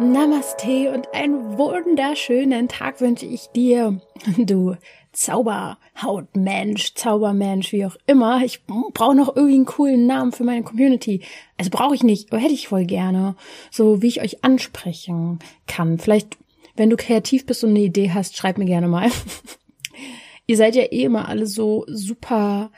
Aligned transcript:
Namaste 0.00 0.92
und 0.94 1.12
einen 1.12 1.58
wunderschönen 1.58 2.68
Tag 2.68 3.02
wünsche 3.02 3.26
ich 3.26 3.48
dir, 3.48 4.00
du 4.38 4.74
Zauberhautmensch, 5.12 6.94
Zaubermensch, 6.94 7.70
wie 7.72 7.84
auch 7.84 7.96
immer. 8.06 8.42
Ich 8.42 8.64
brauche 8.64 9.14
noch 9.14 9.36
irgendwie 9.36 9.56
einen 9.56 9.66
coolen 9.66 10.06
Namen 10.06 10.32
für 10.32 10.44
meine 10.44 10.62
Community. 10.62 11.20
Also 11.58 11.70
brauche 11.70 11.94
ich 11.94 12.02
nicht, 12.02 12.32
aber 12.32 12.40
hätte 12.40 12.54
ich 12.54 12.68
voll 12.68 12.86
gerne. 12.86 13.36
So 13.70 14.00
wie 14.00 14.06
ich 14.06 14.22
euch 14.22 14.42
ansprechen 14.42 15.38
kann. 15.66 15.98
Vielleicht, 15.98 16.38
wenn 16.76 16.88
du 16.88 16.96
kreativ 16.96 17.44
bist 17.44 17.62
und 17.62 17.70
eine 17.70 17.80
Idee 17.80 18.10
hast, 18.10 18.38
schreib 18.38 18.56
mir 18.56 18.64
gerne 18.64 18.88
mal. 18.88 19.10
Ihr 20.46 20.56
seid 20.56 20.76
ja 20.76 20.84
eh 20.84 21.02
immer 21.02 21.28
alle 21.28 21.46
so 21.46 21.84
super 21.88 22.70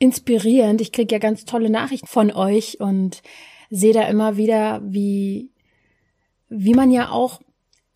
inspirierend. 0.00 0.80
Ich 0.80 0.90
kriege 0.90 1.14
ja 1.14 1.20
ganz 1.20 1.44
tolle 1.44 1.70
Nachrichten 1.70 2.08
von 2.08 2.32
euch 2.32 2.80
und 2.80 3.22
sehe 3.70 3.94
da 3.94 4.02
immer 4.02 4.36
wieder, 4.36 4.82
wie, 4.84 5.51
wie 6.52 6.74
man 6.74 6.90
ja 6.90 7.10
auch 7.10 7.40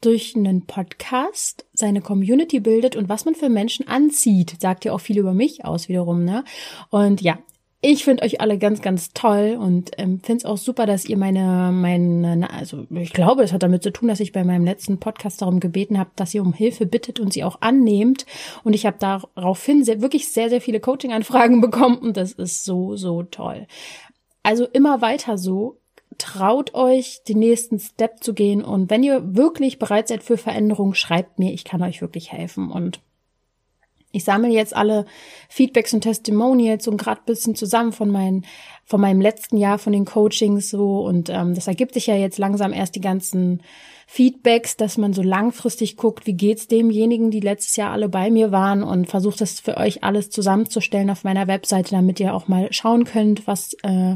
durch 0.01 0.37
einen 0.37 0.67
Podcast 0.67 1.67
seine 1.73 2.01
Community 2.01 2.61
bildet 2.61 2.97
und 2.97 3.09
was 3.09 3.25
man 3.25 3.35
für 3.35 3.49
Menschen 3.49 3.89
anzieht, 3.89 4.57
sagt 4.61 4.85
ja 4.85 4.93
auch 4.93 5.01
viel 5.01 5.19
über 5.19 5.35
mich 5.35 5.65
aus 5.65 5.89
wiederum, 5.89 6.25
ne? 6.25 6.45
Und 6.91 7.23
ja, 7.23 7.39
ich 7.81 8.05
finde 8.05 8.25
euch 8.25 8.41
alle 8.41 8.59
ganz, 8.59 8.81
ganz 8.83 9.13
toll 9.13 9.57
und 9.61 9.93
ähm, 9.99 10.21
finde 10.21 10.39
es 10.39 10.45
auch 10.45 10.57
super, 10.57 10.87
dass 10.87 11.05
ihr 11.05 11.17
meine, 11.17 11.71
meine, 11.73 12.51
also 12.51 12.87
ich 12.91 13.13
glaube, 13.13 13.43
es 13.43 13.53
hat 13.53 13.63
damit 13.63 13.83
zu 13.83 13.93
tun, 13.93 14.09
dass 14.09 14.21
ich 14.21 14.33
bei 14.33 14.45
meinem 14.45 14.65
letzten 14.65 14.99
Podcast 14.99 15.43
darum 15.43 15.61
gebeten 15.61 15.99
habe, 15.99 16.11
dass 16.17 16.35
ihr 16.35 16.43
um 16.43 16.53
Hilfe 16.53 16.87
bittet 16.87 17.21
und 17.21 17.33
sie 17.33 17.45
auch 17.45 17.61
annehmt. 17.61 18.27
Und 18.65 18.73
ich 18.73 18.87
habe 18.87 18.97
daraufhin 18.99 19.85
sehr, 19.85 20.01
wirklich 20.01 20.33
sehr, 20.33 20.49
sehr 20.49 20.61
viele 20.61 20.81
Coaching-Anfragen 20.81 21.61
bekommen 21.61 21.99
und 21.99 22.17
das 22.17 22.33
ist 22.33 22.65
so, 22.65 22.97
so 22.97 23.23
toll. 23.23 23.67
Also 24.43 24.65
immer 24.65 25.01
weiter 25.01 25.39
so 25.39 25.79
traut 26.19 26.75
euch, 26.75 27.23
den 27.29 27.39
nächsten 27.39 27.79
Step 27.79 28.23
zu 28.23 28.35
gehen. 28.35 28.65
Und 28.65 28.91
wenn 28.91 29.03
ihr 29.03 29.37
wirklich 29.37 29.79
bereit 29.79 30.09
seid 30.09 30.23
für 30.23 30.37
Veränderung, 30.37 30.95
schreibt 30.95 31.39
mir, 31.39 31.53
ich 31.53 31.65
kann 31.65 31.83
euch 31.83 32.01
wirklich 32.01 32.33
helfen. 32.33 32.71
Und 32.71 33.01
ich 34.17 34.25
sammle 34.25 34.49
jetzt 34.49 34.75
alle 34.75 35.05
Feedbacks 35.49 35.93
und 35.93 36.01
Testimonials 36.01 36.89
und 36.89 36.97
gerade 36.97 37.21
bisschen 37.27 37.55
zusammen 37.55 37.93
von 37.93 38.11
meinen, 38.11 38.47
von 38.85 39.01
meinem 39.01 39.21
letzten 39.21 39.59
Jahr 39.59 39.79
von 39.79 39.93
den 39.93 40.07
Coachings 40.07 40.71
so 40.71 41.05
und 41.05 41.29
ähm, 41.29 41.55
das 41.55 41.67
ergibt 41.67 41.93
sich 41.93 42.07
ja 42.07 42.15
jetzt 42.15 42.39
langsam 42.39 42.73
erst 42.73 42.95
die 42.95 43.03
ganzen 43.03 43.63
Feedbacks, 44.09 44.77
dass 44.77 44.99
man 44.99 45.13
so 45.13 45.23
langfristig 45.23 45.97
guckt, 45.97 46.27
wie 46.27 46.35
geht's 46.35 46.69
demjenigen, 46.69 47.31
die 47.31 47.41
letztes 47.41 47.77
Jahr 47.77 47.91
alle 47.91 48.09
bei 48.09 48.31
mir 48.31 48.53
waren 48.53 48.83
und 48.83 49.09
versucht 49.09 49.41
das 49.41 49.59
für 49.59 49.77
euch 49.77 50.05
alles 50.05 50.31
zusammenzustellen 50.31 51.11
auf 51.11 51.25
meiner 51.25 51.49
Webseite, 51.49 51.91
damit 51.91 52.21
ihr 52.21 52.33
auch 52.33 52.47
mal 52.47 52.73
schauen 52.73 53.05
könnt, 53.05 53.47
was 53.47 53.75
äh, 53.83 54.15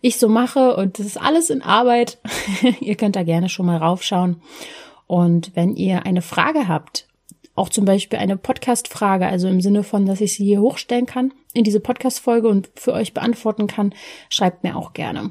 ich 0.00 0.18
so 0.18 0.28
mache 0.28 0.76
und 0.76 0.98
das 0.98 1.06
ist 1.06 1.20
alles 1.20 1.50
in 1.50 1.62
Arbeit. 1.62 2.18
ihr 2.80 2.94
könnt 2.96 3.14
da 3.14 3.22
gerne 3.22 3.48
schon 3.48 3.66
mal 3.66 3.76
raufschauen. 3.76 4.40
Und 5.06 5.52
wenn 5.54 5.76
ihr 5.76 6.04
eine 6.04 6.22
Frage 6.22 6.66
habt 6.66 7.06
auch 7.56 7.70
zum 7.70 7.86
Beispiel 7.86 8.18
eine 8.18 8.36
Podcast-Frage, 8.36 9.26
also 9.26 9.48
im 9.48 9.60
Sinne 9.60 9.82
von, 9.82 10.06
dass 10.06 10.20
ich 10.20 10.34
sie 10.34 10.44
hier 10.44 10.60
hochstellen 10.60 11.06
kann 11.06 11.32
in 11.54 11.64
diese 11.64 11.80
Podcast-Folge 11.80 12.48
und 12.48 12.68
für 12.74 12.92
euch 12.92 13.14
beantworten 13.14 13.66
kann, 13.66 13.94
schreibt 14.28 14.62
mir 14.62 14.76
auch 14.76 14.92
gerne. 14.92 15.30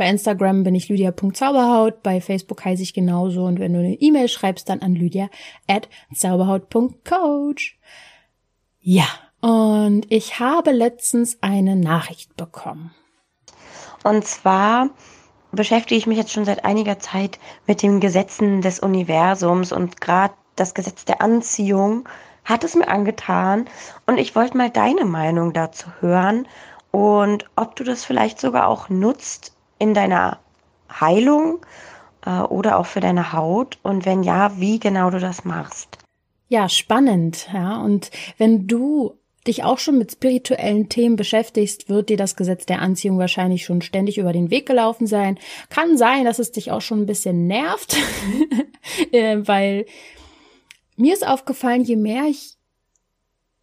Bei 0.00 0.08
Instagram 0.08 0.62
bin 0.62 0.74
ich 0.74 0.88
lydia.zauberhaut, 0.88 2.02
bei 2.02 2.22
Facebook 2.22 2.64
heiße 2.64 2.82
ich 2.82 2.94
genauso 2.94 3.44
und 3.44 3.60
wenn 3.60 3.74
du 3.74 3.80
eine 3.80 4.00
E-Mail 4.00 4.28
schreibst, 4.28 4.70
dann 4.70 4.80
an 4.80 4.94
lydia 4.94 5.28
at 5.68 5.90
zauberhaut.coach. 6.14 7.78
Ja, 8.80 9.04
und 9.42 10.10
ich 10.10 10.40
habe 10.40 10.70
letztens 10.70 11.36
eine 11.42 11.76
Nachricht 11.76 12.34
bekommen. 12.38 12.94
Und 14.02 14.24
zwar 14.24 14.88
beschäftige 15.52 15.98
ich 15.98 16.06
mich 16.06 16.16
jetzt 16.16 16.32
schon 16.32 16.46
seit 16.46 16.64
einiger 16.64 16.98
Zeit 16.98 17.38
mit 17.66 17.82
den 17.82 18.00
Gesetzen 18.00 18.62
des 18.62 18.80
Universums 18.80 19.70
und 19.70 20.00
gerade 20.00 20.32
das 20.56 20.72
Gesetz 20.72 21.04
der 21.04 21.20
Anziehung 21.20 22.08
hat 22.46 22.64
es 22.64 22.74
mir 22.74 22.88
angetan 22.88 23.66
und 24.06 24.16
ich 24.16 24.34
wollte 24.34 24.56
mal 24.56 24.70
deine 24.70 25.04
Meinung 25.04 25.52
dazu 25.52 25.88
hören 26.00 26.48
und 26.90 27.50
ob 27.54 27.76
du 27.76 27.84
das 27.84 28.06
vielleicht 28.06 28.40
sogar 28.40 28.66
auch 28.66 28.88
nutzt 28.88 29.59
in 29.80 29.94
deiner 29.94 30.38
Heilung 31.00 31.58
äh, 32.24 32.40
oder 32.42 32.78
auch 32.78 32.86
für 32.86 33.00
deine 33.00 33.32
Haut 33.32 33.78
und 33.82 34.06
wenn 34.06 34.22
ja, 34.22 34.60
wie 34.60 34.78
genau 34.78 35.10
du 35.10 35.18
das 35.18 35.44
machst. 35.44 35.98
Ja, 36.48 36.68
spannend, 36.68 37.48
ja. 37.52 37.80
Und 37.80 38.10
wenn 38.38 38.68
du 38.68 39.14
dich 39.46 39.64
auch 39.64 39.78
schon 39.78 39.98
mit 39.98 40.12
spirituellen 40.12 40.88
Themen 40.88 41.16
beschäftigst, 41.16 41.88
wird 41.88 42.08
dir 42.08 42.16
das 42.16 42.36
Gesetz 42.36 42.66
der 42.66 42.82
Anziehung 42.82 43.18
wahrscheinlich 43.18 43.64
schon 43.64 43.82
ständig 43.82 44.18
über 44.18 44.32
den 44.32 44.50
Weg 44.50 44.66
gelaufen 44.66 45.06
sein. 45.06 45.38
Kann 45.70 45.96
sein, 45.96 46.24
dass 46.24 46.38
es 46.38 46.52
dich 46.52 46.70
auch 46.70 46.82
schon 46.82 47.02
ein 47.02 47.06
bisschen 47.06 47.46
nervt, 47.46 47.96
äh, 49.12 49.38
weil 49.44 49.86
mir 50.96 51.14
ist 51.14 51.26
aufgefallen, 51.26 51.84
je 51.84 51.96
mehr 51.96 52.24
ich 52.28 52.56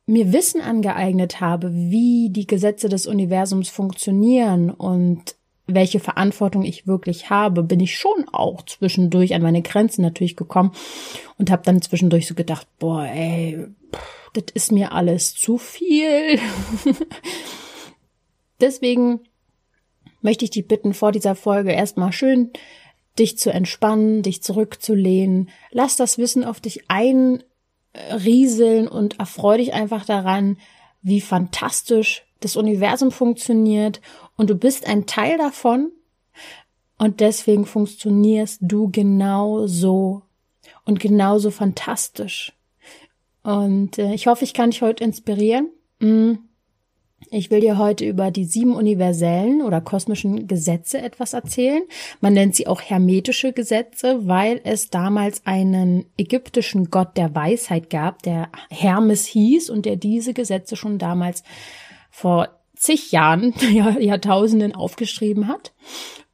mir 0.08 0.34
Wissen 0.34 0.62
angeeignet 0.62 1.42
habe, 1.42 1.72
wie 1.74 2.30
die 2.32 2.48
Gesetze 2.48 2.90
des 2.90 3.06
Universums 3.06 3.70
funktionieren 3.70 4.72
und 4.72 5.37
welche 5.68 6.00
Verantwortung 6.00 6.64
ich 6.64 6.88
wirklich 6.88 7.30
habe, 7.30 7.62
bin 7.62 7.82
ich 7.82 7.98
schon 7.98 8.26
auch 8.32 8.66
zwischendurch 8.66 9.36
an 9.36 9.42
meine 9.42 9.62
Grenzen 9.62 10.02
natürlich 10.02 10.38
gekommen 10.38 10.72
und 11.38 11.52
habe 11.52 11.64
dann 11.64 11.82
zwischendurch 11.82 12.26
so 12.26 12.36
gedacht, 12.36 12.68
boah, 12.80 13.04
ey, 13.04 13.68
das 14.34 14.46
ist 14.54 14.72
mir 14.72 14.94
alles 14.94 15.36
zu 15.36 15.58
viel. 15.58 16.40
Deswegen 18.62 19.20
möchte 20.22 20.46
ich 20.46 20.52
dich 20.52 20.68
bitten, 20.68 20.94
vor 20.94 21.12
dieser 21.12 21.36
Folge 21.36 21.72
erstmal 21.72 22.12
schön 22.12 22.52
dich 23.20 23.38
zu 23.38 23.52
entspannen, 23.52 24.22
dich 24.22 24.44
zurückzulehnen. 24.44 25.50
Lass 25.72 25.96
das 25.96 26.18
Wissen 26.18 26.44
auf 26.44 26.60
dich 26.60 26.84
einrieseln 26.88 28.88
und 28.88 29.20
erfreu 29.20 29.58
dich 29.58 29.74
einfach 29.74 30.06
daran, 30.06 30.58
wie 31.02 31.22
fantastisch 31.22 32.27
das 32.40 32.56
Universum 32.56 33.12
funktioniert 33.12 34.02
und 34.36 34.50
du 34.50 34.56
bist 34.56 34.88
ein 34.88 35.06
Teil 35.06 35.38
davon 35.38 35.92
und 36.98 37.20
deswegen 37.20 37.66
funktionierst 37.66 38.60
du 38.62 38.90
genauso 38.92 40.24
und 40.86 41.00
genauso 41.00 41.52
fantastisch. 41.52 42.54
Und 43.44 43.98
äh, 43.98 44.14
ich 44.14 44.28
hoffe, 44.28 44.44
ich 44.44 44.54
kann 44.54 44.72
dich 44.72 44.82
heute 44.82 45.04
inspirieren. 45.04 45.70
Mm 46.00 46.36
ich 47.32 47.52
will 47.52 47.60
dir 47.60 47.78
heute 47.78 48.06
über 48.06 48.32
die 48.32 48.46
sieben 48.46 48.76
universellen 48.76 49.62
oder 49.62 49.82
kosmischen 49.82 50.48
Gesetze 50.48 51.00
etwas 51.00 51.34
erzählen. 51.34 51.82
Man 52.22 52.34
nennt 52.34 52.56
sie 52.56 52.68
auch 52.68 52.82
hermetische 52.82 53.54
Gesetze, 53.54 54.28
weil 54.28 54.62
es 54.64 54.90
damals 54.90 55.46
einen 55.46 56.06
ägyptischen 56.18 56.90
Gott 56.90 57.18
der 57.18 57.34
Weisheit 57.36 57.90
gab, 57.90 58.24
der 58.24 58.50
Hermes 58.70 59.26
hieß 59.26 59.70
und 59.70 59.86
der 59.86 59.98
diese 59.98 60.34
Gesetze 60.34 60.76
schon 60.76 61.00
damals 61.00 61.44
vor 62.10 62.50
zig 62.76 63.12
Jahren, 63.12 63.54
Jahrtausenden 64.00 64.76
aufgeschrieben 64.76 65.48
hat. 65.48 65.74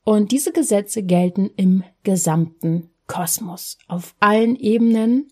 Und 0.03 0.31
diese 0.31 0.51
Gesetze 0.51 1.03
gelten 1.03 1.50
im 1.56 1.84
gesamten 2.03 2.89
Kosmos, 3.07 3.78
auf 3.88 4.16
allen 4.19 4.56
Ebenen 4.56 5.29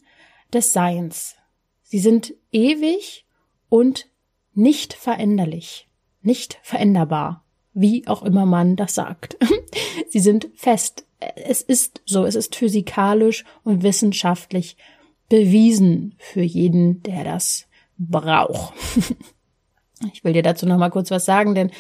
des 0.54 0.74
Seins. 0.74 1.36
Sie 1.84 2.00
sind 2.00 2.34
ewig 2.52 3.26
und 3.70 4.10
nicht 4.54 4.94
veränderlich, 4.94 5.90
nicht 6.22 6.60
veränderbar, 6.62 7.44
wie 7.74 8.08
auch 8.08 8.24
immer 8.24 8.46
man 8.46 8.76
das 8.76 8.96
sagt. 8.96 9.38
Sie 10.10 10.20
sind 10.20 10.50
fest. 10.56 11.06
Es 11.20 11.62
ist 11.62 12.02
so, 12.06 12.26
es 12.26 12.36
ist 12.36 12.56
physikalisch 12.56 13.44
und 13.64 13.84
wissenschaftlich 13.84 14.78
bewiesen 15.30 16.16
für 16.18 16.42
jeden, 16.42 17.04
der 17.04 17.24
das 17.24 17.68
braucht. 17.98 18.74
Ich 20.14 20.24
will 20.24 20.34
dir 20.34 20.44
dazu 20.44 20.66
noch 20.66 20.78
mal 20.78 20.90
kurz 20.90 21.12
was 21.12 21.26
sagen, 21.26 21.56
denn 21.56 21.72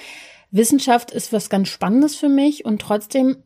Wissenschaft 0.51 1.11
ist 1.11 1.31
was 1.31 1.49
ganz 1.49 1.69
Spannendes 1.69 2.15
für 2.15 2.29
mich 2.29 2.65
und 2.65 2.81
trotzdem 2.81 3.37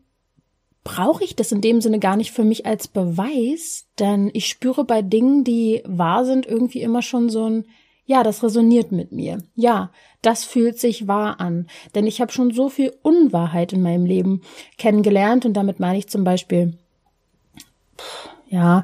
brauche 0.84 1.24
ich 1.24 1.36
das 1.36 1.52
in 1.52 1.62
dem 1.62 1.82
Sinne 1.82 2.00
gar 2.00 2.16
nicht 2.16 2.32
für 2.32 2.44
mich 2.44 2.66
als 2.66 2.88
Beweis, 2.88 3.88
denn 4.00 4.30
ich 4.34 4.48
spüre 4.48 4.86
bei 4.86 5.02
Dingen, 5.02 5.44
die 5.44 5.82
wahr 5.86 6.26
sind, 6.26 6.46
irgendwie 6.46 6.82
immer 6.82 7.02
schon 7.02 7.30
so 7.30 7.50
ein 7.50 7.66
ja, 8.08 8.24
das 8.24 8.44
resoniert 8.44 8.92
mit 8.92 9.12
mir. 9.12 9.40
Ja, 9.56 9.92
das 10.22 10.44
fühlt 10.44 10.80
sich 10.80 11.08
wahr 11.08 11.40
an. 11.40 11.68
Denn 11.96 12.06
ich 12.06 12.22
habe 12.22 12.32
schon 12.32 12.52
so 12.52 12.70
viel 12.70 12.94
Unwahrheit 13.02 13.74
in 13.74 13.82
meinem 13.82 14.06
Leben 14.06 14.42
kennengelernt 14.78 15.46
und 15.46 15.54
damit 15.54 15.80
meine 15.80 15.98
ich 15.98 16.08
zum 16.08 16.24
Beispiel, 16.24 16.78
ja, 18.48 18.84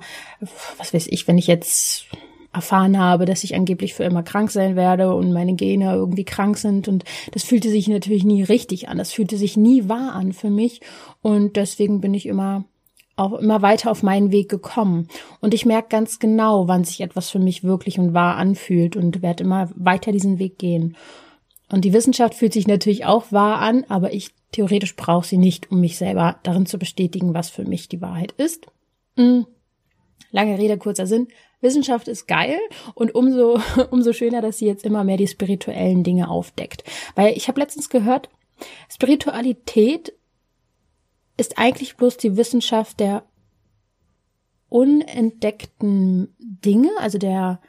was 0.78 0.94
weiß 0.94 1.08
ich, 1.08 1.28
wenn 1.28 1.38
ich 1.38 1.48
jetzt 1.48 2.08
erfahren 2.54 2.98
habe, 2.98 3.26
dass 3.26 3.44
ich 3.44 3.56
angeblich 3.56 3.94
für 3.94 4.04
immer 4.04 4.24
krank 4.24 4.52
sein 4.52 4.76
werde 4.76 5.14
und 5.16 5.32
meine 5.32 5.54
Gene 5.56 5.94
irgendwie 5.94 6.26
krank 6.26 6.58
sind. 6.58 6.88
Und 6.88 7.06
das 7.32 7.44
fühlte 7.44 7.70
sich 7.70 7.88
natürlich 7.88 8.24
nie 8.24 8.44
richtig 8.44 8.90
an. 8.90 8.98
Das 8.98 9.14
fühlte 9.14 9.38
sich 9.38 9.58
nie 9.58 9.88
wahr 9.88 10.14
an 10.14 10.34
für 10.34 10.50
mich. 10.50 10.82
Und 11.22 11.56
deswegen 11.56 12.02
bin 12.02 12.14
ich 12.14 12.26
immer 12.26 12.66
auch 13.16 13.34
immer 13.34 13.62
weiter 13.62 13.92
auf 13.92 14.04
meinen 14.04 14.32
Weg 14.32 14.50
gekommen. 14.50 15.08
Und 15.42 15.54
ich 15.54 15.66
merke 15.66 15.90
ganz 15.90 16.20
genau, 16.20 16.68
wann 16.68 16.84
sich 16.84 17.02
etwas 17.02 17.30
für 17.30 17.40
mich 17.40 17.64
wirklich 17.64 18.00
und 18.00 18.14
wahr 18.14 18.36
anfühlt 18.38 18.96
und 18.96 19.22
werde 19.22 19.44
immer 19.44 19.70
weiter 19.76 20.12
diesen 20.12 20.40
Weg 20.40 20.58
gehen. 20.58 20.96
Und 21.70 21.86
die 21.86 21.94
Wissenschaft 21.94 22.34
fühlt 22.34 22.54
sich 22.54 22.68
natürlich 22.68 23.06
auch 23.06 23.32
wahr 23.32 23.60
an, 23.60 23.86
aber 23.88 24.14
ich 24.14 24.32
theoretisch 24.52 24.96
brauche 24.96 25.26
sie 25.26 25.38
nicht, 25.38 25.72
um 25.72 25.80
mich 25.80 25.98
selber 25.98 26.38
darin 26.44 26.66
zu 26.66 26.78
bestätigen, 26.78 27.34
was 27.34 27.50
für 27.50 27.64
mich 27.64 27.88
die 27.88 28.02
Wahrheit 28.02 28.34
ist. 28.34 28.68
Mhm. 29.16 29.46
Lange 30.32 30.58
Rede, 30.58 30.78
kurzer 30.78 31.08
Sinn. 31.08 31.28
Wissenschaft 31.62 32.08
ist 32.08 32.28
geil 32.28 32.60
und 32.96 33.16
umso, 33.16 33.60
umso 33.92 34.14
schöner, 34.14 34.42
dass 34.42 34.58
sie 34.58 34.66
jetzt 34.66 34.86
immer 34.86 35.04
mehr 35.04 35.18
die 35.18 35.28
spirituellen 35.28 36.04
Dinge 36.04 36.30
aufdeckt. 36.30 36.84
Weil 37.16 37.38
ich 37.38 37.48
habe 37.48 37.60
letztens 37.60 37.90
gehört, 37.90 38.30
Spiritualität 38.90 40.14
ist 41.38 41.58
eigentlich 41.58 41.98
bloß 41.98 42.18
die 42.18 42.38
Wissenschaft 42.38 43.00
der 43.00 43.24
unentdeckten 44.70 46.36
Dinge, 46.40 46.90
also 47.00 47.18
der 47.18 47.62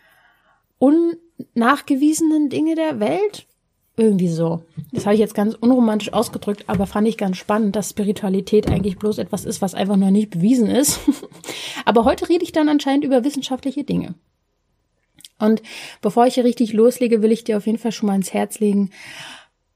unnachgewiesenen 0.79 2.49
Dinge 2.49 2.75
der 2.75 3.01
Welt. 3.01 3.47
Irgendwie 4.03 4.27
so. 4.27 4.65
Das 4.91 5.07
habe 5.07 5.15
ich 5.15 5.21
jetzt 5.21 5.37
ganz 5.37 5.55
unromantisch 5.55 6.13
ausgedrückt, 6.13 6.65
aber 6.67 6.89
fand 6.89 7.07
ich 7.07 7.17
ganz 7.17 7.37
spannend, 7.37 7.77
dass 7.77 7.91
Spiritualität 7.91 8.69
eigentlich 8.69 8.99
bloß 8.99 9.19
etwas 9.19 9.45
ist, 9.45 9.63
was 9.63 9.77
einfach 9.77 9.95
noch 9.95 10.11
nicht 10.11 10.31
bewiesen 10.31 10.67
ist. 10.67 10.99
aber 11.85 12.05
heute 12.05 12.29
rede 12.29 12.43
ich 12.43 12.51
dann 12.51 12.69
anscheinend 12.69 13.05
über 13.05 13.23
wissenschaftliche 13.23 13.85
Dinge. 13.85 14.17
Und 15.39 15.63
bevor 16.01 16.27
ich 16.27 16.35
hier 16.35 16.43
richtig 16.43 16.73
loslege, 16.73 17.23
will 17.23 17.31
ich 17.31 17.45
dir 17.45 17.57
auf 17.57 17.67
jeden 17.67 17.79
Fall 17.79 17.93
schon 17.93 18.09
mal 18.09 18.17
ins 18.17 18.33
Herz 18.33 18.59
legen, 18.59 18.91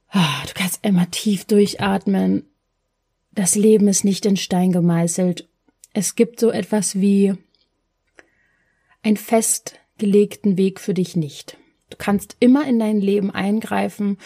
ah, 0.09 0.43
du 0.45 0.55
kannst 0.55 0.85
einmal 0.85 1.07
tief 1.07 1.45
durchatmen. 1.45 2.51
Das 3.31 3.55
Leben 3.55 3.87
ist 3.87 4.05
nicht 4.05 4.27
in 4.27 4.37
Stein 4.37 4.73
gemeißelt. 4.73 5.47
Es 5.93 6.17
gibt 6.17 6.41
so 6.41 6.51
etwas 6.51 7.01
wie 7.01 7.35
einen 9.05 9.19
festgelegten 9.19 10.57
Weg 10.57 10.81
für 10.81 10.95
dich 10.95 11.15
nicht. 11.15 11.59
Du 11.91 11.97
kannst 11.99 12.37
immer 12.41 12.67
in 12.67 12.79
dein 12.79 13.01
Leben 13.01 13.31
eingreifen, 13.31 14.19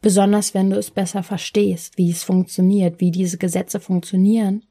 besonders 0.00 0.52
wenn 0.52 0.70
du 0.70 0.76
es 0.76 0.90
besser 0.90 1.22
verstehst, 1.22 1.96
wie 1.96 2.10
es 2.10 2.22
funktioniert, 2.24 3.00
wie 3.00 3.10
diese 3.10 3.38
Gesetze 3.38 3.80
funktionieren. 3.80 4.64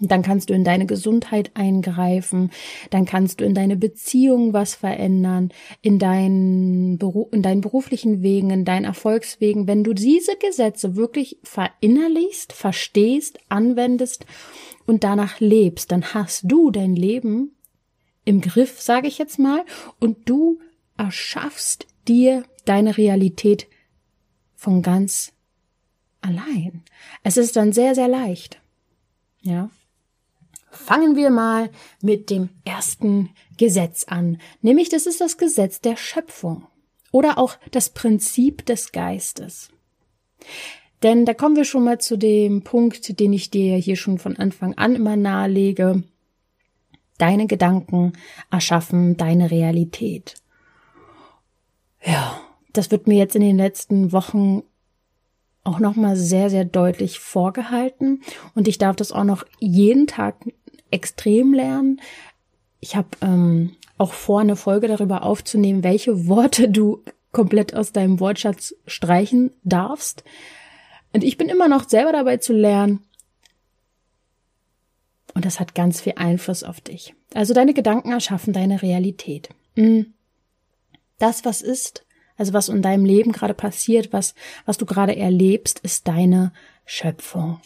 Dann 0.00 0.22
kannst 0.22 0.50
du 0.50 0.54
in 0.54 0.64
deine 0.64 0.86
Gesundheit 0.86 1.50
eingreifen, 1.54 2.50
dann 2.90 3.04
kannst 3.04 3.40
du 3.40 3.44
in 3.44 3.54
deine 3.54 3.76
Beziehung 3.76 4.52
was 4.52 4.74
verändern, 4.74 5.50
in 5.82 5.98
deinen, 5.98 6.98
Beruf, 6.98 7.32
in 7.32 7.42
deinen 7.42 7.60
beruflichen 7.60 8.22
Wegen, 8.22 8.50
in 8.50 8.64
deinen 8.64 8.84
Erfolgswegen. 8.84 9.66
Wenn 9.66 9.82
du 9.82 9.94
diese 9.94 10.36
Gesetze 10.36 10.94
wirklich 10.94 11.38
verinnerlichst, 11.42 12.52
verstehst, 12.52 13.40
anwendest 13.48 14.24
und 14.86 15.02
danach 15.02 15.40
lebst, 15.40 15.90
dann 15.90 16.14
hast 16.14 16.44
du 16.46 16.70
dein 16.70 16.94
Leben 16.94 17.56
im 18.24 18.40
Griff, 18.40 18.80
sage 18.80 19.08
ich 19.08 19.18
jetzt 19.18 19.38
mal, 19.38 19.64
und 19.98 20.28
du 20.28 20.60
erschaffst 20.98 21.86
dir 22.06 22.44
deine 22.64 22.98
Realität 22.98 23.66
von 24.54 24.82
ganz 24.82 25.32
allein. 26.20 26.82
Es 27.22 27.36
ist 27.36 27.56
dann 27.56 27.72
sehr, 27.72 27.94
sehr 27.94 28.08
leicht. 28.08 28.60
Ja. 29.40 29.70
Fangen 30.70 31.16
wir 31.16 31.30
mal 31.30 31.70
mit 32.02 32.28
dem 32.28 32.50
ersten 32.64 33.30
Gesetz 33.56 34.04
an, 34.04 34.38
nämlich 34.60 34.90
das 34.90 35.06
ist 35.06 35.20
das 35.20 35.38
Gesetz 35.38 35.80
der 35.80 35.96
Schöpfung 35.96 36.66
oder 37.10 37.38
auch 37.38 37.56
das 37.70 37.88
Prinzip 37.88 38.66
des 38.66 38.92
Geistes. 38.92 39.70
Denn 41.02 41.24
da 41.24 41.32
kommen 41.32 41.56
wir 41.56 41.64
schon 41.64 41.84
mal 41.84 41.98
zu 42.00 42.16
dem 42.16 42.62
Punkt, 42.62 43.18
den 43.20 43.32
ich 43.32 43.50
dir 43.50 43.76
hier 43.76 43.96
schon 43.96 44.18
von 44.18 44.36
Anfang 44.36 44.74
an 44.74 44.94
immer 44.94 45.16
nahelege. 45.16 46.02
Deine 47.18 47.46
Gedanken 47.46 48.12
erschaffen 48.50 49.16
deine 49.16 49.50
Realität. 49.50 50.34
Ja, 52.04 52.40
das 52.72 52.90
wird 52.90 53.06
mir 53.06 53.18
jetzt 53.18 53.34
in 53.36 53.42
den 53.42 53.56
letzten 53.56 54.12
Wochen 54.12 54.62
auch 55.64 55.80
noch 55.80 55.96
mal 55.96 56.16
sehr 56.16 56.48
sehr 56.50 56.64
deutlich 56.64 57.18
vorgehalten 57.18 58.22
und 58.54 58.68
ich 58.68 58.78
darf 58.78 58.96
das 58.96 59.12
auch 59.12 59.24
noch 59.24 59.44
jeden 59.58 60.06
Tag 60.06 60.36
extrem 60.90 61.52
lernen. 61.52 62.00
Ich 62.80 62.96
habe 62.96 63.08
ähm, 63.20 63.76
auch 63.98 64.12
vor, 64.12 64.40
eine 64.40 64.56
Folge 64.56 64.88
darüber 64.88 65.24
aufzunehmen, 65.24 65.82
welche 65.82 66.26
Worte 66.26 66.68
du 66.68 67.02
komplett 67.32 67.74
aus 67.74 67.92
deinem 67.92 68.20
Wortschatz 68.20 68.74
streichen 68.86 69.50
darfst. 69.64 70.24
Und 71.12 71.24
ich 71.24 71.36
bin 71.36 71.48
immer 71.48 71.68
noch 71.68 71.88
selber 71.88 72.12
dabei 72.12 72.36
zu 72.36 72.52
lernen. 72.52 73.00
Und 75.34 75.44
das 75.44 75.60
hat 75.60 75.74
ganz 75.74 76.00
viel 76.00 76.14
Einfluss 76.16 76.64
auf 76.64 76.80
dich. 76.80 77.14
Also 77.34 77.54
deine 77.54 77.74
Gedanken 77.74 78.12
erschaffen 78.12 78.52
deine 78.52 78.82
Realität. 78.82 79.50
Mhm 79.74 80.14
das, 81.18 81.44
was 81.44 81.62
ist, 81.62 82.04
also 82.36 82.52
was 82.52 82.68
in 82.68 82.82
deinem 82.82 83.04
Leben 83.04 83.32
gerade 83.32 83.54
passiert, 83.54 84.12
was, 84.12 84.34
was 84.64 84.78
du 84.78 84.86
gerade 84.86 85.16
erlebst, 85.16 85.80
ist 85.80 86.08
deine 86.08 86.52
Schöpfung. 86.84 87.60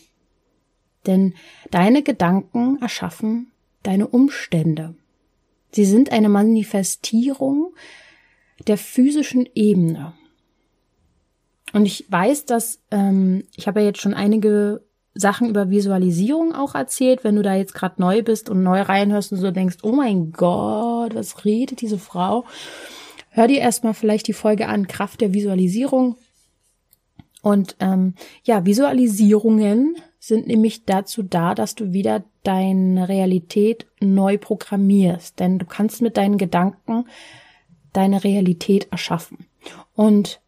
Denn 1.06 1.34
deine 1.70 2.02
Gedanken 2.02 2.80
erschaffen 2.80 3.52
deine 3.82 4.06
Umstände. 4.06 4.94
Sie 5.72 5.84
sind 5.84 6.12
eine 6.12 6.28
Manifestierung 6.28 7.74
der 8.66 8.78
physischen 8.78 9.48
Ebene. 9.54 10.12
Und 11.72 11.86
ich 11.86 12.04
weiß, 12.08 12.44
dass 12.44 12.80
ähm, 12.90 13.44
ich 13.56 13.66
habe 13.66 13.80
ja 13.80 13.86
jetzt 13.86 14.00
schon 14.00 14.14
einige 14.14 14.82
Sachen 15.14 15.48
über 15.48 15.70
Visualisierung 15.70 16.54
auch 16.54 16.74
erzählt. 16.74 17.24
Wenn 17.24 17.36
du 17.36 17.42
da 17.42 17.54
jetzt 17.54 17.74
gerade 17.74 18.00
neu 18.00 18.22
bist 18.22 18.50
und 18.50 18.62
neu 18.62 18.82
reinhörst 18.82 19.32
und 19.32 19.38
so 19.38 19.50
denkst, 19.50 19.78
oh 19.82 19.92
mein 19.92 20.32
Gott, 20.32 21.14
was 21.14 21.44
redet 21.44 21.80
diese 21.80 21.98
Frau? 21.98 22.44
Hör 23.32 23.48
dir 23.48 23.60
erstmal 23.60 23.94
vielleicht 23.94 24.28
die 24.28 24.32
Folge 24.32 24.68
an, 24.68 24.86
Kraft 24.86 25.20
der 25.20 25.34
Visualisierung. 25.34 26.16
Und 27.42 27.76
ähm, 27.80 28.14
ja, 28.44 28.64
Visualisierungen 28.64 29.96
sind 30.20 30.46
nämlich 30.46 30.84
dazu 30.84 31.24
da, 31.24 31.54
dass 31.54 31.74
du 31.74 31.92
wieder 31.92 32.24
deine 32.44 33.08
Realität 33.08 33.86
neu 34.00 34.38
programmierst. 34.38 35.40
Denn 35.40 35.58
du 35.58 35.66
kannst 35.66 36.02
mit 36.02 36.16
deinen 36.16 36.38
Gedanken 36.38 37.06
deine 37.92 38.22
Realität 38.22 38.88
erschaffen. 38.92 39.46
Und 39.94 40.40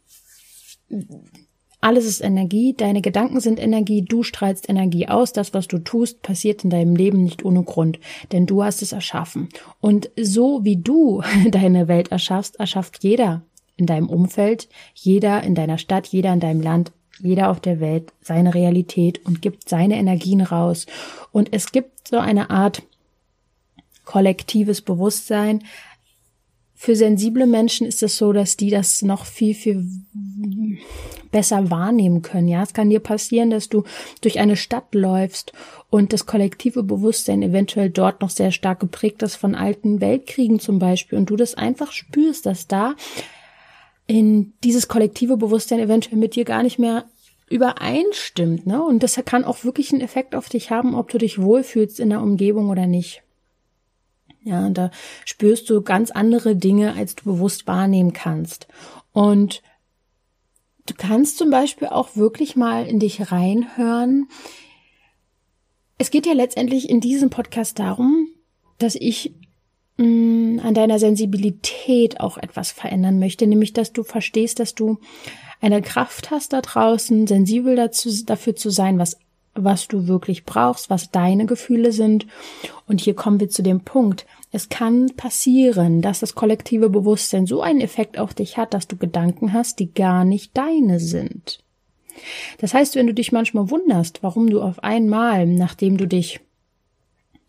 alles 1.79 2.05
ist 2.05 2.21
Energie, 2.21 2.73
deine 2.75 3.01
Gedanken 3.01 3.39
sind 3.39 3.59
Energie, 3.59 4.01
du 4.01 4.23
strahlst 4.23 4.67
Energie 4.67 5.07
aus, 5.07 5.31
das, 5.31 5.53
was 5.53 5.67
du 5.67 5.77
tust, 5.77 6.21
passiert 6.21 6.63
in 6.63 6.69
deinem 6.69 6.95
Leben 6.95 7.23
nicht 7.23 7.45
ohne 7.45 7.63
Grund, 7.63 7.99
denn 8.31 8.45
du 8.45 8.63
hast 8.63 8.81
es 8.81 8.93
erschaffen. 8.93 9.49
Und 9.79 10.09
so 10.19 10.63
wie 10.63 10.77
du 10.77 11.21
deine 11.51 11.87
Welt 11.87 12.11
erschaffst, 12.11 12.59
erschafft 12.59 13.03
jeder 13.03 13.43
in 13.75 13.85
deinem 13.85 14.09
Umfeld, 14.09 14.69
jeder 14.95 15.43
in 15.43 15.53
deiner 15.53 15.77
Stadt, 15.77 16.07
jeder 16.07 16.33
in 16.33 16.39
deinem 16.39 16.61
Land, 16.61 16.91
jeder 17.19 17.49
auf 17.49 17.59
der 17.59 17.79
Welt 17.79 18.11
seine 18.21 18.53
Realität 18.53 19.23
und 19.25 19.41
gibt 19.41 19.69
seine 19.69 19.97
Energien 19.97 20.41
raus. 20.41 20.87
Und 21.31 21.49
es 21.53 21.71
gibt 21.71 22.07
so 22.07 22.17
eine 22.17 22.49
Art 22.49 22.81
kollektives 24.03 24.81
Bewusstsein, 24.81 25.63
für 26.79 26.95
sensible 26.95 27.47
Menschen 27.47 27.87
ist 27.87 28.03
es 28.03 28.17
so, 28.17 28.31
dass 28.31 28.55
die 28.55 28.69
das 28.69 29.01
noch 29.01 29.25
viel, 29.25 29.55
viel 29.55 29.83
besser 31.37 31.69
wahrnehmen 31.69 32.23
können. 32.23 32.47
Ja, 32.47 32.63
es 32.63 32.73
kann 32.73 32.89
dir 32.89 32.99
passieren, 32.99 33.51
dass 33.51 33.69
du 33.69 33.83
durch 34.21 34.39
eine 34.39 34.55
Stadt 34.55 34.95
läufst 34.95 35.53
und 35.91 36.11
das 36.11 36.25
kollektive 36.25 36.81
Bewusstsein 36.81 37.43
eventuell 37.43 37.91
dort 37.91 38.21
noch 38.21 38.31
sehr 38.31 38.51
stark 38.51 38.79
geprägt 38.79 39.21
ist 39.21 39.35
von 39.35 39.53
alten 39.53 40.01
Weltkriegen 40.01 40.59
zum 40.59 40.79
Beispiel 40.79 41.15
und 41.15 41.29
du 41.29 41.35
das 41.35 41.53
einfach 41.53 41.91
spürst, 41.91 42.47
dass 42.47 42.65
da 42.65 42.95
in 44.07 44.53
dieses 44.63 44.87
kollektive 44.87 45.37
Bewusstsein 45.37 45.77
eventuell 45.79 46.17
mit 46.17 46.35
dir 46.35 46.43
gar 46.43 46.63
nicht 46.63 46.79
mehr 46.79 47.05
übereinstimmt, 47.51 48.65
ne? 48.65 48.83
Und 48.83 49.03
das 49.03 49.21
kann 49.23 49.45
auch 49.45 49.63
wirklich 49.63 49.91
einen 49.91 50.01
Effekt 50.01 50.33
auf 50.33 50.49
dich 50.49 50.71
haben, 50.71 50.95
ob 50.95 51.11
du 51.11 51.19
dich 51.19 51.39
wohlfühlst 51.39 51.99
in 51.99 52.09
der 52.09 52.23
Umgebung 52.23 52.71
oder 52.71 52.87
nicht. 52.87 53.21
Ja, 54.41 54.67
da 54.71 54.89
spürst 55.23 55.69
du 55.69 55.83
ganz 55.83 56.09
andere 56.09 56.55
Dinge, 56.55 56.95
als 56.95 57.15
du 57.15 57.25
bewusst 57.25 57.67
wahrnehmen 57.67 58.13
kannst. 58.13 58.67
Und 59.13 59.61
du 60.87 60.93
kannst 60.95 61.37
zum 61.37 61.49
Beispiel 61.49 61.87
auch 61.87 62.15
wirklich 62.15 62.55
mal 62.55 62.87
in 62.87 62.99
dich 62.99 63.31
reinhören. 63.31 64.27
Es 65.97 66.11
geht 66.11 66.25
ja 66.25 66.33
letztendlich 66.33 66.89
in 66.89 66.99
diesem 66.99 67.29
Podcast 67.29 67.79
darum, 67.79 68.29
dass 68.77 68.95
ich 68.95 69.33
mh, 69.97 70.05
mm, 70.05 70.59
an 70.63 70.73
deiner 70.73 70.99
Sensibilität 70.99 72.19
auch 72.19 72.37
etwas 72.37 72.71
verändern 72.71 73.19
möchte, 73.19 73.47
nämlich 73.47 73.73
dass 73.73 73.93
du 73.93 74.03
verstehst, 74.03 74.59
dass 74.59 74.75
du 74.75 74.97
eine 75.61 75.81
Kraft 75.81 76.31
hast 76.31 76.53
da 76.53 76.61
draußen, 76.61 77.27
sensibel 77.27 77.75
dazu, 77.75 78.09
dafür 78.25 78.55
zu 78.55 78.69
sein, 78.69 78.99
was 78.99 79.17
was 79.59 79.87
du 79.87 80.07
wirklich 80.07 80.45
brauchst, 80.45 80.89
was 80.89 81.11
deine 81.11 81.45
Gefühle 81.45 81.91
sind. 81.91 82.27
Und 82.85 83.01
hier 83.01 83.15
kommen 83.15 83.39
wir 83.39 83.49
zu 83.49 83.63
dem 83.63 83.81
Punkt. 83.81 84.25
Es 84.51 84.69
kann 84.69 85.11
passieren, 85.15 86.01
dass 86.01 86.21
das 86.21 86.35
kollektive 86.35 86.89
Bewusstsein 86.89 87.45
so 87.45 87.61
einen 87.61 87.81
Effekt 87.81 88.17
auf 88.17 88.33
dich 88.33 88.57
hat, 88.57 88.73
dass 88.73 88.87
du 88.87 88.95
Gedanken 88.95 89.53
hast, 89.53 89.79
die 89.79 89.93
gar 89.93 90.23
nicht 90.23 90.57
deine 90.57 90.99
sind. 90.99 91.59
Das 92.57 92.73
heißt, 92.73 92.95
wenn 92.95 93.07
du 93.07 93.13
dich 93.13 93.31
manchmal 93.31 93.69
wunderst, 93.69 94.23
warum 94.23 94.49
du 94.49 94.61
auf 94.61 94.83
einmal, 94.83 95.45
nachdem 95.45 95.97
du 95.97 96.07
dich 96.07 96.39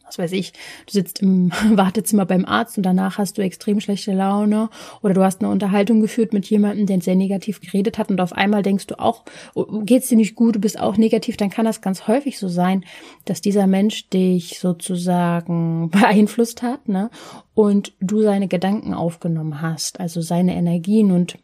was 0.09 0.19
weiß 0.19 0.33
ich, 0.33 0.53
du 0.87 0.93
sitzt 0.93 1.21
im 1.21 1.51
Wartezimmer 1.71 2.27
beim 2.27 2.45
Arzt 2.45 2.77
und 2.77 2.83
danach 2.83 3.19
hast 3.19 3.39
du 3.39 3.43
extrem 3.43 3.81
schlechte 3.81 4.13
Laune 4.13 4.71
oder 5.03 5.15
du 5.15 5.23
hast 5.23 5.41
eine 5.41 5.51
Unterhaltung 5.51 6.01
geführt 6.01 6.33
mit 6.33 6.47
jemandem, 6.47 6.87
der 6.87 7.01
sehr 7.01 7.15
negativ 7.15 7.61
geredet 7.61 7.99
hat 7.99 8.11
und 8.11 8.21
auf 8.21 8.33
einmal 8.33 8.63
denkst 8.63 8.87
du 8.87 8.99
auch, 8.99 9.25
oh, 9.55 9.81
geht's 9.85 10.09
dir 10.09 10.17
nicht 10.17 10.35
gut, 10.35 10.57
du 10.57 10.61
bist 10.61 10.79
auch 10.79 10.97
negativ, 10.97 11.37
dann 11.37 11.51
kann 11.51 11.67
das 11.67 11.81
ganz 11.81 12.09
häufig 12.09 12.39
so 12.39 12.49
sein, 12.49 12.85
dass 13.25 13.41
dieser 13.41 13.67
Mensch 13.67 14.09
dich 14.09 14.59
sozusagen 14.59 15.91
beeinflusst 15.91 16.63
hat, 16.63 16.89
ne? 16.89 17.11
Und 17.55 17.93
du 18.01 18.23
seine 18.23 18.47
Gedanken 18.47 18.95
aufgenommen 18.95 19.61
hast, 19.61 19.99
also 19.99 20.21
seine 20.21 20.55
Energien 20.55 21.11
und 21.11 21.39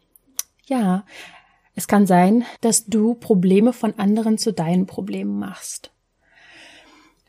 ja, 0.66 1.04
es 1.75 1.88
kann 1.88 2.06
sein, 2.06 2.44
dass 2.61 2.87
du 2.87 3.14
Probleme 3.14 3.73
von 3.73 3.99
anderen 3.99 4.38
zu 4.38 4.52
deinen 4.52 4.87
Problemen 4.87 5.38
machst. 5.38 5.93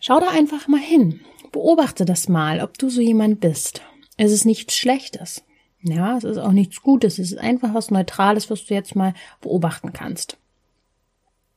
Schau 0.08 0.20
da 0.20 0.30
einfach 0.30 0.68
mal 0.68 0.80
hin. 0.80 1.22
Beobachte 1.52 2.06
das 2.06 2.30
mal, 2.30 2.62
ob 2.62 2.78
du 2.78 2.90
so 2.90 3.02
jemand 3.02 3.40
bist. 3.40 3.82
Es 4.18 4.32
ist 4.32 4.46
nichts 4.46 4.78
Schlechtes. 4.78 5.44
Ja, 5.82 6.16
es 6.16 6.24
ist 6.24 6.38
auch 6.38 6.52
nichts 6.52 6.84
Gutes. 6.84 7.18
Es 7.18 7.32
ist 7.32 7.40
einfach 7.40 7.74
was 7.74 7.90
Neutrales, 7.90 8.52
was 8.52 8.66
du 8.66 8.76
jetzt 8.76 8.96
mal 8.96 9.16
beobachten 9.42 9.94
kannst. 9.94 10.38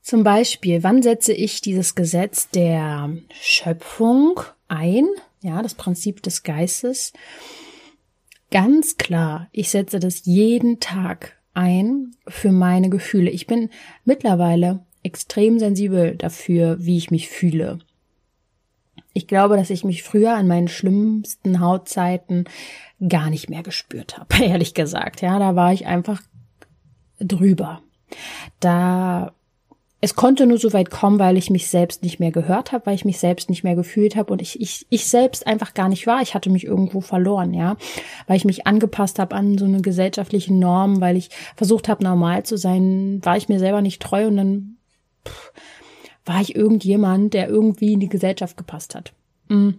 Zum 0.00 0.24
Beispiel, 0.24 0.82
wann 0.82 1.02
setze 1.02 1.34
ich 1.34 1.60
dieses 1.60 1.94
Gesetz 1.94 2.48
der 2.48 3.14
Schöpfung 3.38 4.40
ein? 4.66 5.06
Ja, 5.42 5.60
das 5.60 5.74
Prinzip 5.74 6.22
des 6.22 6.42
Geistes. 6.42 7.12
Ganz 8.50 8.96
klar, 8.96 9.48
ich 9.52 9.68
setze 9.68 10.00
das 10.00 10.24
jeden 10.24 10.80
Tag 10.80 11.36
ein 11.52 12.16
für 12.26 12.52
meine 12.52 12.88
Gefühle. 12.88 13.28
Ich 13.28 13.46
bin 13.46 13.68
mittlerweile 14.06 14.86
extrem 15.02 15.58
sensibel 15.58 16.16
dafür, 16.16 16.78
wie 16.80 16.96
ich 16.96 17.10
mich 17.10 17.28
fühle. 17.28 17.80
Ich 19.12 19.26
glaube, 19.26 19.56
dass 19.56 19.70
ich 19.70 19.84
mich 19.84 20.02
früher 20.02 20.34
an 20.34 20.46
meinen 20.46 20.68
schlimmsten 20.68 21.60
Hautzeiten 21.60 22.44
gar 23.06 23.30
nicht 23.30 23.48
mehr 23.48 23.62
gespürt 23.62 24.18
habe, 24.18 24.28
ehrlich 24.44 24.74
gesagt. 24.74 25.22
Ja, 25.22 25.38
da 25.38 25.56
war 25.56 25.72
ich 25.72 25.86
einfach 25.86 26.22
drüber. 27.20 27.82
Da 28.60 29.32
es 30.00 30.14
konnte 30.14 30.46
nur 30.46 30.58
so 30.58 30.72
weit 30.72 30.90
kommen, 30.90 31.18
weil 31.18 31.36
ich 31.36 31.50
mich 31.50 31.68
selbst 31.68 32.04
nicht 32.04 32.20
mehr 32.20 32.30
gehört 32.30 32.70
habe, 32.70 32.86
weil 32.86 32.94
ich 32.94 33.04
mich 33.04 33.18
selbst 33.18 33.50
nicht 33.50 33.64
mehr 33.64 33.74
gefühlt 33.74 34.14
habe 34.14 34.32
und 34.32 34.40
ich, 34.40 34.60
ich, 34.60 34.86
ich 34.90 35.06
selbst 35.06 35.46
einfach 35.46 35.74
gar 35.74 35.88
nicht 35.88 36.06
war. 36.06 36.22
Ich 36.22 36.34
hatte 36.34 36.50
mich 36.50 36.64
irgendwo 36.64 37.00
verloren, 37.00 37.52
ja, 37.52 37.76
weil 38.28 38.36
ich 38.36 38.44
mich 38.44 38.66
angepasst 38.66 39.18
habe 39.18 39.34
an 39.34 39.58
so 39.58 39.64
eine 39.64 39.82
gesellschaftliche 39.82 40.54
Norm, 40.54 41.00
weil 41.00 41.16
ich 41.16 41.30
versucht 41.56 41.88
habe, 41.88 42.04
normal 42.04 42.44
zu 42.44 42.56
sein, 42.56 43.18
war 43.24 43.36
ich 43.36 43.48
mir 43.48 43.58
selber 43.58 43.82
nicht 43.82 44.00
treu 44.00 44.28
und 44.28 44.36
dann 44.36 44.76
pff, 45.26 45.52
war 46.28 46.40
ich 46.40 46.54
irgendjemand, 46.54 47.34
der 47.34 47.48
irgendwie 47.48 47.94
in 47.94 48.00
die 48.00 48.08
Gesellschaft 48.08 48.56
gepasst 48.56 48.94
hat. 48.94 49.12
Mm. 49.48 49.70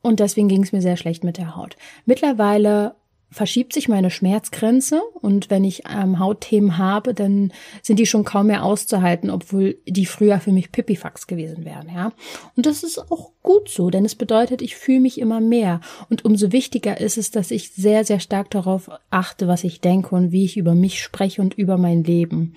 Und 0.00 0.20
deswegen 0.20 0.48
ging 0.48 0.62
es 0.62 0.72
mir 0.72 0.82
sehr 0.82 0.96
schlecht 0.96 1.22
mit 1.24 1.38
der 1.38 1.54
Haut. 1.54 1.76
Mittlerweile 2.06 2.96
verschiebt 3.30 3.72
sich 3.72 3.88
meine 3.88 4.10
Schmerzgrenze 4.10 5.00
und 5.20 5.48
wenn 5.48 5.64
ich 5.64 5.84
ähm, 5.90 6.18
Hautthemen 6.18 6.76
habe, 6.76 7.14
dann 7.14 7.52
sind 7.80 7.98
die 7.98 8.06
schon 8.06 8.24
kaum 8.24 8.48
mehr 8.48 8.62
auszuhalten, 8.62 9.30
obwohl 9.30 9.78
die 9.88 10.04
früher 10.04 10.38
für 10.38 10.52
mich 10.52 10.70
Pipifax 10.70 11.26
gewesen 11.26 11.64
wären, 11.64 11.88
ja. 11.88 12.12
Und 12.56 12.66
das 12.66 12.82
ist 12.82 12.98
auch 13.10 13.30
gut 13.42 13.70
so, 13.70 13.88
denn 13.88 14.04
es 14.04 14.14
bedeutet, 14.14 14.60
ich 14.60 14.76
fühle 14.76 15.00
mich 15.00 15.18
immer 15.18 15.40
mehr 15.40 15.80
und 16.10 16.26
umso 16.26 16.52
wichtiger 16.52 17.00
ist 17.00 17.16
es, 17.16 17.30
dass 17.30 17.50
ich 17.50 17.70
sehr, 17.70 18.04
sehr 18.04 18.20
stark 18.20 18.50
darauf 18.50 18.90
achte, 19.08 19.48
was 19.48 19.64
ich 19.64 19.80
denke 19.80 20.14
und 20.14 20.30
wie 20.30 20.44
ich 20.44 20.58
über 20.58 20.74
mich 20.74 21.02
spreche 21.02 21.40
und 21.40 21.54
über 21.54 21.78
mein 21.78 22.04
Leben. 22.04 22.54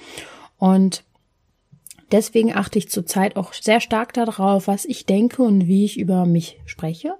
Und 0.57 1.03
Deswegen 2.11 2.55
achte 2.55 2.77
ich 2.77 2.89
zurzeit 2.89 3.35
auch 3.35 3.53
sehr 3.53 3.79
stark 3.79 4.13
darauf, 4.13 4.67
was 4.67 4.85
ich 4.85 5.05
denke 5.05 5.41
und 5.41 5.67
wie 5.67 5.85
ich 5.85 5.97
über 5.97 6.25
mich 6.25 6.59
spreche. 6.65 7.15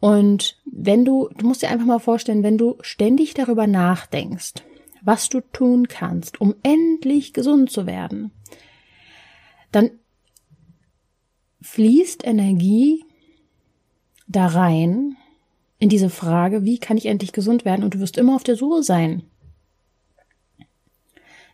Und 0.00 0.60
wenn 0.64 1.04
du, 1.04 1.28
du 1.36 1.46
musst 1.46 1.62
dir 1.62 1.70
einfach 1.70 1.86
mal 1.86 1.98
vorstellen, 1.98 2.42
wenn 2.42 2.58
du 2.58 2.76
ständig 2.80 3.34
darüber 3.34 3.66
nachdenkst, 3.66 4.54
was 5.02 5.28
du 5.28 5.40
tun 5.40 5.88
kannst, 5.88 6.40
um 6.40 6.54
endlich 6.62 7.32
gesund 7.32 7.70
zu 7.70 7.86
werden, 7.86 8.32
dann 9.70 9.90
fließt 11.60 12.26
Energie 12.26 13.04
da 14.26 14.46
rein 14.46 15.16
in 15.78 15.88
diese 15.88 16.10
Frage, 16.10 16.64
wie 16.64 16.78
kann 16.78 16.96
ich 16.96 17.06
endlich 17.06 17.32
gesund 17.32 17.64
werden? 17.64 17.84
Und 17.84 17.94
du 17.94 18.00
wirst 18.00 18.18
immer 18.18 18.34
auf 18.34 18.44
der 18.44 18.56
Suche 18.56 18.82
sein 18.82 19.22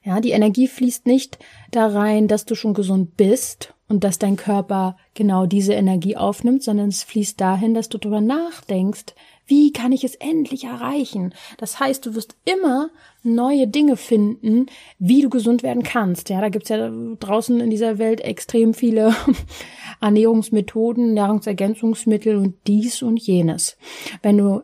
ja, 0.04 0.20
die 0.20 0.32
Energie 0.32 0.68
fließt 0.68 1.06
nicht 1.06 1.38
da 1.70 1.86
rein, 1.86 2.28
dass 2.28 2.44
du 2.44 2.54
schon 2.54 2.74
gesund 2.74 3.16
bist 3.16 3.74
und 3.88 4.04
dass 4.04 4.18
dein 4.18 4.36
Körper 4.36 4.96
genau 5.14 5.46
diese 5.46 5.72
Energie 5.72 6.16
aufnimmt, 6.16 6.62
sondern 6.62 6.88
es 6.88 7.02
fließt 7.02 7.40
dahin, 7.40 7.74
dass 7.74 7.88
du 7.88 7.98
darüber 7.98 8.20
nachdenkst, 8.20 9.14
wie 9.46 9.72
kann 9.72 9.92
ich 9.92 10.04
es 10.04 10.14
endlich 10.14 10.64
erreichen? 10.64 11.34
Das 11.58 11.78
heißt, 11.78 12.04
du 12.06 12.14
wirst 12.14 12.36
immer 12.44 12.90
neue 13.22 13.66
Dinge 13.66 13.96
finden, 13.96 14.66
wie 14.98 15.22
du 15.22 15.28
gesund 15.28 15.62
werden 15.62 15.82
kannst. 15.82 16.30
Ja, 16.30 16.40
da 16.40 16.48
gibt's 16.48 16.70
ja 16.70 16.90
draußen 17.20 17.60
in 17.60 17.70
dieser 17.70 17.98
Welt 17.98 18.22
extrem 18.22 18.72
viele 18.72 19.14
Ernährungsmethoden, 20.00 21.12
Nahrungsergänzungsmittel 21.12 22.36
und 22.36 22.56
dies 22.66 23.02
und 23.02 23.18
jenes. 23.20 23.76
Wenn 24.22 24.38
du 24.38 24.62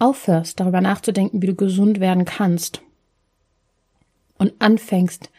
aufhörst, 0.00 0.58
darüber 0.58 0.80
nachzudenken, 0.80 1.42
wie 1.42 1.46
du 1.46 1.54
gesund 1.54 2.00
werden 2.00 2.24
kannst, 2.24 2.82
und 4.40 4.54
anfängst 4.58 5.30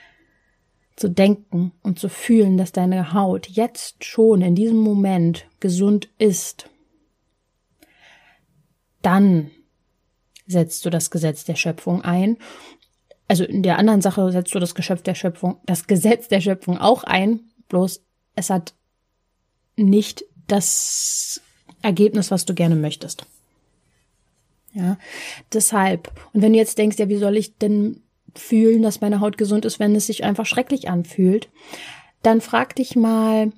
zu 0.95 1.09
denken 1.09 1.71
und 1.81 1.97
zu 1.97 2.07
fühlen, 2.07 2.55
dass 2.55 2.71
deine 2.71 3.13
Haut 3.13 3.47
jetzt 3.47 4.05
schon 4.05 4.43
in 4.43 4.53
diesem 4.53 4.77
Moment 4.77 5.47
gesund 5.59 6.07
ist, 6.19 6.69
dann 9.01 9.49
setzt 10.45 10.85
du 10.85 10.91
das 10.91 11.09
Gesetz 11.09 11.43
der 11.43 11.55
Schöpfung 11.55 12.03
ein. 12.03 12.37
Also 13.27 13.43
in 13.43 13.63
der 13.63 13.79
anderen 13.79 14.01
Sache 14.01 14.31
setzt 14.31 14.53
du 14.53 14.59
das 14.59 14.75
Geschöpf 14.75 15.01
der 15.01 15.15
Schöpfung, 15.15 15.59
das 15.65 15.87
Gesetz 15.87 16.27
der 16.27 16.41
Schöpfung 16.41 16.77
auch 16.77 17.03
ein, 17.03 17.39
bloß 17.69 18.03
es 18.35 18.51
hat 18.51 18.75
nicht 19.75 20.23
das 20.47 21.41
Ergebnis, 21.81 22.29
was 22.29 22.45
du 22.45 22.53
gerne 22.53 22.75
möchtest. 22.75 23.25
Ja, 24.73 24.99
deshalb. 25.51 26.11
Und 26.33 26.43
wenn 26.43 26.53
du 26.53 26.59
jetzt 26.59 26.77
denkst, 26.77 26.99
ja, 26.99 27.09
wie 27.09 27.17
soll 27.17 27.37
ich 27.37 27.57
denn 27.57 28.03
fühlen, 28.35 28.81
dass 28.81 29.01
meine 29.01 29.19
Haut 29.19 29.37
gesund 29.37 29.65
ist, 29.65 29.79
wenn 29.79 29.95
es 29.95 30.07
sich 30.07 30.23
einfach 30.23 30.45
schrecklich 30.45 30.89
anfühlt, 30.89 31.49
dann 32.21 32.41
frag 32.41 32.75
dich 32.75 32.95
mal, 32.95 33.51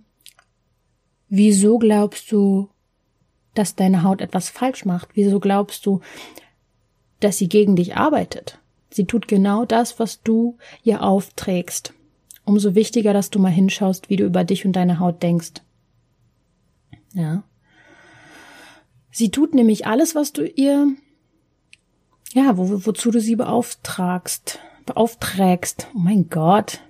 wieso 1.29 1.77
glaubst 1.79 2.31
du, 2.31 2.69
dass 3.53 3.75
deine 3.75 4.03
Haut 4.03 4.21
etwas 4.21 4.49
falsch 4.49 4.85
macht? 4.85 5.09
Wieso 5.13 5.39
glaubst 5.39 5.85
du, 5.85 6.01
dass 7.19 7.37
sie 7.37 7.49
gegen 7.49 7.75
dich 7.75 7.95
arbeitet? 7.95 8.59
Sie 8.89 9.05
tut 9.05 9.27
genau 9.27 9.65
das, 9.65 9.99
was 9.99 10.21
du 10.21 10.57
ihr 10.83 11.01
aufträgst. 11.01 11.93
Umso 12.45 12.75
wichtiger, 12.75 13.13
dass 13.13 13.29
du 13.29 13.39
mal 13.39 13.51
hinschaust, 13.51 14.09
wie 14.09 14.17
du 14.17 14.25
über 14.25 14.43
dich 14.43 14.65
und 14.65 14.73
deine 14.73 14.99
Haut 14.99 15.23
denkst. 15.23 15.61
Ja. 17.13 17.43
Sie 19.11 19.29
tut 19.29 19.53
nämlich 19.53 19.85
alles, 19.85 20.15
was 20.15 20.33
du 20.33 20.45
ihr, 20.45 20.87
ja, 22.33 22.57
wo, 22.57 22.85
wozu 22.85 23.11
du 23.11 23.19
sie 23.19 23.35
beauftragst, 23.35 24.59
beauftragst. 24.85 25.87
Oh 25.93 25.99
mein 25.99 26.29
Gott. 26.29 26.81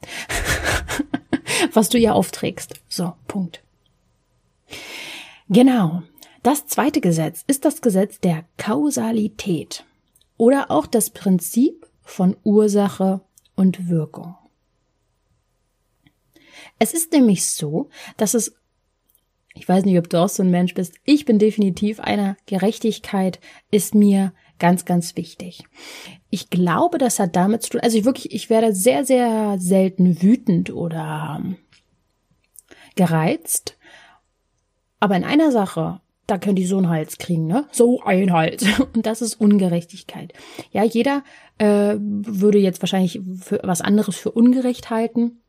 was 1.72 1.88
du 1.88 1.98
ihr 1.98 2.14
aufträgst. 2.14 2.74
So, 2.88 3.14
Punkt. 3.26 3.62
Genau. 5.48 6.02
Das 6.42 6.66
zweite 6.66 7.00
Gesetz 7.00 7.42
ist 7.46 7.64
das 7.64 7.80
Gesetz 7.80 8.20
der 8.20 8.44
Kausalität 8.58 9.84
oder 10.36 10.70
auch 10.70 10.86
das 10.86 11.10
Prinzip 11.10 11.86
von 12.02 12.36
Ursache 12.44 13.20
und 13.54 13.88
Wirkung. 13.88 14.36
Es 16.78 16.94
ist 16.94 17.12
nämlich 17.12 17.46
so, 17.46 17.88
dass 18.16 18.34
es 18.34 18.54
ich 19.54 19.68
weiß 19.68 19.84
nicht, 19.84 19.98
ob 19.98 20.08
du 20.08 20.18
auch 20.18 20.28
so 20.28 20.44
ein 20.44 20.52
Mensch 20.52 20.74
bist. 20.74 20.94
Ich 21.04 21.24
bin 21.24 21.40
definitiv 21.40 21.98
einer. 21.98 22.36
Gerechtigkeit 22.46 23.40
ist 23.72 23.92
mir 23.92 24.32
ganz, 24.58 24.84
ganz 24.84 25.16
wichtig. 25.16 25.64
Ich 26.30 26.50
glaube, 26.50 26.98
das 26.98 27.18
hat 27.18 27.36
damit 27.36 27.62
zu 27.62 27.70
tun, 27.70 27.80
also 27.80 27.98
ich 27.98 28.04
wirklich, 28.04 28.32
ich 28.32 28.50
werde 28.50 28.74
sehr, 28.74 29.04
sehr 29.04 29.56
selten 29.58 30.22
wütend 30.22 30.72
oder 30.72 31.42
gereizt. 32.96 33.76
Aber 35.00 35.16
in 35.16 35.24
einer 35.24 35.52
Sache, 35.52 36.00
da 36.26 36.36
können 36.38 36.56
die 36.56 36.66
so 36.66 36.76
einen 36.76 36.90
Hals 36.90 37.18
kriegen, 37.18 37.46
ne? 37.46 37.66
So 37.72 38.02
ein 38.02 38.32
Hals. 38.32 38.64
Und 38.94 39.06
das 39.06 39.22
ist 39.22 39.40
Ungerechtigkeit. 39.40 40.32
Ja, 40.72 40.84
jeder 40.84 41.22
äh, 41.58 41.94
würde 41.98 42.58
jetzt 42.58 42.82
wahrscheinlich 42.82 43.20
für 43.40 43.60
was 43.62 43.80
anderes 43.80 44.16
für 44.16 44.32
ungerecht 44.32 44.90
halten. 44.90 45.40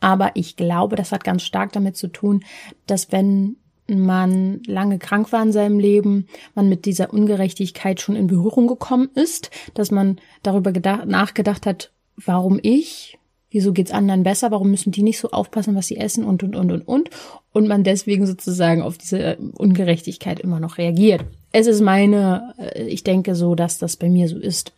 Aber 0.00 0.32
ich 0.34 0.56
glaube, 0.56 0.96
das 0.96 1.12
hat 1.12 1.24
ganz 1.24 1.42
stark 1.42 1.72
damit 1.72 1.96
zu 1.96 2.08
tun, 2.08 2.44
dass 2.86 3.12
wenn 3.12 3.56
man 3.88 4.62
lange 4.66 4.98
krank 4.98 5.32
war 5.32 5.42
in 5.42 5.52
seinem 5.52 5.78
Leben, 5.78 6.26
man 6.54 6.68
mit 6.68 6.84
dieser 6.84 7.12
Ungerechtigkeit 7.12 8.00
schon 8.00 8.16
in 8.16 8.26
Berührung 8.26 8.66
gekommen 8.66 9.10
ist, 9.14 9.50
dass 9.74 9.90
man 9.90 10.18
darüber 10.42 10.72
gedacht, 10.72 11.06
nachgedacht 11.06 11.66
hat, 11.66 11.92
warum 12.16 12.58
ich, 12.62 13.18
wieso 13.50 13.72
geht's 13.72 13.92
anderen 13.92 14.22
besser, 14.22 14.50
warum 14.50 14.70
müssen 14.70 14.90
die 14.90 15.02
nicht 15.02 15.18
so 15.18 15.30
aufpassen, 15.30 15.76
was 15.76 15.86
sie 15.86 15.96
essen 15.96 16.24
und 16.24 16.42
und 16.42 16.56
und 16.56 16.72
und 16.72 16.82
und 16.82 17.10
und 17.52 17.68
man 17.68 17.84
deswegen 17.84 18.26
sozusagen 18.26 18.82
auf 18.82 18.98
diese 18.98 19.38
Ungerechtigkeit 19.56 20.40
immer 20.40 20.60
noch 20.60 20.78
reagiert. 20.78 21.24
Es 21.52 21.66
ist 21.66 21.80
meine, 21.80 22.54
äh, 22.58 22.82
ich 22.84 23.04
denke 23.04 23.34
so, 23.34 23.54
dass 23.54 23.78
das 23.78 23.96
bei 23.96 24.08
mir 24.08 24.28
so 24.28 24.38
ist. 24.38 24.72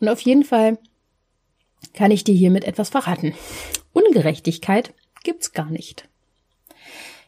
Und 0.00 0.08
auf 0.08 0.20
jeden 0.20 0.44
Fall 0.44 0.78
kann 1.94 2.10
ich 2.10 2.24
dir 2.24 2.34
hiermit 2.34 2.64
etwas 2.64 2.90
verraten. 2.90 3.34
Ungerechtigkeit 3.92 4.92
gibt's 5.22 5.52
gar 5.52 5.70
nicht. 5.70 6.08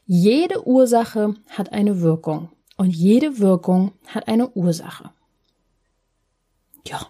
Jede 0.07 0.65
Ursache 0.67 1.35
hat 1.49 1.73
eine 1.73 2.01
Wirkung 2.01 2.51
und 2.77 2.95
jede 2.95 3.41
Wirkung 3.41 3.93
hat 4.07 4.29
eine 4.29 4.49
Ursache. 4.51 5.11
Ja. 6.87 7.09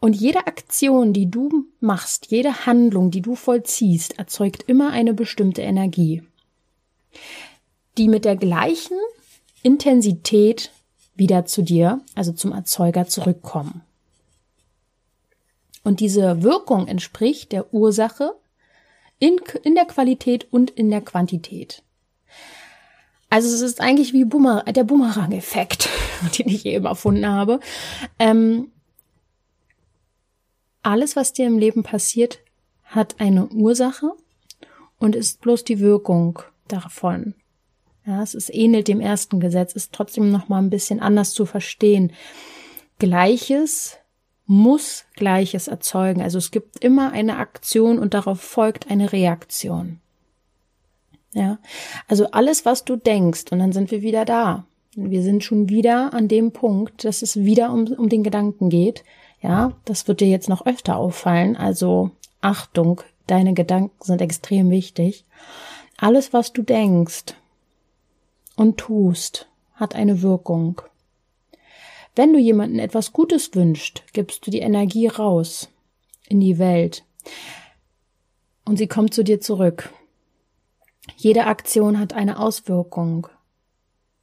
Und 0.00 0.14
jede 0.14 0.46
Aktion, 0.48 1.12
die 1.12 1.30
du 1.30 1.66
machst, 1.78 2.32
jede 2.32 2.66
Handlung, 2.66 3.12
die 3.12 3.20
du 3.20 3.36
vollziehst, 3.36 4.18
erzeugt 4.18 4.64
immer 4.64 4.90
eine 4.90 5.14
bestimmte 5.14 5.62
Energie, 5.62 6.24
die 7.96 8.08
mit 8.08 8.24
der 8.24 8.34
gleichen 8.34 8.96
Intensität 9.62 10.72
wieder 11.14 11.44
zu 11.44 11.62
dir, 11.62 12.00
also 12.16 12.32
zum 12.32 12.50
Erzeuger, 12.50 13.06
zurückkommen. 13.06 13.82
Und 15.84 16.00
diese 16.00 16.42
Wirkung 16.42 16.88
entspricht 16.88 17.52
der 17.52 17.72
Ursache 17.72 18.34
in, 19.20 19.40
in 19.62 19.76
der 19.76 19.84
Qualität 19.84 20.48
und 20.50 20.70
in 20.70 20.90
der 20.90 21.02
Quantität. 21.02 21.84
Also 23.28 23.54
es 23.54 23.60
ist 23.60 23.80
eigentlich 23.80 24.12
wie 24.12 24.24
Boomer, 24.24 24.64
der 24.64 24.82
Boomerang-Effekt, 24.82 25.88
den 26.38 26.48
ich 26.48 26.66
eben 26.66 26.86
erfunden 26.86 27.26
habe. 27.26 27.60
Ähm, 28.18 28.72
alles, 30.82 31.14
was 31.14 31.32
dir 31.32 31.46
im 31.46 31.58
Leben 31.58 31.84
passiert, 31.84 32.40
hat 32.82 33.20
eine 33.20 33.46
Ursache 33.46 34.10
und 34.98 35.14
ist 35.14 35.40
bloß 35.42 35.62
die 35.62 35.78
Wirkung 35.78 36.40
davon. 36.66 37.34
Ja, 38.04 38.22
es 38.22 38.34
ist 38.34 38.52
ähnelt 38.52 38.88
dem 38.88 39.00
ersten 39.00 39.38
Gesetz, 39.38 39.74
ist 39.74 39.92
trotzdem 39.92 40.32
noch 40.32 40.48
mal 40.48 40.58
ein 40.58 40.70
bisschen 40.70 40.98
anders 40.98 41.32
zu 41.32 41.46
verstehen. 41.46 42.12
Gleiches 42.98 43.99
muss 44.50 45.04
Gleiches 45.14 45.68
erzeugen. 45.68 46.22
Also 46.22 46.38
es 46.38 46.50
gibt 46.50 46.82
immer 46.82 47.12
eine 47.12 47.36
Aktion 47.36 48.00
und 48.00 48.14
darauf 48.14 48.40
folgt 48.40 48.90
eine 48.90 49.12
Reaktion. 49.12 50.00
Ja, 51.32 51.58
also 52.08 52.32
alles, 52.32 52.64
was 52.64 52.84
du 52.84 52.96
denkst, 52.96 53.44
und 53.52 53.60
dann 53.60 53.70
sind 53.70 53.92
wir 53.92 54.02
wieder 54.02 54.24
da. 54.24 54.64
Wir 54.96 55.22
sind 55.22 55.44
schon 55.44 55.68
wieder 55.68 56.12
an 56.14 56.26
dem 56.26 56.50
Punkt, 56.50 57.04
dass 57.04 57.22
es 57.22 57.36
wieder 57.36 57.72
um, 57.72 57.86
um 57.92 58.08
den 58.08 58.24
Gedanken 58.24 58.70
geht. 58.70 59.04
Ja, 59.40 59.72
das 59.84 60.08
wird 60.08 60.20
dir 60.20 60.26
jetzt 60.26 60.48
noch 60.48 60.66
öfter 60.66 60.96
auffallen. 60.96 61.56
Also 61.56 62.10
Achtung, 62.40 63.02
deine 63.28 63.54
Gedanken 63.54 64.02
sind 64.02 64.20
extrem 64.20 64.70
wichtig. 64.70 65.24
Alles, 65.96 66.32
was 66.32 66.52
du 66.52 66.62
denkst 66.62 67.36
und 68.56 68.78
tust, 68.78 69.46
hat 69.74 69.94
eine 69.94 70.22
Wirkung. 70.22 70.82
Wenn 72.14 72.32
du 72.32 72.38
jemandem 72.38 72.80
etwas 72.80 73.12
Gutes 73.12 73.54
wünschst, 73.54 74.02
gibst 74.12 74.46
du 74.46 74.50
die 74.50 74.60
Energie 74.60 75.06
raus 75.06 75.68
in 76.28 76.40
die 76.40 76.58
Welt 76.58 77.04
und 78.64 78.76
sie 78.76 78.88
kommt 78.88 79.14
zu 79.14 79.24
dir 79.24 79.40
zurück. 79.40 79.92
Jede 81.16 81.46
Aktion 81.46 81.98
hat 81.98 82.12
eine 82.12 82.38
Auswirkung. 82.38 83.28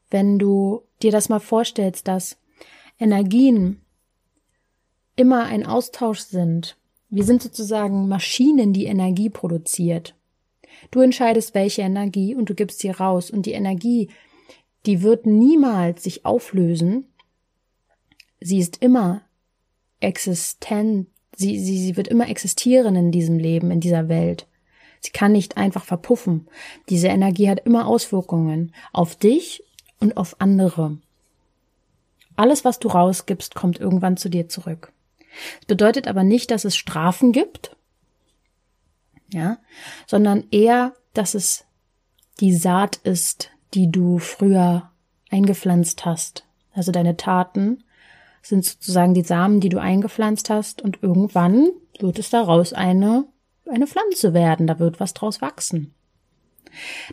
Wenn 0.09 0.39
du 0.39 0.83
dir 1.01 1.11
das 1.11 1.29
mal 1.29 1.39
vorstellst, 1.39 2.07
dass 2.07 2.37
Energien 2.99 3.81
immer 5.15 5.45
ein 5.45 5.65
Austausch 5.65 6.19
sind, 6.19 6.77
wir 7.09 7.23
sind 7.23 7.41
sozusagen 7.41 8.07
Maschinen, 8.07 8.73
die 8.73 8.85
Energie 8.85 9.29
produziert. 9.29 10.15
Du 10.91 11.01
entscheidest, 11.01 11.53
welche 11.55 11.81
Energie 11.81 12.35
und 12.35 12.49
du 12.49 12.53
gibst 12.53 12.79
sie 12.79 12.89
raus 12.89 13.31
und 13.31 13.45
die 13.45 13.53
Energie, 13.53 14.09
die 14.85 15.01
wird 15.01 15.25
niemals 15.25 16.03
sich 16.03 16.25
auflösen, 16.25 17.05
sie 18.39 18.59
ist 18.59 18.81
immer 18.81 19.21
existent, 19.99 21.07
sie, 21.35 21.59
sie, 21.59 21.77
sie 21.79 21.97
wird 21.97 22.07
immer 22.07 22.29
existieren 22.29 22.95
in 22.95 23.11
diesem 23.11 23.39
Leben, 23.39 23.71
in 23.71 23.79
dieser 23.79 24.09
Welt. 24.09 24.47
Sie 24.99 25.11
kann 25.11 25.31
nicht 25.31 25.57
einfach 25.57 25.85
verpuffen. 25.85 26.47
Diese 26.89 27.07
Energie 27.07 27.49
hat 27.49 27.65
immer 27.65 27.87
Auswirkungen 27.87 28.73
auf 28.93 29.15
dich 29.15 29.63
und 29.99 30.17
auf 30.17 30.39
andere. 30.39 30.97
Alles, 32.35 32.65
was 32.65 32.79
du 32.79 32.87
rausgibst, 32.87 33.55
kommt 33.55 33.79
irgendwann 33.79 34.17
zu 34.17 34.29
dir 34.29 34.49
zurück. 34.49 34.91
Es 35.59 35.65
bedeutet 35.65 36.07
aber 36.07 36.23
nicht, 36.23 36.51
dass 36.51 36.65
es 36.65 36.75
Strafen 36.75 37.31
gibt, 37.31 37.75
ja, 39.31 39.57
sondern 40.05 40.45
eher, 40.51 40.93
dass 41.13 41.33
es 41.35 41.65
die 42.39 42.55
Saat 42.55 42.97
ist, 42.97 43.51
die 43.73 43.91
du 43.91 44.19
früher 44.19 44.91
eingepflanzt 45.29 46.05
hast. 46.05 46.45
Also 46.73 46.91
deine 46.91 47.17
Taten 47.17 47.83
sind 48.47 48.65
sozusagen 48.65 49.13
die 49.13 49.23
Samen, 49.23 49.59
die 49.59 49.69
du 49.69 49.79
eingepflanzt 49.79 50.49
hast 50.49 50.81
und 50.81 50.99
irgendwann 51.01 51.69
wird 51.99 52.19
es 52.19 52.29
daraus 52.29 52.73
eine, 52.73 53.25
eine 53.69 53.87
Pflanze 53.87 54.33
werden, 54.33 54.67
da 54.67 54.79
wird 54.79 54.99
was 54.99 55.13
draus 55.13 55.41
wachsen. 55.41 55.93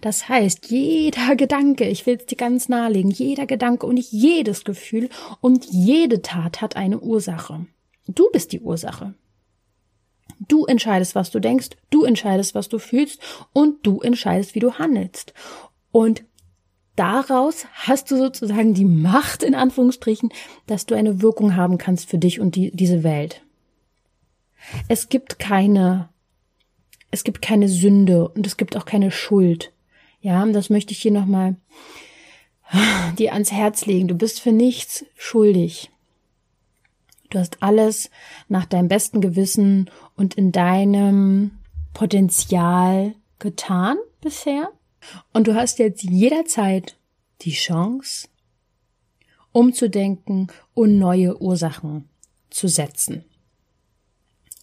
Das 0.00 0.28
heißt, 0.28 0.70
jeder 0.70 1.36
Gedanke, 1.36 1.88
ich 1.88 2.06
will 2.06 2.16
es 2.16 2.26
dir 2.26 2.36
ganz 2.36 2.68
nahelegen, 2.68 3.10
jeder 3.10 3.46
Gedanke 3.46 3.86
und 3.86 3.98
jedes 3.98 4.64
Gefühl 4.64 5.08
und 5.40 5.64
jede 5.66 6.22
Tat 6.22 6.60
hat 6.60 6.76
eine 6.76 7.00
Ursache. 7.00 7.66
Du 8.06 8.30
bist 8.32 8.52
die 8.52 8.60
Ursache. 8.60 9.14
Du 10.40 10.66
entscheidest, 10.66 11.14
was 11.14 11.30
du 11.30 11.40
denkst, 11.40 11.70
du 11.90 12.04
entscheidest, 12.04 12.54
was 12.54 12.68
du 12.68 12.78
fühlst 12.78 13.20
und 13.52 13.86
du 13.86 14.00
entscheidest, 14.00 14.54
wie 14.54 14.60
du 14.60 14.74
handelst. 14.74 15.32
Und 15.92 16.24
daraus 16.96 17.66
hast 17.72 18.10
du 18.10 18.16
sozusagen 18.16 18.74
die 18.74 18.84
Macht, 18.84 19.42
in 19.42 19.54
Anführungsstrichen, 19.54 20.30
dass 20.66 20.86
du 20.86 20.94
eine 20.94 21.22
Wirkung 21.22 21.56
haben 21.56 21.78
kannst 21.78 22.08
für 22.08 22.18
dich 22.18 22.40
und 22.40 22.56
die, 22.56 22.70
diese 22.70 23.02
Welt. 23.02 23.42
Es 24.88 25.08
gibt 25.08 25.38
keine, 25.38 26.08
es 27.10 27.24
gibt 27.24 27.42
keine 27.42 27.68
Sünde 27.68 28.28
und 28.28 28.46
es 28.46 28.56
gibt 28.56 28.76
auch 28.76 28.84
keine 28.84 29.10
Schuld. 29.10 29.72
Ja, 30.20 30.44
das 30.46 30.70
möchte 30.70 30.92
ich 30.92 31.02
hier 31.02 31.12
nochmal 31.12 31.56
dir 33.18 33.34
ans 33.34 33.52
Herz 33.52 33.86
legen. 33.86 34.08
Du 34.08 34.14
bist 34.14 34.40
für 34.40 34.52
nichts 34.52 35.04
schuldig. 35.16 35.90
Du 37.30 37.38
hast 37.38 37.62
alles 37.62 38.10
nach 38.48 38.64
deinem 38.64 38.88
besten 38.88 39.20
Gewissen 39.20 39.90
und 40.16 40.34
in 40.34 40.52
deinem 40.52 41.52
Potenzial 41.92 43.14
getan 43.38 43.96
bisher. 44.20 44.70
Und 45.32 45.46
du 45.46 45.54
hast 45.54 45.78
jetzt 45.78 46.02
jederzeit 46.02 46.96
die 47.42 47.52
Chance, 47.52 48.28
umzudenken 49.52 50.48
und 50.74 50.98
neue 50.98 51.40
Ursachen 51.40 52.08
zu 52.50 52.68
setzen. 52.68 53.24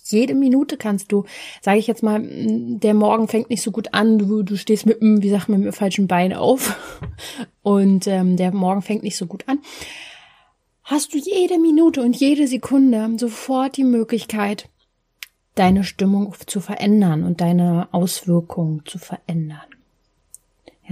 Jede 0.04 0.34
Minute 0.36 0.76
kannst 0.76 1.12
du, 1.12 1.24
sage 1.62 1.80
ich 1.80 1.88
jetzt 1.88 2.04
mal, 2.04 2.22
der 2.22 2.94
Morgen 2.94 3.30
fängt 3.30 3.50
nicht 3.50 3.62
so 3.62 3.72
gut 3.72 3.94
an, 3.94 4.20
du, 4.20 4.44
du 4.44 4.58
stehst 4.58 4.86
mit 4.86 5.02
dem, 5.02 5.24
wie 5.24 5.30
sagt 5.30 5.48
man, 5.48 5.62
mit 5.62 5.68
dem 5.68 5.74
falschen 5.74 6.08
Bein 6.08 6.34
auf 6.34 6.78
und 7.62 8.08
ähm, 8.08 8.36
der 8.36 8.52
Morgen 8.52 8.82
fängt 8.82 9.04
nicht 9.04 9.16
so 9.16 9.26
gut 9.26 9.48
an. 9.48 9.60
Hast 10.84 11.14
du 11.14 11.18
jede 11.18 11.58
Minute 11.60 12.02
und 12.02 12.18
jede 12.18 12.48
Sekunde 12.48 13.16
sofort 13.18 13.78
die 13.78 13.86
Möglichkeit, 13.86 14.68
deine 15.56 15.84
Stimmung 15.84 16.36
zu 16.46 16.60
verändern 16.60 17.24
und 17.24 17.40
deine 17.40 17.88
Auswirkungen 17.92 18.84
zu 18.86 18.98
verändern. 18.98 19.60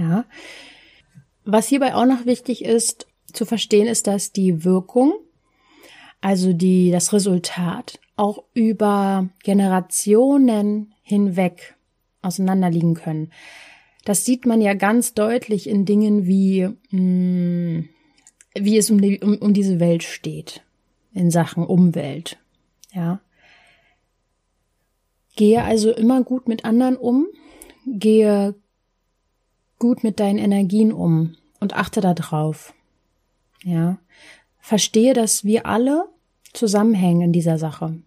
Ja. 0.00 0.24
Was 1.44 1.68
hierbei 1.68 1.94
auch 1.94 2.06
noch 2.06 2.24
wichtig 2.24 2.64
ist 2.64 3.06
zu 3.32 3.44
verstehen, 3.44 3.86
ist, 3.86 4.06
dass 4.06 4.32
die 4.32 4.64
Wirkung, 4.64 5.12
also 6.20 6.52
die, 6.52 6.90
das 6.90 7.12
Resultat 7.12 8.00
auch 8.16 8.44
über 8.54 9.28
Generationen 9.42 10.94
hinweg 11.02 11.76
auseinanderliegen 12.22 12.94
können. 12.94 13.30
Das 14.04 14.24
sieht 14.24 14.46
man 14.46 14.60
ja 14.60 14.74
ganz 14.74 15.14
deutlich 15.14 15.68
in 15.68 15.84
Dingen 15.84 16.26
wie, 16.26 16.62
mh, 16.62 16.74
hm, 16.90 17.88
wie 18.58 18.78
es 18.78 18.90
um, 18.90 19.00
die, 19.00 19.20
um, 19.20 19.36
um 19.38 19.52
diese 19.52 19.80
Welt 19.80 20.02
steht, 20.02 20.62
in 21.12 21.30
Sachen 21.30 21.64
Umwelt. 21.64 22.38
Ja. 22.92 23.20
Gehe 25.36 25.62
also 25.62 25.92
immer 25.92 26.22
gut 26.22 26.48
mit 26.48 26.64
anderen 26.64 26.96
um, 26.96 27.26
gehe 27.86 28.54
gut 29.80 30.04
mit 30.04 30.20
deinen 30.20 30.38
Energien 30.38 30.92
um 30.92 31.34
und 31.58 31.74
achte 31.74 32.00
darauf. 32.00 32.72
Ja. 33.64 33.98
Verstehe, 34.60 35.14
dass 35.14 35.42
wir 35.42 35.66
alle 35.66 36.08
zusammenhängen 36.52 37.22
in 37.22 37.32
dieser 37.32 37.58
Sache. 37.58 37.98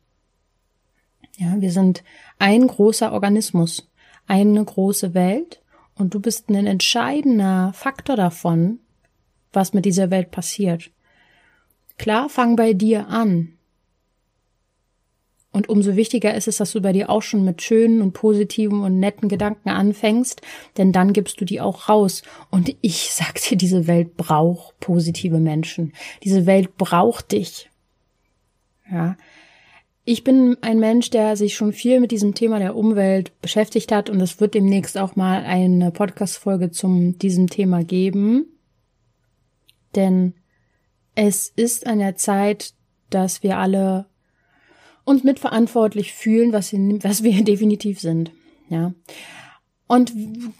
Ja, 1.38 1.60
wir 1.60 1.72
sind 1.72 2.04
ein 2.40 2.68
großer 2.68 3.12
Organismus, 3.12 3.90
eine 4.28 4.64
große 4.64 5.14
Welt 5.14 5.62
und 5.96 6.14
du 6.14 6.20
bist 6.20 6.50
ein 6.50 6.68
entscheidender 6.68 7.74
Faktor 7.74 8.16
davon, 8.16 8.80
was 9.52 9.74
mit 9.74 9.86
dieser 9.86 10.12
Welt 10.12 10.32
passiert. 10.32 10.92
Klar, 11.98 12.30
fang 12.30 12.56
bei 12.56 12.74
dir 12.74 13.08
an. 13.08 13.54
Und 15.54 15.70
umso 15.70 15.96
wichtiger 15.96 16.34
ist 16.34 16.48
es, 16.48 16.58
dass 16.58 16.72
du 16.72 16.82
bei 16.82 16.92
dir 16.94 17.12
auch 17.12 17.22
schon 17.22 17.46
mit 17.46 17.62
schönen 17.62 18.02
und 18.02 18.14
positiven 18.14 18.82
und 18.82 19.00
netten 19.00 19.30
Gedanken 19.30 19.70
anfängst, 19.70 20.42
denn 20.78 20.92
dann 20.92 21.14
gibst 21.14 21.40
du 21.40 21.46
die 21.46 21.62
auch 21.62 21.88
raus. 21.88 22.24
Und 22.50 22.76
ich 22.82 23.10
sag 23.14 23.40
dir, 23.40 23.56
diese 23.56 23.88
Welt 23.88 24.18
braucht 24.18 24.80
positive 24.80 25.40
Menschen. 25.40 25.94
Diese 26.24 26.48
Welt 26.48 26.76
braucht 26.76 27.32
dich. 27.32 27.70
Ja. 28.92 29.16
Ich 30.06 30.24
bin 30.24 30.58
ein 30.62 30.80
Mensch, 30.80 31.12
der 31.12 31.38
sich 31.38 31.56
schon 31.56 31.72
viel 31.72 32.00
mit 32.00 32.12
diesem 32.12 32.34
Thema 32.34 32.60
der 32.60 32.76
Umwelt 32.76 33.40
beschäftigt 33.42 33.92
hat 33.92 34.10
und 34.10 34.20
es 34.20 34.42
wird 34.42 34.56
demnächst 34.56 34.98
auch 34.98 35.16
mal 35.16 35.44
eine 35.44 35.92
Podcast-Folge 35.92 36.72
zum 36.72 37.18
diesem 37.20 37.48
Thema 37.48 37.84
geben. 37.86 38.48
Denn 39.96 40.34
es 41.16 41.54
ist 41.56 41.86
an 41.88 42.00
der 42.00 42.16
Zeit, 42.16 42.74
dass 43.12 43.44
wir 43.44 43.60
alle 43.60 44.08
uns 45.06 45.24
mitverantwortlich 45.24 46.14
fühlen, 46.14 46.54
was 46.54 46.72
wir, 46.72 46.80
was 47.04 47.24
wir 47.24 47.44
definitiv 47.44 48.00
sind. 48.00 48.32
Ja. 48.70 48.94
Und 49.88 50.14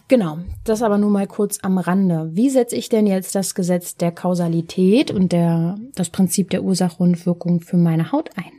genau, 0.10 0.40
das 0.64 0.82
aber 0.82 0.98
nur 0.98 1.10
mal 1.10 1.28
kurz 1.28 1.60
am 1.62 1.78
Rande. 1.78 2.30
Wie 2.34 2.50
setze 2.50 2.76
ich 2.76 2.90
denn 2.90 3.08
jetzt 3.08 3.34
das 3.36 3.56
Gesetz 3.56 3.96
der 3.96 4.12
Kausalität 4.12 5.12
und 5.12 5.32
der, 5.32 5.80
das 5.96 6.10
Prinzip 6.10 6.50
der 6.50 6.64
Ursache 6.64 7.02
und 7.02 7.26
Wirkung 7.26 7.62
für 7.62 7.78
meine 7.78 8.12
Haut 8.12 8.30
ein? 8.36 8.52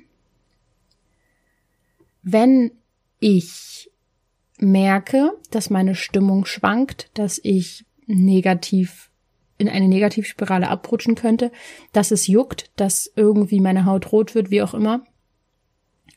Wenn 2.23 2.73
ich 3.20 3.90
merke, 4.59 5.33
dass 5.51 5.70
meine 5.70 5.94
Stimmung 5.94 6.47
schwankt, 6.47 7.11
dass 7.14 7.38
ich 7.42 7.85
negativ 8.07 9.11
in 9.59 9.68
eine 9.68 9.88
Negativspirale 9.88 10.68
abrutschen 10.68 11.14
könnte, 11.14 11.53
dass 11.92 12.11
es 12.11 12.27
juckt, 12.27 12.70
dass 12.77 13.12
irgendwie 13.14 13.61
meine 13.61 13.85
Haut 13.85 14.11
rot 14.12 14.35
wird, 14.35 14.51
wie 14.51 14.62
auch 14.62 14.75
immer, 14.75 15.05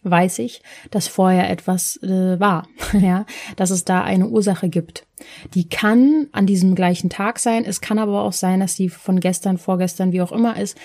weiß 0.04 0.40
ich, 0.40 0.62
dass 0.92 1.08
vorher 1.08 1.50
etwas 1.50 1.98
äh, 2.04 2.40
war, 2.40 2.68
ja, 2.94 3.26
dass 3.56 3.70
es 3.70 3.86
da 3.86 4.04
eine 4.04 4.28
Ursache 4.28 4.70
gibt. 4.70 5.06
Die 5.54 5.68
kann 5.68 6.28
an 6.32 6.46
diesem 6.46 6.76
gleichen 6.76 7.10
Tag 7.10 7.40
sein, 7.40 7.66
es 7.66 7.82
kann 7.82 8.00
aber 8.00 8.22
auch 8.22 8.34
sein, 8.34 8.60
dass 8.60 8.76
die 8.76 8.90
von 8.90 9.20
gestern, 9.20 9.58
vorgestern, 9.58 10.12
wie 10.12 10.22
auch 10.22 10.32
immer 10.32 10.60
ist. 10.60 10.78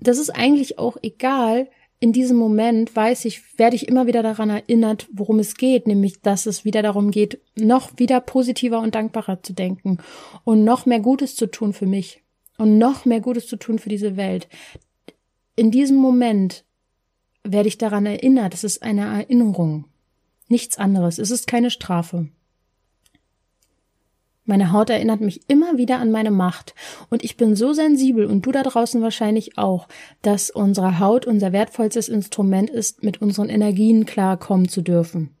Das 0.00 0.18
ist 0.18 0.30
eigentlich 0.30 0.78
auch 0.78 0.96
egal. 1.02 1.68
In 2.00 2.12
diesem 2.12 2.36
Moment 2.36 2.94
weiß 2.94 3.24
ich, 3.24 3.58
werde 3.58 3.74
ich 3.74 3.88
immer 3.88 4.06
wieder 4.06 4.22
daran 4.22 4.50
erinnert, 4.50 5.08
worum 5.12 5.40
es 5.40 5.56
geht, 5.56 5.88
nämlich, 5.88 6.20
dass 6.20 6.46
es 6.46 6.64
wieder 6.64 6.80
darum 6.80 7.10
geht, 7.10 7.40
noch 7.56 7.90
wieder 7.96 8.20
positiver 8.20 8.78
und 8.78 8.94
dankbarer 8.94 9.42
zu 9.42 9.52
denken 9.52 9.98
und 10.44 10.62
noch 10.62 10.86
mehr 10.86 11.00
Gutes 11.00 11.34
zu 11.34 11.46
tun 11.46 11.72
für 11.72 11.86
mich 11.86 12.22
und 12.56 12.78
noch 12.78 13.04
mehr 13.04 13.20
Gutes 13.20 13.48
zu 13.48 13.56
tun 13.56 13.80
für 13.80 13.88
diese 13.88 14.16
Welt. 14.16 14.48
In 15.56 15.72
diesem 15.72 15.96
Moment 15.96 16.64
werde 17.52 17.68
ich 17.68 17.78
daran 17.78 18.06
erinnert. 18.06 18.54
Es 18.54 18.64
ist 18.64 18.82
eine 18.82 19.06
Erinnerung. 19.06 19.86
Nichts 20.48 20.78
anderes. 20.78 21.18
Es 21.18 21.30
ist 21.30 21.46
keine 21.46 21.70
Strafe. 21.70 22.28
Meine 24.44 24.72
Haut 24.72 24.88
erinnert 24.88 25.20
mich 25.20 25.42
immer 25.48 25.76
wieder 25.76 25.98
an 25.98 26.10
meine 26.10 26.30
Macht. 26.30 26.74
Und 27.10 27.22
ich 27.22 27.36
bin 27.36 27.54
so 27.54 27.74
sensibel 27.74 28.24
und 28.24 28.46
du 28.46 28.50
da 28.50 28.62
draußen 28.62 29.02
wahrscheinlich 29.02 29.58
auch, 29.58 29.88
dass 30.22 30.48
unsere 30.48 30.98
Haut 31.00 31.26
unser 31.26 31.52
wertvollstes 31.52 32.08
Instrument 32.08 32.70
ist, 32.70 33.02
mit 33.02 33.20
unseren 33.20 33.50
Energien 33.50 34.06
klarkommen 34.06 34.66
zu 34.70 34.80
dürfen. 34.80 35.36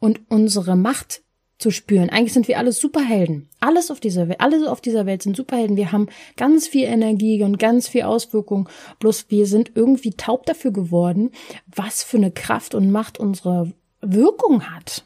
Und 0.00 0.20
unsere 0.28 0.76
Macht 0.76 1.22
zu 1.60 1.70
spüren. 1.70 2.08
Eigentlich 2.10 2.32
sind 2.32 2.48
wir 2.48 2.58
alle 2.58 2.72
Superhelden. 2.72 3.48
Alles 3.60 3.90
auf 3.90 4.00
dieser 4.00 4.28
Welt, 4.28 4.40
alle 4.40 4.70
auf 4.70 4.80
dieser 4.80 5.06
Welt 5.06 5.22
sind 5.22 5.36
Superhelden. 5.36 5.76
Wir 5.76 5.92
haben 5.92 6.08
ganz 6.36 6.66
viel 6.66 6.84
Energie 6.84 7.42
und 7.44 7.58
ganz 7.58 7.86
viel 7.86 8.02
Auswirkung. 8.02 8.68
Bloß 8.98 9.26
wir 9.28 9.46
sind 9.46 9.72
irgendwie 9.74 10.12
taub 10.12 10.46
dafür 10.46 10.72
geworden, 10.72 11.30
was 11.66 12.02
für 12.02 12.16
eine 12.16 12.30
Kraft 12.30 12.74
und 12.74 12.90
Macht 12.90 13.18
unsere 13.18 13.72
Wirkung 14.00 14.70
hat. 14.70 15.04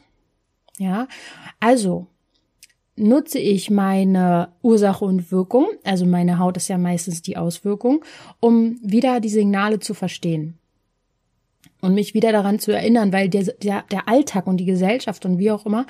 Ja, 0.77 1.07
also 1.59 2.07
nutze 2.95 3.39
ich 3.39 3.69
meine 3.69 4.53
Ursache 4.61 5.03
und 5.03 5.31
Wirkung, 5.31 5.67
also 5.83 6.05
meine 6.05 6.39
Haut 6.39 6.55
ist 6.55 6.69
ja 6.69 6.77
meistens 6.77 7.21
die 7.21 7.35
Auswirkung, 7.35 8.03
um 8.39 8.79
wieder 8.81 9.19
die 9.19 9.29
Signale 9.29 9.79
zu 9.79 9.93
verstehen 9.93 10.57
und 11.85 11.93
mich 11.93 12.13
wieder 12.13 12.31
daran 12.31 12.59
zu 12.59 12.71
erinnern, 12.71 13.13
weil 13.13 13.29
der, 13.29 13.43
der, 13.43 13.83
der 13.91 14.09
Alltag 14.09 14.47
und 14.47 14.57
die 14.57 14.65
Gesellschaft 14.65 15.25
und 15.25 15.37
wie 15.37 15.51
auch 15.51 15.65
immer, 15.65 15.85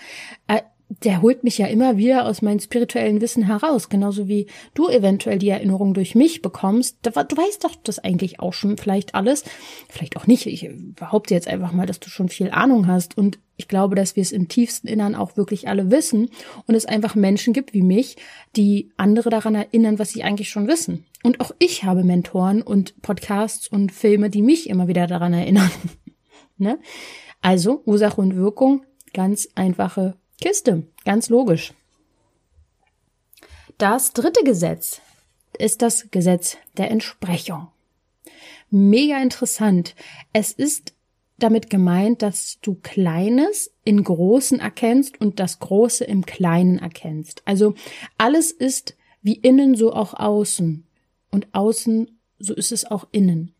äh, 0.47 0.61
der 0.89 1.21
holt 1.21 1.43
mich 1.43 1.57
ja 1.57 1.65
immer 1.65 1.97
wieder 1.97 2.25
aus 2.25 2.41
meinem 2.41 2.59
spirituellen 2.59 3.19
Wissen 3.19 3.43
heraus, 3.43 3.89
genauso 3.89 4.27
wie 4.27 4.47
du 4.75 4.87
eventuell 4.87 5.39
die 5.39 5.49
Erinnerung 5.49 5.93
durch 5.95 6.13
mich 6.13 6.43
bekommst. 6.43 6.97
Du, 7.01 7.11
weißt 7.11 7.63
doch 7.63 7.75
das 7.83 7.99
eigentlich 7.99 8.39
auch 8.39 8.53
schon 8.53 8.77
vielleicht 8.77 9.15
alles, 9.15 9.43
vielleicht 9.89 10.15
auch 10.15 10.27
nicht. 10.27 10.45
Ich 10.45 10.69
behaupte 10.95 11.33
jetzt 11.33 11.47
einfach 11.47 11.71
mal, 11.71 11.87
dass 11.87 11.99
du 11.99 12.09
schon 12.09 12.29
viel 12.29 12.51
Ahnung 12.51 12.87
hast 12.87 13.17
und 13.17 13.39
ich 13.57 13.67
glaube, 13.67 13.95
dass 13.95 14.15
wir 14.15 14.21
es 14.21 14.31
im 14.31 14.47
tiefsten 14.47 14.87
Innern 14.87 15.15
auch 15.15 15.37
wirklich 15.37 15.67
alle 15.67 15.89
wissen 15.89 16.29
und 16.67 16.75
es 16.75 16.85
einfach 16.85 17.15
Menschen 17.15 17.53
gibt 17.53 17.73
wie 17.73 17.81
mich, 17.81 18.17
die 18.55 18.91
andere 18.97 19.29
daran 19.29 19.55
erinnern, 19.55 19.97
was 19.97 20.11
sie 20.11 20.23
eigentlich 20.23 20.49
schon 20.49 20.67
wissen. 20.67 21.05
Und 21.23 21.39
auch 21.39 21.51
ich 21.57 21.83
habe 21.83 22.03
Mentoren 22.03 22.61
und 22.61 23.01
Podcasts 23.01 23.67
und 23.67 23.91
Filme, 23.91 24.29
die 24.29 24.41
mich 24.41 24.69
immer 24.69 24.87
wieder 24.87 25.07
daran 25.07 25.33
erinnern. 25.33 25.71
ne? 26.57 26.79
Also 27.41 27.81
Ursache 27.85 28.21
und 28.21 28.35
Wirkung, 28.35 28.83
ganz 29.13 29.47
einfache 29.55 30.15
Kiste, 30.41 30.83
ganz 31.03 31.29
logisch. 31.29 31.73
Das 33.77 34.13
dritte 34.13 34.43
Gesetz 34.43 35.01
ist 35.57 35.81
das 35.81 36.09
Gesetz 36.11 36.57
der 36.77 36.91
Entsprechung. 36.91 37.67
Mega 38.69 39.21
interessant. 39.21 39.95
Es 40.33 40.51
ist 40.51 40.93
damit 41.37 41.69
gemeint, 41.69 42.21
dass 42.21 42.59
du 42.61 42.75
Kleines 42.75 43.71
in 43.83 44.03
Großen 44.03 44.59
erkennst 44.59 45.19
und 45.19 45.39
das 45.39 45.59
Große 45.59 46.05
im 46.05 46.25
Kleinen 46.25 46.79
erkennst. 46.79 47.41
Also 47.45 47.75
alles 48.17 48.51
ist 48.51 48.95
wie 49.21 49.35
innen 49.35 49.75
so 49.75 49.93
auch 49.93 50.13
außen 50.13 50.85
und 51.31 51.47
außen, 51.53 52.19
so 52.39 52.53
ist 52.53 52.71
es 52.71 52.85
auch 52.85 53.07
innen. 53.11 53.53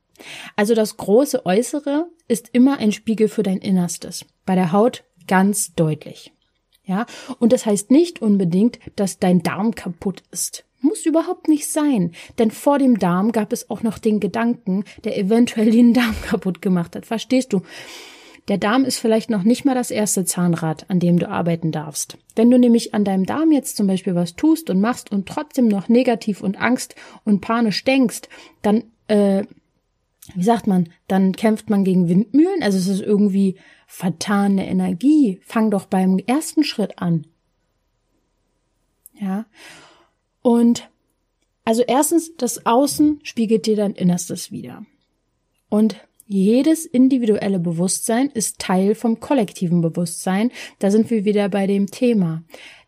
Also 0.56 0.76
das 0.76 0.96
große 0.96 1.46
Äußere 1.46 2.08
ist 2.28 2.50
immer 2.54 2.78
ein 2.78 2.92
Spiegel 2.92 3.28
für 3.28 3.44
dein 3.44 3.58
Innerstes. 3.58 4.26
Bei 4.46 4.56
der 4.56 4.72
Haut 4.72 5.04
ganz 5.28 5.74
deutlich. 5.74 6.35
Ja, 6.86 7.06
und 7.40 7.52
das 7.52 7.66
heißt 7.66 7.90
nicht 7.92 8.22
unbedingt, 8.22 8.80
dass 8.96 9.20
dein 9.20 9.42
Darm 9.42 9.74
kaputt 9.74 10.24
ist. 10.32 10.66
Muss 10.82 11.06
überhaupt 11.06 11.48
nicht 11.48 11.68
sein, 11.68 12.12
denn 12.38 12.52
vor 12.52 12.78
dem 12.78 13.00
Darm 13.00 13.32
gab 13.32 13.52
es 13.52 13.72
auch 13.72 13.82
noch 13.82 13.98
den 13.98 14.20
Gedanken, 14.20 14.84
der 15.04 15.18
eventuell 15.18 15.72
den 15.72 15.94
Darm 15.94 16.16
kaputt 16.22 16.62
gemacht 16.62 16.96
hat. 16.96 17.06
Verstehst 17.06 17.54
du? 17.54 17.62
Der 18.48 18.60
Darm 18.60 18.86
ist 18.86 19.00
vielleicht 19.00 19.32
noch 19.32 19.42
nicht 19.42 19.66
mal 19.66 19.74
das 19.74 19.90
erste 19.90 20.24
Zahnrad, 20.24 20.86
an 20.88 21.00
dem 21.00 21.18
du 21.18 21.28
arbeiten 21.28 21.72
darfst. 21.72 22.18
Wenn 22.36 22.52
du 22.52 22.60
nämlich 22.60 22.94
an 22.94 23.04
deinem 23.04 23.26
Darm 23.26 23.52
jetzt 23.52 23.76
zum 23.76 23.88
Beispiel 23.88 24.14
was 24.14 24.36
tust 24.36 24.70
und 24.70 24.80
machst 24.80 25.12
und 25.12 25.28
trotzdem 25.28 25.68
noch 25.68 25.90
negativ 25.90 26.42
und 26.42 26.62
Angst 26.62 26.94
und 27.24 27.42
panisch 27.42 27.84
denkst, 27.84 28.22
dann, 28.62 28.84
äh, 29.08 29.46
wie 30.34 30.44
sagt 30.44 30.68
man, 30.68 30.90
dann 31.08 31.34
kämpft 31.34 31.70
man 31.70 31.84
gegen 31.84 32.10
Windmühlen. 32.10 32.64
Also 32.64 32.78
es 32.78 32.88
ist 32.88 33.02
irgendwie 33.02 33.58
vertane 33.88 34.68
Energie. 34.68 35.40
Fang 35.44 35.70
doch 35.70 35.86
beim 35.86 36.18
ersten 36.18 36.64
Schritt 36.64 37.00
an. 37.00 37.28
Ja. 39.14 39.46
Und 40.42 40.90
also 41.64 41.84
erstens, 41.86 42.36
das 42.38 42.66
Außen 42.66 43.20
spiegelt 43.24 43.66
dir 43.66 43.76
dein 43.76 43.94
Innerstes 43.94 44.52
wieder. 44.52 44.86
Und 45.70 45.96
jedes 46.28 46.86
individuelle 46.86 47.60
Bewusstsein 47.60 48.30
ist 48.30 48.60
Teil 48.60 48.96
vom 48.96 49.20
kollektiven 49.20 49.82
Bewusstsein. 49.82 50.52
Da 50.80 50.90
sind 50.90 51.10
wir 51.12 51.26
wieder 51.26 51.50
bei 51.50 51.68
dem 51.68 51.88
Thema. 51.88 52.44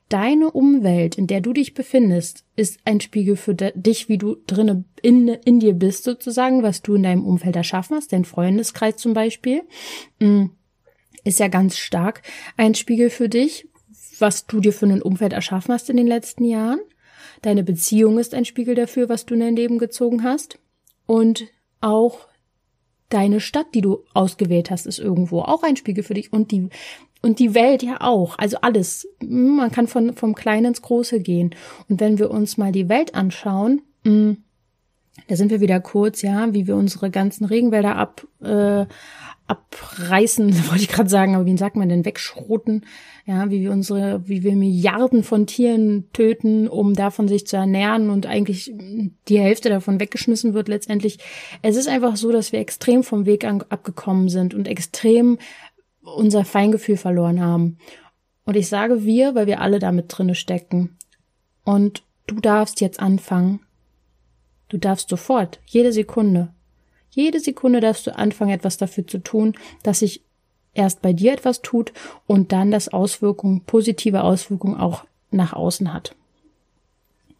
Deine 0.09 0.51
Umwelt, 0.51 1.17
in 1.17 1.27
der 1.27 1.41
du 1.41 1.51
dich 1.51 1.73
befindest, 1.73 2.45
ist 2.55 2.79
ein 2.85 3.01
Spiegel 3.01 3.35
für 3.35 3.53
dich, 3.53 4.07
wie 4.07 4.17
du 4.17 4.37
drinne 4.47 4.85
in, 5.01 5.27
in 5.27 5.59
dir 5.59 5.73
bist 5.73 6.05
sozusagen, 6.05 6.63
was 6.63 6.81
du 6.81 6.95
in 6.95 7.03
deinem 7.03 7.25
Umfeld 7.25 7.57
erschaffen 7.57 7.97
hast, 7.97 8.13
dein 8.13 8.23
Freundeskreis 8.23 8.95
zum 8.95 9.13
Beispiel, 9.13 9.63
mm, 10.19 10.45
ist 11.25 11.39
ja 11.39 11.49
ganz 11.49 11.77
stark 11.77 12.21
ein 12.55 12.73
Spiegel 12.73 13.09
für 13.09 13.27
dich, 13.27 13.67
was 14.19 14.47
du 14.47 14.61
dir 14.61 14.71
für 14.71 14.85
ein 14.85 15.01
Umfeld 15.01 15.33
erschaffen 15.33 15.73
hast 15.73 15.89
in 15.89 15.97
den 15.97 16.07
letzten 16.07 16.45
Jahren. 16.45 16.79
Deine 17.41 17.63
Beziehung 17.63 18.17
ist 18.17 18.33
ein 18.33 18.45
Spiegel 18.45 18.75
dafür, 18.75 19.09
was 19.09 19.25
du 19.25 19.33
in 19.33 19.41
dein 19.41 19.55
Leben 19.55 19.77
gezogen 19.77 20.23
hast. 20.23 20.57
Und 21.05 21.47
auch 21.81 22.27
deine 23.09 23.39
Stadt, 23.39 23.67
die 23.73 23.81
du 23.81 24.03
ausgewählt 24.13 24.71
hast, 24.71 24.85
ist 24.85 24.99
irgendwo 24.99 25.41
auch 25.41 25.63
ein 25.63 25.75
Spiegel 25.75 26.03
für 26.03 26.13
dich 26.13 26.33
und 26.33 26.51
die 26.51 26.69
und 27.21 27.39
die 27.39 27.53
Welt 27.53 27.83
ja 27.83 27.97
auch. 28.01 28.37
Also 28.37 28.57
alles. 28.61 29.07
Man 29.23 29.71
kann 29.71 29.87
von 29.87 30.13
vom 30.13 30.35
Kleinen 30.35 30.67
ins 30.67 30.81
Große 30.81 31.19
gehen. 31.19 31.55
Und 31.89 31.99
wenn 31.99 32.19
wir 32.19 32.31
uns 32.31 32.57
mal 32.57 32.71
die 32.71 32.89
Welt 32.89 33.15
anschauen, 33.15 33.81
mm, 34.03 34.33
da 35.27 35.35
sind 35.35 35.51
wir 35.51 35.61
wieder 35.61 35.79
kurz, 35.79 36.21
ja, 36.21 36.53
wie 36.53 36.67
wir 36.67 36.75
unsere 36.75 37.09
ganzen 37.09 37.45
Regenwälder 37.45 37.95
ab 37.95 38.27
äh, 38.41 38.85
abreißen, 39.47 40.53
wollte 40.69 40.83
ich 40.83 40.89
gerade 40.89 41.09
sagen, 41.09 41.35
aber 41.35 41.45
wie 41.45 41.57
sagt 41.57 41.75
man 41.75 41.89
denn, 41.89 42.05
wegschroten, 42.05 42.85
ja, 43.25 43.49
wie 43.49 43.61
wir 43.61 43.71
unsere, 43.71 44.27
wie 44.27 44.43
wir 44.43 44.55
Milliarden 44.55 45.23
von 45.23 45.47
Tieren 45.47 46.09
töten, 46.13 46.67
um 46.67 46.93
davon 46.93 47.27
sich 47.27 47.47
zu 47.47 47.55
ernähren 47.55 48.09
und 48.09 48.25
eigentlich 48.25 48.73
die 49.27 49.39
Hälfte 49.39 49.69
davon 49.69 49.99
weggeschmissen 49.99 50.53
wird 50.53 50.67
letztendlich. 50.67 51.19
Es 51.61 51.75
ist 51.75 51.87
einfach 51.87 52.15
so, 52.17 52.31
dass 52.31 52.51
wir 52.51 52.59
extrem 52.59 53.03
vom 53.03 53.25
Weg 53.25 53.45
an, 53.45 53.63
abgekommen 53.69 54.29
sind 54.29 54.53
und 54.53 54.67
extrem 54.67 55.37
unser 56.15 56.45
Feingefühl 56.45 56.97
verloren 56.97 57.41
haben. 57.41 57.77
Und 58.45 58.55
ich 58.55 58.67
sage 58.67 59.03
wir, 59.03 59.35
weil 59.35 59.47
wir 59.47 59.61
alle 59.61 59.79
damit 59.79 60.05
drinne 60.09 60.35
stecken. 60.35 60.97
Und 61.63 62.03
du 62.27 62.35
darfst 62.35 62.81
jetzt 62.81 62.99
anfangen. 62.99 63.59
Du 64.69 64.77
darfst 64.77 65.09
sofort, 65.09 65.59
jede 65.65 65.91
Sekunde, 65.91 66.49
jede 67.09 67.39
Sekunde 67.39 67.79
darfst 67.79 68.05
du 68.05 68.15
anfangen, 68.15 68.51
etwas 68.51 68.77
dafür 68.77 69.07
zu 69.07 69.19
tun, 69.19 69.55
dass 69.83 69.99
sich 69.99 70.23
erst 70.73 71.01
bei 71.01 71.13
dir 71.13 71.33
etwas 71.33 71.61
tut 71.61 71.91
und 72.27 72.51
dann 72.51 72.71
das 72.71 72.89
Auswirkungen, 72.89 73.63
positive 73.65 74.23
Auswirkungen 74.23 74.79
auch 74.79 75.05
nach 75.31 75.53
außen 75.53 75.93
hat. 75.93 76.15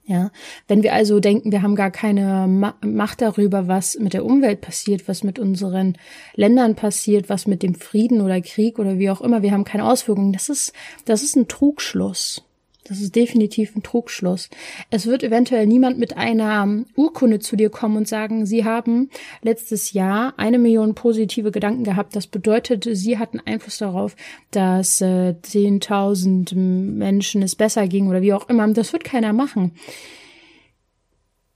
Ja, 0.10 0.32
wenn 0.70 0.84
wir 0.84 0.94
also 0.94 1.20
denken, 1.20 1.52
wir 1.52 1.62
haben 1.62 1.76
gar 1.76 1.92
keine 1.92 2.48
Macht 2.48 3.22
darüber, 3.22 3.68
was 3.68 4.00
mit 4.00 4.14
der 4.14 4.24
Umwelt 4.24 4.62
passiert, 4.62 5.06
was 5.10 5.22
mit 5.22 5.38
unseren 5.38 5.98
Ländern 6.34 6.76
passiert, 6.76 7.28
was 7.28 7.46
mit 7.46 7.62
dem 7.62 7.76
Frieden 7.76 8.22
oder 8.22 8.40
Krieg 8.40 8.80
oder 8.80 9.00
wie 9.00 9.10
auch 9.10 9.20
immer, 9.20 9.42
wir 9.42 9.52
haben 9.52 9.66
keine 9.66 9.84
Auswirkungen, 9.84 10.32
das 10.32 10.48
ist, 10.48 10.72
das 11.04 11.24
ist 11.24 11.36
ein 11.36 11.50
Trugschluss. 11.50 12.47
Das 12.88 13.02
ist 13.02 13.18
definitiv 13.18 13.76
ein 13.76 13.84
Trugschluss. 13.84 14.50
Es 14.90 15.08
wird 15.08 15.22
eventuell 15.22 15.68
niemand 15.68 16.00
mit 16.00 16.16
einer 16.16 16.86
Urkunde 16.96 17.40
zu 17.40 17.58
dir 17.58 17.70
kommen 17.70 17.98
und 17.98 18.08
sagen, 18.08 18.46
sie 18.46 18.64
haben 18.64 19.10
letztes 19.42 19.92
Jahr 19.92 20.34
eine 20.38 20.58
Million 20.58 20.96
positive 20.96 21.52
Gedanken 21.52 21.84
gehabt. 21.84 22.16
Das 22.16 22.28
bedeutet, 22.28 22.88
sie 22.90 23.18
hatten 23.18 23.42
Einfluss 23.42 23.80
darauf, 23.80 24.16
dass 24.52 25.02
äh, 25.02 25.36
10.000 25.44 26.56
Menschen 26.56 27.42
es 27.42 27.56
besser 27.58 27.90
ging 27.90 28.08
oder 28.08 28.22
wie 28.22 28.32
auch 28.32 28.48
immer. 28.48 28.66
Das 28.70 28.94
wird 28.94 29.04
keiner 29.04 29.34
machen. 29.34 29.74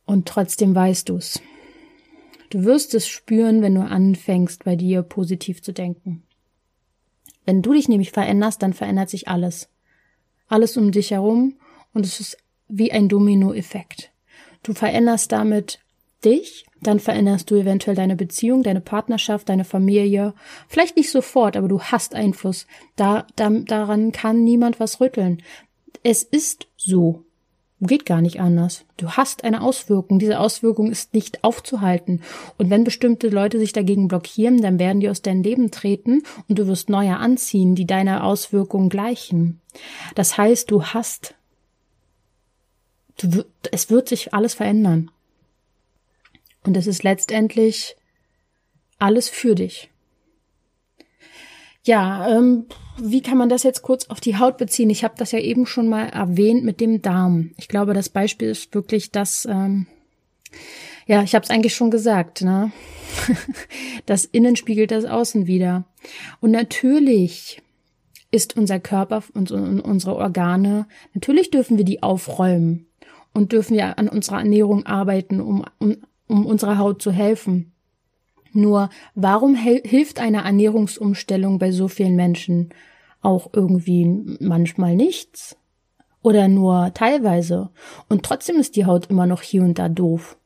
Und 0.06 0.28
trotzdem 0.28 0.76
weißt 0.76 1.08
du 1.08 1.16
es. 1.16 1.42
Du 2.50 2.66
wirst 2.66 2.94
es 2.94 3.08
spüren, 3.08 3.62
wenn 3.62 3.76
du 3.76 3.82
anfängst, 3.82 4.66
bei 4.66 4.76
dir 4.76 5.02
positiv 5.04 5.62
zu 5.62 5.72
denken. 5.72 6.24
Wenn 7.46 7.62
du 7.62 7.72
dich 7.72 7.88
nämlich 7.88 8.12
veränderst, 8.12 8.62
dann 8.62 8.74
verändert 8.74 9.10
sich 9.10 9.30
alles 9.30 9.70
alles 10.52 10.78
um 10.78 10.92
dich 10.92 11.12
herum 11.12 11.56
und 11.94 12.06
es 12.06 12.20
ist 12.20 12.38
wie 12.68 12.92
ein 12.92 13.10
Dominoeffekt. 13.10 14.12
Du 14.64 14.74
veränderst 14.74 15.32
damit 15.32 15.80
dich, 16.24 16.66
dann 16.82 17.00
veränderst 17.00 17.50
du 17.50 17.56
eventuell 17.56 17.96
deine 17.96 18.16
Beziehung, 18.16 18.64
deine 18.64 18.82
Partnerschaft, 18.82 19.50
deine 19.50 19.66
Familie. 19.66 20.34
Vielleicht 20.68 20.98
nicht 20.98 21.12
sofort, 21.12 21.58
aber 21.58 21.68
du 21.68 21.82
hast 21.82 22.16
Einfluss. 22.16 22.68
Da, 22.96 23.26
da, 23.36 23.50
daran 23.50 24.12
kann 24.12 24.44
niemand 24.44 24.80
was 24.80 25.00
rütteln. 25.00 25.42
Es 26.04 26.24
ist 26.24 26.68
so. 26.78 27.24
Geht 27.84 28.06
gar 28.06 28.22
nicht 28.22 28.40
anders. 28.40 28.86
Du 28.98 29.10
hast 29.10 29.44
eine 29.44 29.64
Auswirkung. 29.64 30.20
Diese 30.20 30.40
Auswirkung 30.40 30.92
ist 30.92 31.16
nicht 31.16 31.44
aufzuhalten. 31.44 32.22
Und 32.60 32.70
wenn 32.70 32.84
bestimmte 32.84 33.28
Leute 33.30 33.58
sich 33.58 33.74
dagegen 33.74 34.08
blockieren, 34.08 34.62
dann 34.62 34.78
werden 34.78 35.00
die 35.00 35.10
aus 35.10 35.24
deinem 35.24 35.42
Leben 35.42 35.72
treten 35.72 36.22
und 36.48 36.60
du 36.60 36.68
wirst 36.68 36.92
neue 36.92 37.18
anziehen, 37.18 37.74
die 37.74 37.88
deiner 37.88 38.24
Auswirkung 38.24 38.90
gleichen. 38.90 39.60
Das 40.14 40.38
heißt, 40.38 40.70
du 40.70 40.84
hast, 40.84 41.34
du, 43.18 43.46
es 43.72 43.90
wird 43.90 44.10
sich 44.10 44.32
alles 44.32 44.54
verändern. 44.54 45.10
Und 46.64 46.78
es 46.78 46.86
ist 46.86 47.02
letztendlich 47.02 47.96
alles 49.00 49.28
für 49.28 49.56
dich. 49.56 49.90
Ja, 51.84 52.30
ähm, 52.30 52.66
wie 53.00 53.22
kann 53.22 53.38
man 53.38 53.50
das 53.50 53.64
jetzt 53.64 53.82
kurz 53.82 54.10
auf 54.10 54.20
die 54.20 54.38
Haut 54.38 54.58
beziehen? 54.58 54.90
Ich 54.90 55.04
habe 55.04 55.16
das 55.18 55.32
ja 55.32 55.40
eben 55.40 55.66
schon 55.66 55.88
mal 55.88 56.08
erwähnt 56.10 56.64
mit 56.64 56.80
dem 56.80 57.02
Darm. 57.02 57.52
Ich 57.58 57.68
glaube, 57.68 57.94
das 57.94 58.10
Beispiel 58.10 58.50
ist 58.50 58.74
wirklich 58.76 59.12
das, 59.12 59.48
ähm, 59.50 59.88
ja, 61.08 61.24
ich 61.24 61.34
habe 61.34 61.44
es 61.44 61.50
eigentlich 61.50 61.74
schon 61.74 61.90
gesagt, 61.90 62.42
ne? 62.42 62.72
das 64.06 64.26
Innen 64.26 64.56
spiegelt 64.56 64.92
das 64.92 65.06
Außen 65.06 65.48
wieder. 65.48 65.86
Und 66.40 66.52
natürlich 66.52 67.62
ist 68.30 68.56
unser 68.56 68.80
Körper 68.80 69.24
und 69.34 69.52
unsere 69.52 70.16
Organe, 70.16 70.88
natürlich 71.14 71.52
dürfen 71.52 71.78
wir 71.78 71.84
die 71.84 72.02
aufräumen 72.02 72.88
und 73.34 73.52
dürfen 73.52 73.76
wir 73.76 73.98
an 73.98 74.08
unserer 74.08 74.40
Ernährung 74.40 74.86
arbeiten, 74.86 75.42
um, 75.42 75.66
um, 75.80 75.98
um 76.28 76.46
unserer 76.46 76.78
Haut 76.78 77.02
zu 77.02 77.12
helfen. 77.12 77.74
Nur 78.54 78.90
warum 79.16 79.56
hilft 79.56 80.20
eine 80.20 80.44
Ernährungsumstellung 80.44 81.60
bei 81.60 81.72
so 81.72 81.88
vielen 81.88 82.16
Menschen 82.16 82.70
auch 83.22 83.50
irgendwie 83.54 84.38
manchmal 84.40 84.96
nichts? 84.96 85.58
Oder 86.22 86.48
nur 86.48 86.92
teilweise? 86.94 87.70
Und 88.10 88.24
trotzdem 88.24 88.58
ist 88.58 88.76
die 88.76 88.86
Haut 88.86 89.08
immer 89.08 89.26
noch 89.26 89.42
hier 89.42 89.64
und 89.64 89.80
da 89.80 89.90
doof. 89.90 90.38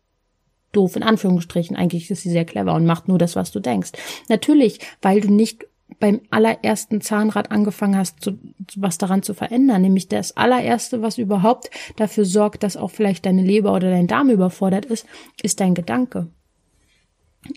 Doof 0.71 0.95
in 0.95 1.03
Anführungsstrichen. 1.03 1.75
Eigentlich 1.75 2.09
ist 2.11 2.21
sie 2.21 2.29
sehr 2.29 2.45
clever 2.45 2.73
und 2.73 2.85
macht 2.85 3.07
nur 3.07 3.17
das, 3.17 3.35
was 3.35 3.51
du 3.51 3.59
denkst. 3.59 3.91
Natürlich, 4.29 4.79
weil 5.01 5.21
du 5.21 5.31
nicht 5.31 5.65
beim 5.99 6.21
allerersten 6.29 7.01
Zahnrad 7.01 7.51
angefangen 7.51 7.97
hast, 7.97 8.21
zu, 8.21 8.37
was 8.75 8.97
daran 8.97 9.23
zu 9.23 9.33
verändern, 9.33 9.81
nämlich 9.81 10.07
das 10.07 10.35
allererste, 10.35 11.01
was 11.01 11.17
überhaupt 11.17 11.69
dafür 11.95 12.25
sorgt, 12.25 12.63
dass 12.63 12.75
auch 12.75 12.91
vielleicht 12.91 13.25
deine 13.25 13.43
Leber 13.43 13.73
oder 13.73 13.89
dein 13.89 14.07
Darm 14.07 14.29
überfordert 14.29 14.85
ist, 14.85 15.05
ist 15.41 15.59
dein 15.59 15.75
Gedanke 15.75 16.27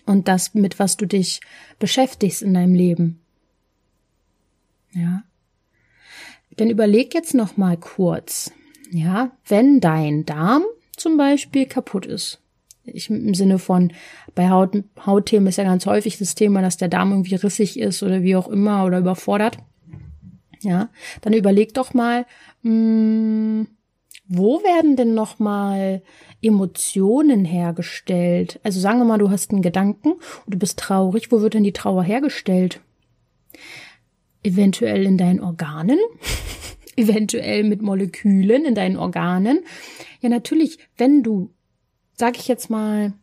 und 0.06 0.28
das, 0.28 0.54
mit 0.54 0.78
was 0.78 0.96
du 0.96 1.06
dich 1.06 1.40
beschäftigst 1.78 2.42
in 2.42 2.54
deinem 2.54 2.74
Leben. 2.74 3.20
Ja. 4.92 5.22
Denn 6.58 6.70
überleg 6.70 7.14
jetzt 7.14 7.34
noch 7.34 7.56
mal 7.56 7.76
kurz, 7.76 8.50
ja, 8.90 9.30
wenn 9.46 9.80
dein 9.80 10.24
Darm 10.24 10.64
zum 10.96 11.16
Beispiel 11.16 11.66
kaputt 11.66 12.06
ist. 12.06 12.40
Ich, 12.84 13.10
Im 13.10 13.34
Sinne 13.34 13.58
von, 13.58 13.92
bei 14.34 14.48
Haut, 14.48 14.82
Hautthemen 15.04 15.48
ist 15.48 15.58
ja 15.58 15.64
ganz 15.64 15.84
häufig 15.86 16.18
das 16.18 16.34
Thema, 16.34 16.62
dass 16.62 16.78
der 16.78 16.88
Darm 16.88 17.12
irgendwie 17.12 17.34
rissig 17.34 17.78
ist 17.78 18.02
oder 18.02 18.22
wie 18.22 18.34
auch 18.34 18.48
immer 18.48 18.84
oder 18.84 18.98
überfordert. 18.98 19.58
Ja, 20.60 20.88
dann 21.20 21.34
überleg 21.34 21.74
doch 21.74 21.94
mal, 21.94 22.26
mh, 22.62 22.70
hm, 22.70 23.68
wo 24.28 24.62
werden 24.62 24.96
denn 24.96 25.14
noch 25.14 25.38
mal 25.38 26.02
Emotionen 26.42 27.44
hergestellt? 27.44 28.60
Also 28.62 28.78
sagen 28.78 28.98
wir 28.98 29.04
mal, 29.04 29.18
du 29.18 29.30
hast 29.30 29.50
einen 29.50 29.62
Gedanken 29.62 30.12
und 30.12 30.54
du 30.54 30.58
bist 30.58 30.78
traurig. 30.78 31.32
Wo 31.32 31.40
wird 31.40 31.54
denn 31.54 31.64
die 31.64 31.72
Trauer 31.72 32.04
hergestellt? 32.04 32.80
Eventuell 34.42 35.04
in 35.06 35.16
deinen 35.16 35.40
Organen, 35.40 35.98
eventuell 36.96 37.64
mit 37.64 37.80
Molekülen 37.80 38.66
in 38.66 38.74
deinen 38.74 38.98
Organen. 38.98 39.60
Ja, 40.20 40.28
natürlich, 40.28 40.78
wenn 40.98 41.22
du, 41.22 41.50
sag 42.14 42.36
ich 42.36 42.48
jetzt 42.48 42.68
mal, 42.68 43.14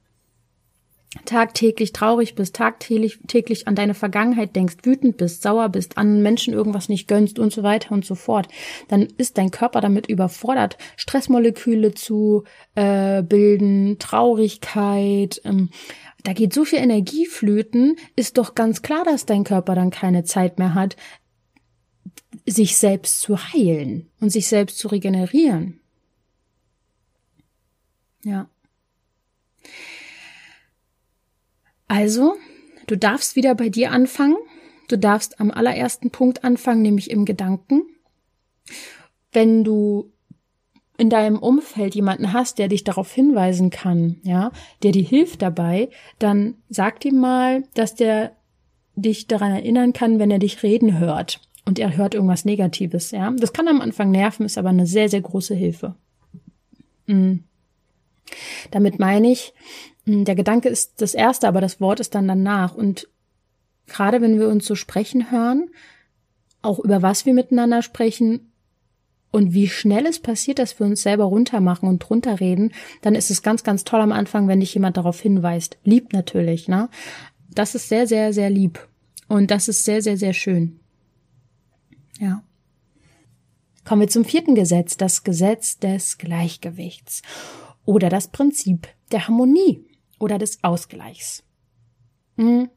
tagtäglich 1.24 1.94
traurig 1.94 2.36
bist, 2.36 2.56
tagtäglich 2.56 3.20
täglich 3.28 3.68
an 3.68 3.76
deine 3.76 3.94
Vergangenheit 3.94 4.56
denkst, 4.56 4.78
wütend 4.84 5.18
bist, 5.18 5.42
sauer 5.42 5.70
bist, 5.70 5.98
an 5.98 6.22
Menschen 6.22 6.54
irgendwas 6.54 6.90
nicht 6.90 7.08
gönnst 7.08 7.40
und 7.40 7.54
so 7.54 7.64
weiter 7.64 7.94
und 7.94 8.06
so 8.06 8.16
fort, 8.16 8.48
dann 8.90 9.08
ist 9.18 9.38
dein 9.38 9.52
Körper 9.52 9.82
damit 9.82 10.08
überfordert, 10.08 10.78
Stressmoleküle 10.98 11.94
zu 11.94 12.44
äh, 12.76 13.24
bilden, 13.24 13.98
Traurigkeit, 14.00 15.42
ähm, 15.46 15.70
da 16.24 16.34
geht 16.34 16.54
so 16.54 16.66
viel 16.66 16.80
Energie 16.80 17.28
flöten, 17.28 17.98
ist 18.16 18.38
doch 18.40 18.56
ganz 18.56 18.82
klar, 18.82 19.04
dass 19.06 19.28
dein 19.28 19.44
Körper 19.44 19.76
dann 19.76 19.92
keine 19.92 20.24
Zeit 20.24 20.58
mehr 20.58 20.74
hat, 20.74 20.96
sich 22.48 22.78
selbst 22.78 23.22
zu 23.22 23.38
heilen 23.38 24.10
und 24.20 24.32
sich 24.32 24.48
selbst 24.48 24.80
zu 24.80 24.88
regenerieren. 24.88 25.80
Ja. 28.24 28.50
Also, 31.88 32.36
du 32.88 32.98
darfst 32.98 33.36
wieder 33.36 33.56
bei 33.56 33.70
dir 33.70 33.92
anfangen. 33.92 34.38
Du 34.88 34.98
darfst 34.98 35.40
am 35.40 35.52
allerersten 35.52 36.12
Punkt 36.12 36.44
anfangen, 36.44 36.82
nämlich 36.82 37.10
im 37.10 37.26
Gedanken. 37.26 37.84
Wenn 39.32 39.64
du 39.64 40.12
in 40.98 41.10
deinem 41.10 41.38
Umfeld 41.40 41.96
jemanden 41.96 42.32
hast, 42.32 42.58
der 42.58 42.68
dich 42.68 42.84
darauf 42.84 43.12
hinweisen 43.12 43.70
kann, 43.70 44.18
ja, 44.24 44.52
der 44.84 44.92
dir 44.92 45.04
hilft 45.04 45.42
dabei, 45.42 45.90
dann 46.20 46.56
sag 46.70 47.04
ihm 47.04 47.20
mal, 47.20 47.64
dass 47.74 47.96
der 47.96 48.32
dich 48.96 49.28
daran 49.28 49.52
erinnern 49.52 49.92
kann, 49.92 50.20
wenn 50.20 50.32
er 50.32 50.40
dich 50.40 50.64
reden 50.64 51.00
hört 51.00 51.42
und 51.66 51.80
er 51.80 51.98
hört 51.98 52.14
irgendwas 52.14 52.46
Negatives, 52.46 53.12
ja. 53.12 53.32
Das 53.32 53.52
kann 53.52 53.68
am 53.68 53.82
Anfang 53.82 54.12
nerven, 54.12 54.46
ist 54.46 54.58
aber 54.58 54.70
eine 54.70 54.88
sehr, 54.88 55.10
sehr 55.10 55.22
große 55.22 55.56
Hilfe. 55.56 55.96
Mhm. 57.08 57.44
Damit 58.72 59.00
meine 59.00 59.32
ich, 59.32 59.54
der 60.06 60.36
Gedanke 60.36 60.70
ist 60.70 61.02
das 61.02 61.14
erste, 61.14 61.48
aber 61.48 61.62
das 61.62 61.82
Wort 61.82 62.00
ist 62.00 62.16
dann 62.16 62.28
danach. 62.28 62.76
Und 62.76 63.08
gerade 63.88 64.22
wenn 64.22 64.40
wir 64.40 64.50
uns 64.50 64.66
so 64.66 64.76
sprechen 64.76 65.32
hören, 65.32 65.70
auch 66.62 66.80
über 66.80 67.02
was 67.02 67.26
wir 67.26 67.34
miteinander 67.34 67.82
sprechen 67.82 68.52
und 69.32 69.54
wie 69.54 69.68
schnell 69.68 70.06
es 70.06 70.20
passiert, 70.20 70.60
dass 70.60 70.80
wir 70.80 70.86
uns 70.86 71.02
selber 71.02 71.26
runtermachen 71.26 71.90
und 71.90 72.10
runterreden, 72.10 72.74
dann 73.02 73.16
ist 73.16 73.32
es 73.32 73.42
ganz, 73.42 73.64
ganz 73.64 73.84
toll 73.84 74.00
am 74.00 74.12
Anfang, 74.12 74.48
wenn 74.48 74.60
dich 74.60 74.74
jemand 74.74 74.98
darauf 74.98 75.20
hinweist. 75.20 75.78
Lieb 75.84 76.14
natürlich, 76.14 76.68
ne? 76.68 76.90
Das 77.54 77.76
ist 77.76 77.90
sehr, 77.90 78.08
sehr, 78.08 78.34
sehr 78.34 78.50
lieb. 78.50 78.88
Und 79.28 79.52
das 79.52 79.68
ist 79.68 79.86
sehr, 79.86 80.02
sehr, 80.02 80.18
sehr 80.18 80.34
schön. 80.34 80.80
Ja. 82.20 82.44
Kommen 83.86 84.02
wir 84.02 84.08
zum 84.08 84.26
vierten 84.26 84.56
Gesetz, 84.56 84.98
das 84.98 85.24
Gesetz 85.24 85.80
des 85.80 86.18
Gleichgewichts 86.18 87.22
oder 87.86 88.10
das 88.10 88.30
Prinzip 88.30 88.88
der 89.12 89.28
Harmonie 89.28 89.86
oder 90.20 90.38
des 90.38 90.64
Ausgleichs. 90.64 91.44
Hm. 92.38 92.70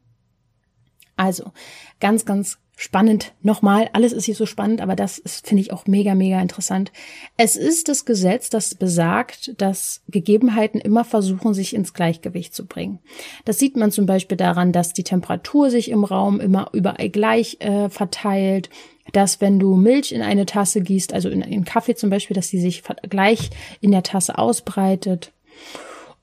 Also, 1.15 1.51
ganz, 1.99 2.25
ganz 2.25 2.59
spannend. 2.79 3.33
Nochmal, 3.41 3.89
alles 3.91 4.13
ist 4.13 4.23
hier 4.23 4.35
so 4.35 4.45
spannend, 4.45 4.79
aber 4.79 4.95
das 4.95 5.21
finde 5.43 5.61
ich, 5.61 5.73
auch 5.73 5.85
mega, 5.85 6.15
mega 6.15 6.41
interessant. 6.41 6.93
Es 7.35 7.57
ist 7.57 7.89
das 7.89 8.05
Gesetz, 8.05 8.49
das 8.49 8.73
besagt, 8.73 9.61
dass 9.61 10.01
Gegebenheiten 10.07 10.79
immer 10.79 11.03
versuchen, 11.03 11.53
sich 11.53 11.75
ins 11.75 11.93
Gleichgewicht 11.93 12.55
zu 12.55 12.65
bringen. 12.65 12.99
Das 13.43 13.59
sieht 13.59 13.75
man 13.75 13.91
zum 13.91 14.05
Beispiel 14.05 14.37
daran, 14.37 14.71
dass 14.71 14.93
die 14.93 15.03
Temperatur 15.03 15.69
sich 15.69 15.91
im 15.91 16.05
Raum 16.05 16.39
immer 16.39 16.69
überall 16.71 17.09
gleich 17.09 17.57
äh, 17.59 17.89
verteilt, 17.89 18.69
dass 19.11 19.41
wenn 19.41 19.59
du 19.59 19.75
Milch 19.75 20.13
in 20.13 20.21
eine 20.21 20.45
Tasse 20.45 20.79
gießt, 20.79 21.11
also 21.13 21.27
in, 21.27 21.41
in 21.41 21.65
Kaffee 21.65 21.95
zum 21.95 22.09
Beispiel, 22.09 22.35
dass 22.35 22.47
sie 22.47 22.61
sich 22.61 22.81
gleich 23.09 23.49
in 23.81 23.91
der 23.91 24.03
Tasse 24.03 24.37
ausbreitet. 24.37 25.33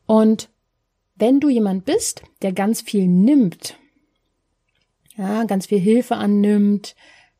Und 0.07 0.48
wenn 1.16 1.40
du 1.40 1.48
jemand 1.48 1.85
bist, 1.85 2.22
der 2.42 2.52
ganz 2.52 2.81
viel 2.81 3.09
nimmt, 3.09 3.79
ja, 5.16 5.44
ganz 5.44 5.66
viel 5.66 5.79
Hilfe 5.79 6.16
annimmt 6.16 6.94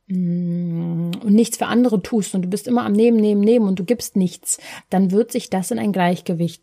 mm, 0.07 1.11
und 1.23 1.33
nichts 1.33 1.59
für 1.59 1.67
andere 1.67 2.03
tust 2.03 2.35
und 2.35 2.43
du 2.43 2.49
bist 2.49 2.67
immer 2.67 2.85
am 2.85 2.93
Nehmen, 2.93 3.19
Nehmen, 3.19 3.43
Nehmen 3.43 3.69
und 3.69 3.79
du 3.79 3.85
gibst 3.85 4.17
nichts, 4.17 4.59
dann 4.91 5.11
wird 5.11 5.31
sich 5.31 5.51
das 5.51 5.71
in 5.71 5.79
ein 5.79 5.93
Gleichgewicht 5.93 6.63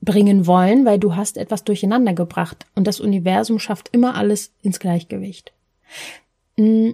bringen 0.00 0.46
wollen, 0.46 0.84
weil 0.84 0.98
du 0.98 1.16
hast 1.16 1.36
etwas 1.36 1.64
durcheinander 1.64 2.12
gebracht 2.12 2.66
und 2.74 2.86
das 2.86 3.00
Universum 3.00 3.58
schafft 3.58 3.88
immer 3.92 4.14
alles 4.14 4.52
ins 4.62 4.78
Gleichgewicht. 4.78 5.52
Mm, 6.56 6.90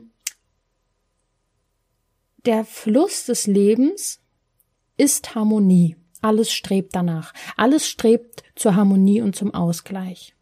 der 2.47 2.65
Fluss 2.65 3.27
des 3.27 3.47
Lebens 3.47 4.21
ist 4.97 5.35
Harmonie. 5.35 5.97
Alles 6.25 6.51
strebt 6.51 6.97
danach. 6.97 7.35
Alles 7.55 7.87
strebt 7.87 8.45
zur 8.57 8.77
Harmonie 8.77 9.21
und 9.21 9.37
zum 9.37 9.53
Ausgleich. 9.53 10.35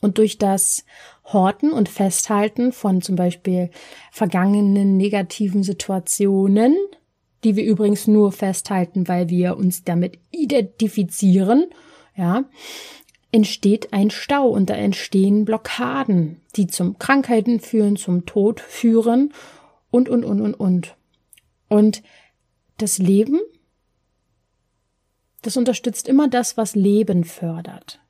Und 0.00 0.18
durch 0.18 0.38
das 0.38 0.84
Horten 1.24 1.72
und 1.72 1.88
Festhalten 1.88 2.72
von 2.72 3.00
zum 3.00 3.14
Beispiel 3.14 3.70
vergangenen 4.10 4.96
negativen 4.96 5.62
Situationen, 5.62 6.76
die 7.44 7.54
wir 7.54 7.64
übrigens 7.64 8.08
nur 8.08 8.32
festhalten, 8.32 9.06
weil 9.06 9.28
wir 9.28 9.56
uns 9.56 9.84
damit 9.84 10.18
identifizieren, 10.32 11.66
ja, 12.16 12.44
entsteht 13.30 13.92
ein 13.92 14.10
Stau 14.10 14.48
und 14.48 14.68
da 14.68 14.74
entstehen 14.74 15.44
Blockaden, 15.44 16.40
die 16.56 16.66
zum 16.66 16.98
Krankheiten 16.98 17.60
führen, 17.60 17.94
zum 17.94 18.26
Tod 18.26 18.58
führen 18.58 19.32
und, 19.92 20.08
und, 20.08 20.24
und, 20.24 20.40
und, 20.40 20.54
und. 20.54 20.96
Und 21.68 22.02
das 22.78 22.98
Leben 22.98 23.38
das 25.42 25.56
unterstützt 25.56 26.08
immer 26.08 26.28
das, 26.28 26.56
was 26.56 26.74
Leben 26.74 27.24
fördert. 27.24 28.00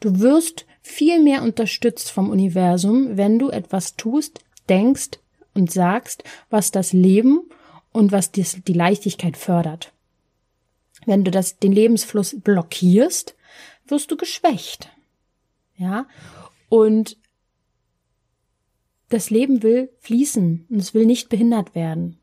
Du 0.00 0.20
wirst 0.20 0.66
viel 0.82 1.22
mehr 1.22 1.42
unterstützt 1.42 2.10
vom 2.10 2.30
Universum, 2.30 3.16
wenn 3.16 3.38
du 3.38 3.50
etwas 3.50 3.96
tust, 3.96 4.40
denkst 4.68 5.18
und 5.54 5.70
sagst, 5.70 6.24
was 6.48 6.70
das 6.70 6.92
Leben 6.92 7.42
und 7.92 8.12
was 8.12 8.30
die 8.32 8.72
Leichtigkeit 8.72 9.36
fördert. 9.36 9.92
Wenn 11.06 11.24
du 11.24 11.30
das, 11.30 11.58
den 11.58 11.72
Lebensfluss 11.72 12.36
blockierst, 12.40 13.34
wirst 13.86 14.10
du 14.10 14.16
geschwächt. 14.16 14.90
Ja? 15.76 16.06
Und 16.68 17.16
das 19.08 19.30
Leben 19.30 19.62
will 19.62 19.90
fließen 19.98 20.66
und 20.68 20.78
es 20.78 20.94
will 20.94 21.04
nicht 21.04 21.28
behindert 21.28 21.74
werden. 21.74 22.18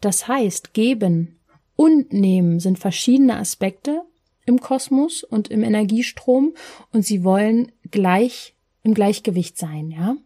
Das 0.00 0.28
heißt, 0.28 0.72
geben, 0.72 1.38
und 1.76 2.12
Nehmen 2.12 2.58
sind 2.58 2.78
verschiedene 2.78 3.36
Aspekte 3.36 4.02
im 4.46 4.60
Kosmos 4.60 5.22
und 5.22 5.48
im 5.48 5.62
Energiestrom 5.62 6.54
und 6.92 7.04
sie 7.04 7.22
wollen 7.24 7.72
gleich 7.90 8.54
im 8.82 8.94
Gleichgewicht 8.94 9.58
sein, 9.58 9.90
ja. 9.90 10.16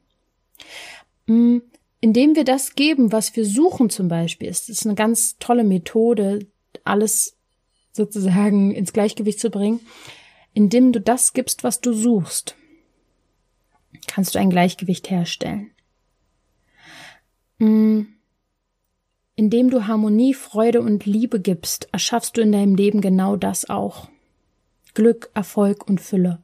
Mm, 1.26 1.62
indem 2.00 2.36
wir 2.36 2.44
das 2.44 2.74
geben, 2.74 3.12
was 3.12 3.34
wir 3.36 3.44
suchen 3.44 3.90
zum 3.90 4.08
Beispiel, 4.08 4.48
ist 4.48 4.68
es 4.68 4.84
eine 4.86 4.94
ganz 4.94 5.38
tolle 5.38 5.64
Methode, 5.64 6.46
alles 6.84 7.36
sozusagen 7.92 8.72
ins 8.72 8.92
Gleichgewicht 8.92 9.40
zu 9.40 9.50
bringen. 9.50 9.80
Indem 10.52 10.92
du 10.92 11.00
das 11.00 11.32
gibst, 11.32 11.62
was 11.64 11.80
du 11.80 11.92
suchst, 11.92 12.56
kannst 14.06 14.34
du 14.34 14.38
ein 14.38 14.50
Gleichgewicht 14.50 15.10
herstellen. 15.10 15.70
Mm, 17.58 18.02
indem 19.40 19.70
du 19.70 19.86
Harmonie, 19.86 20.34
Freude 20.34 20.82
und 20.82 21.06
Liebe 21.06 21.40
gibst, 21.40 21.88
erschaffst 21.92 22.36
du 22.36 22.42
in 22.42 22.52
deinem 22.52 22.74
Leben 22.74 23.00
genau 23.00 23.36
das 23.36 23.70
auch. 23.70 24.10
Glück, 24.92 25.30
Erfolg 25.32 25.88
und 25.88 25.98
Fülle. 25.98 26.42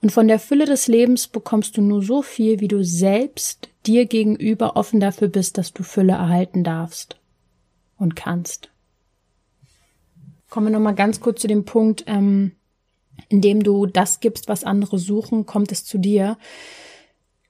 Und 0.00 0.12
von 0.12 0.28
der 0.28 0.38
Fülle 0.38 0.64
des 0.64 0.86
Lebens 0.86 1.26
bekommst 1.26 1.76
du 1.76 1.82
nur 1.82 2.04
so 2.04 2.22
viel, 2.22 2.60
wie 2.60 2.68
du 2.68 2.84
selbst 2.84 3.68
dir 3.84 4.06
gegenüber 4.06 4.76
offen 4.76 5.00
dafür 5.00 5.26
bist, 5.26 5.58
dass 5.58 5.72
du 5.72 5.82
Fülle 5.82 6.12
erhalten 6.12 6.62
darfst 6.62 7.16
und 7.98 8.14
kannst. 8.14 8.70
Kommen 10.48 10.68
wir 10.68 10.72
nochmal 10.72 10.94
ganz 10.94 11.18
kurz 11.18 11.40
zu 11.40 11.48
dem 11.48 11.64
Punkt, 11.64 12.04
ähm, 12.06 12.52
indem 13.28 13.64
du 13.64 13.86
das 13.86 14.20
gibst, 14.20 14.46
was 14.46 14.62
andere 14.62 15.00
suchen, 15.00 15.46
kommt 15.46 15.72
es 15.72 15.84
zu 15.84 15.98
dir. 15.98 16.38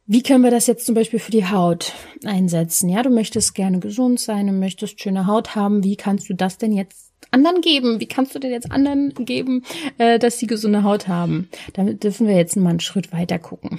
Wie 0.08 0.22
können 0.22 0.44
wir 0.44 0.52
das 0.52 0.68
jetzt 0.68 0.86
zum 0.86 0.94
Beispiel 0.94 1.18
für 1.18 1.32
die 1.32 1.46
Haut 1.46 1.92
einsetzen? 2.24 2.88
Ja, 2.88 3.02
du 3.02 3.10
möchtest 3.10 3.54
gerne 3.54 3.80
gesund 3.80 4.20
sein, 4.20 4.46
du 4.46 4.52
möchtest 4.52 5.00
schöne 5.00 5.26
Haut 5.26 5.56
haben. 5.56 5.82
Wie 5.82 5.96
kannst 5.96 6.28
du 6.28 6.34
das 6.34 6.58
denn 6.58 6.72
jetzt 6.72 7.12
anderen 7.32 7.60
geben? 7.60 7.98
Wie 7.98 8.06
kannst 8.06 8.32
du 8.34 8.38
denn 8.38 8.52
jetzt 8.52 8.70
anderen 8.70 9.12
geben, 9.14 9.64
äh, 9.98 10.20
dass 10.20 10.38
sie 10.38 10.46
gesunde 10.46 10.84
Haut 10.84 11.08
haben? 11.08 11.48
Damit 11.72 12.04
dürfen 12.04 12.28
wir 12.28 12.36
jetzt 12.36 12.56
mal 12.56 12.70
einen 12.70 12.80
Schritt 12.80 13.12
weiter 13.12 13.40
gucken. 13.40 13.78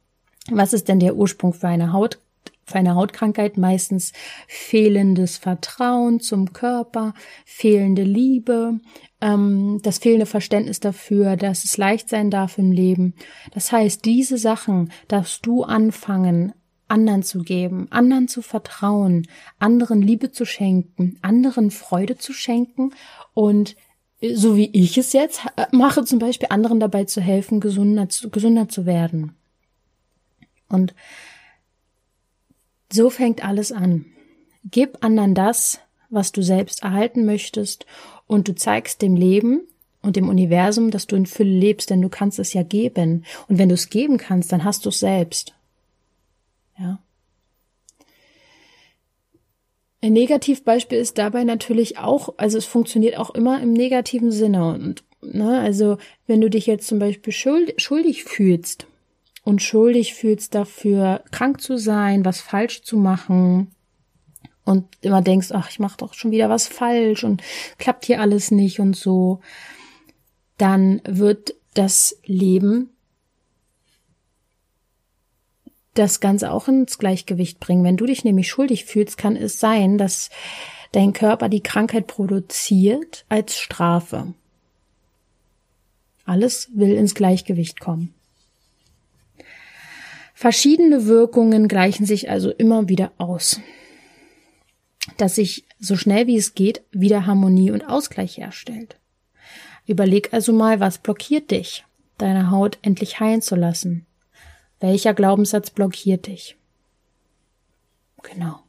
Was 0.50 0.72
ist 0.72 0.88
denn 0.88 1.00
der 1.00 1.16
Ursprung 1.16 1.52
für 1.52 1.68
eine 1.68 1.92
Haut? 1.92 2.18
Für 2.66 2.78
eine 2.78 2.94
Hautkrankheit 2.94 3.58
meistens 3.58 4.12
fehlendes 4.48 5.36
Vertrauen 5.36 6.20
zum 6.20 6.52
Körper, 6.52 7.14
fehlende 7.44 8.02
Liebe, 8.02 8.80
ähm, 9.20 9.80
das 9.82 9.98
fehlende 9.98 10.26
Verständnis 10.26 10.80
dafür, 10.80 11.36
dass 11.36 11.64
es 11.64 11.76
leicht 11.76 12.08
sein 12.08 12.30
darf 12.30 12.58
im 12.58 12.72
Leben. 12.72 13.14
Das 13.52 13.72
heißt, 13.72 14.04
diese 14.04 14.38
Sachen 14.38 14.90
darfst 15.08 15.44
du 15.46 15.62
anfangen 15.62 16.52
anderen 16.88 17.22
zu 17.22 17.42
geben, 17.42 17.88
anderen 17.90 18.28
zu 18.28 18.42
vertrauen, 18.42 19.26
anderen 19.58 20.02
Liebe 20.02 20.30
zu 20.30 20.44
schenken, 20.44 21.18
anderen 21.22 21.70
Freude 21.70 22.16
zu 22.16 22.32
schenken 22.32 22.90
und 23.32 23.76
äh, 24.20 24.34
so 24.34 24.56
wie 24.56 24.70
ich 24.72 24.98
es 24.98 25.12
jetzt 25.12 25.42
äh, 25.56 25.66
mache, 25.72 26.04
zum 26.04 26.18
Beispiel 26.18 26.48
anderen 26.50 26.80
dabei 26.80 27.04
zu 27.04 27.20
helfen, 27.20 27.60
gesunder, 27.60 28.06
gesünder 28.30 28.68
zu 28.68 28.86
werden. 28.86 29.34
Und 30.68 30.94
so 32.94 33.10
fängt 33.10 33.44
alles 33.44 33.72
an. 33.72 34.06
Gib 34.70 35.04
anderen 35.04 35.34
das, 35.34 35.80
was 36.10 36.32
du 36.32 36.42
selbst 36.42 36.82
erhalten 36.82 37.26
möchtest, 37.26 37.86
und 38.26 38.48
du 38.48 38.54
zeigst 38.54 39.02
dem 39.02 39.16
Leben 39.16 39.60
und 40.00 40.16
dem 40.16 40.28
Universum, 40.28 40.90
dass 40.90 41.06
du 41.06 41.16
in 41.16 41.26
Fülle 41.26 41.50
lebst, 41.50 41.90
denn 41.90 42.00
du 42.00 42.08
kannst 42.08 42.38
es 42.38 42.54
ja 42.54 42.62
geben. 42.62 43.24
Und 43.48 43.58
wenn 43.58 43.68
du 43.68 43.74
es 43.74 43.90
geben 43.90 44.16
kannst, 44.16 44.50
dann 44.50 44.64
hast 44.64 44.86
du 44.86 44.88
es 44.88 45.00
selbst. 45.00 45.52
Ja. 46.78 46.98
Ein 50.00 50.14
Negativbeispiel 50.14 50.98
ist 50.98 51.18
dabei 51.18 51.44
natürlich 51.44 51.98
auch, 51.98 52.34
also 52.38 52.56
es 52.56 52.64
funktioniert 52.64 53.18
auch 53.18 53.30
immer 53.34 53.60
im 53.60 53.72
negativen 53.72 54.30
Sinne. 54.30 54.68
Und, 54.74 55.04
ne, 55.20 55.58
also 55.60 55.98
wenn 56.26 56.40
du 56.40 56.48
dich 56.48 56.66
jetzt 56.66 56.86
zum 56.86 56.98
Beispiel 56.98 57.32
schuld, 57.32 57.74
schuldig 57.80 58.24
fühlst 58.24 58.86
und 59.44 59.62
schuldig 59.62 60.14
fühlst 60.14 60.54
dafür, 60.54 61.22
krank 61.30 61.60
zu 61.60 61.76
sein, 61.76 62.24
was 62.24 62.40
falsch 62.40 62.82
zu 62.82 62.96
machen, 62.96 63.74
und 64.64 64.86
immer 65.02 65.22
denkst, 65.22 65.48
ach, 65.52 65.70
ich 65.70 65.78
mache 65.78 65.98
doch 65.98 66.14
schon 66.14 66.30
wieder 66.30 66.48
was 66.48 66.66
falsch 66.66 67.24
und 67.24 67.42
klappt 67.78 68.06
hier 68.06 68.20
alles 68.20 68.50
nicht 68.50 68.80
und 68.80 68.96
so, 68.96 69.40
dann 70.56 71.00
wird 71.04 71.54
das 71.74 72.18
Leben 72.24 72.90
das 75.92 76.18
Ganze 76.20 76.50
auch 76.50 76.66
ins 76.66 76.98
Gleichgewicht 76.98 77.60
bringen. 77.60 77.84
Wenn 77.84 77.96
du 77.96 78.06
dich 78.06 78.24
nämlich 78.24 78.48
schuldig 78.48 78.84
fühlst, 78.84 79.16
kann 79.16 79.36
es 79.36 79.60
sein, 79.60 79.96
dass 79.96 80.30
dein 80.92 81.12
Körper 81.12 81.48
die 81.48 81.62
Krankheit 81.62 82.06
produziert 82.06 83.24
als 83.28 83.58
Strafe. 83.58 84.34
Alles 86.24 86.70
will 86.74 86.94
ins 86.94 87.14
Gleichgewicht 87.14 87.78
kommen. 87.80 88.14
Verschiedene 90.34 91.06
Wirkungen 91.06 91.68
gleichen 91.68 92.06
sich 92.06 92.28
also 92.28 92.50
immer 92.50 92.88
wieder 92.88 93.12
aus. 93.18 93.60
Dass 95.16 95.36
sich 95.36 95.64
so 95.78 95.96
schnell 95.96 96.26
wie 96.26 96.36
es 96.36 96.54
geht 96.54 96.82
wieder 96.90 97.24
Harmonie 97.26 97.70
und 97.70 97.82
Ausgleich 97.82 98.36
herstellt. 98.38 98.96
Überleg 99.86 100.32
also 100.34 100.52
mal, 100.52 100.80
was 100.80 100.98
blockiert 100.98 101.50
dich, 101.50 101.84
deine 102.18 102.50
Haut 102.50 102.78
endlich 102.82 103.20
heilen 103.20 103.42
zu 103.42 103.54
lassen. 103.54 104.06
Welcher 104.80 105.14
Glaubenssatz 105.14 105.70
blockiert 105.70 106.26
dich? 106.26 106.56
Genau. 108.22 108.63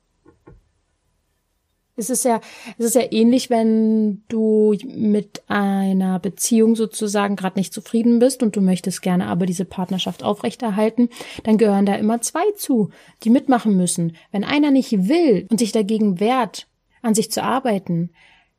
Es 1.98 2.10
ist 2.10 2.26
ja, 2.26 2.42
es 2.78 2.88
ist 2.88 2.96
ja 2.96 3.04
ähnlich, 3.12 3.50
wenn 3.50 4.24
du 4.28 4.76
mit 4.86 5.44
einer 5.48 6.20
Beziehung 6.20 6.76
sozusagen 6.76 7.38
gerade 7.38 7.58
nicht 7.58 7.74
zufrieden 7.74 8.20
bist 8.20 8.44
und 8.44 8.56
du 8.56 8.62
möchtest 8.62 9.02
gerne 9.02 9.28
aber 9.28 9.46
diese 9.46 9.64
Partnerschaft 9.64 10.22
aufrechterhalten, 10.22 11.10
dann 11.44 11.58
gehören 11.58 11.86
da 11.86 11.96
immer 11.96 12.20
zwei 12.22 12.44
zu, 12.58 12.90
die 13.24 13.30
mitmachen 13.30 13.78
müssen. 13.78 14.18
Wenn 14.32 14.44
einer 14.44 14.72
nicht 14.72 15.08
will 15.08 15.48
und 15.50 15.60
sich 15.60 15.72
dagegen 15.72 16.20
wehrt, 16.20 16.68
an 17.02 17.16
sich 17.16 17.32
zu 17.32 17.42
arbeiten, 17.44 18.10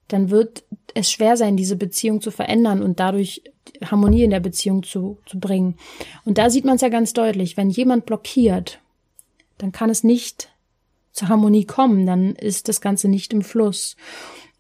dann 0.09 0.31
wird 0.31 0.65
es 0.95 1.11
schwer 1.11 1.37
sein, 1.37 1.57
diese 1.57 1.77
Beziehung 1.77 2.23
zu 2.23 2.31
verändern 2.31 2.83
und 2.83 3.01
dadurch 3.01 3.43
Harmonie 3.85 4.23
in 4.23 4.31
der 4.31 4.41
Beziehung 4.41 4.83
zu, 4.83 5.19
zu 5.27 5.39
bringen. 5.39 5.77
Und 6.25 6.39
da 6.39 6.49
sieht 6.49 6.65
man 6.65 6.77
es 6.77 6.83
ja 6.83 6.89
ganz 6.89 7.13
deutlich, 7.13 7.57
wenn 7.57 7.69
jemand 7.69 8.07
blockiert, 8.07 8.81
dann 9.59 9.73
kann 9.73 9.91
es 9.91 10.05
nicht 10.05 10.51
zur 11.17 11.29
Harmonie 11.29 11.65
kommen, 11.65 12.07
dann 12.07 12.35
ist 12.37 12.69
das 12.69 12.81
Ganze 12.81 13.09
nicht 13.09 13.33
im 13.33 13.43
Fluss. 13.43 13.97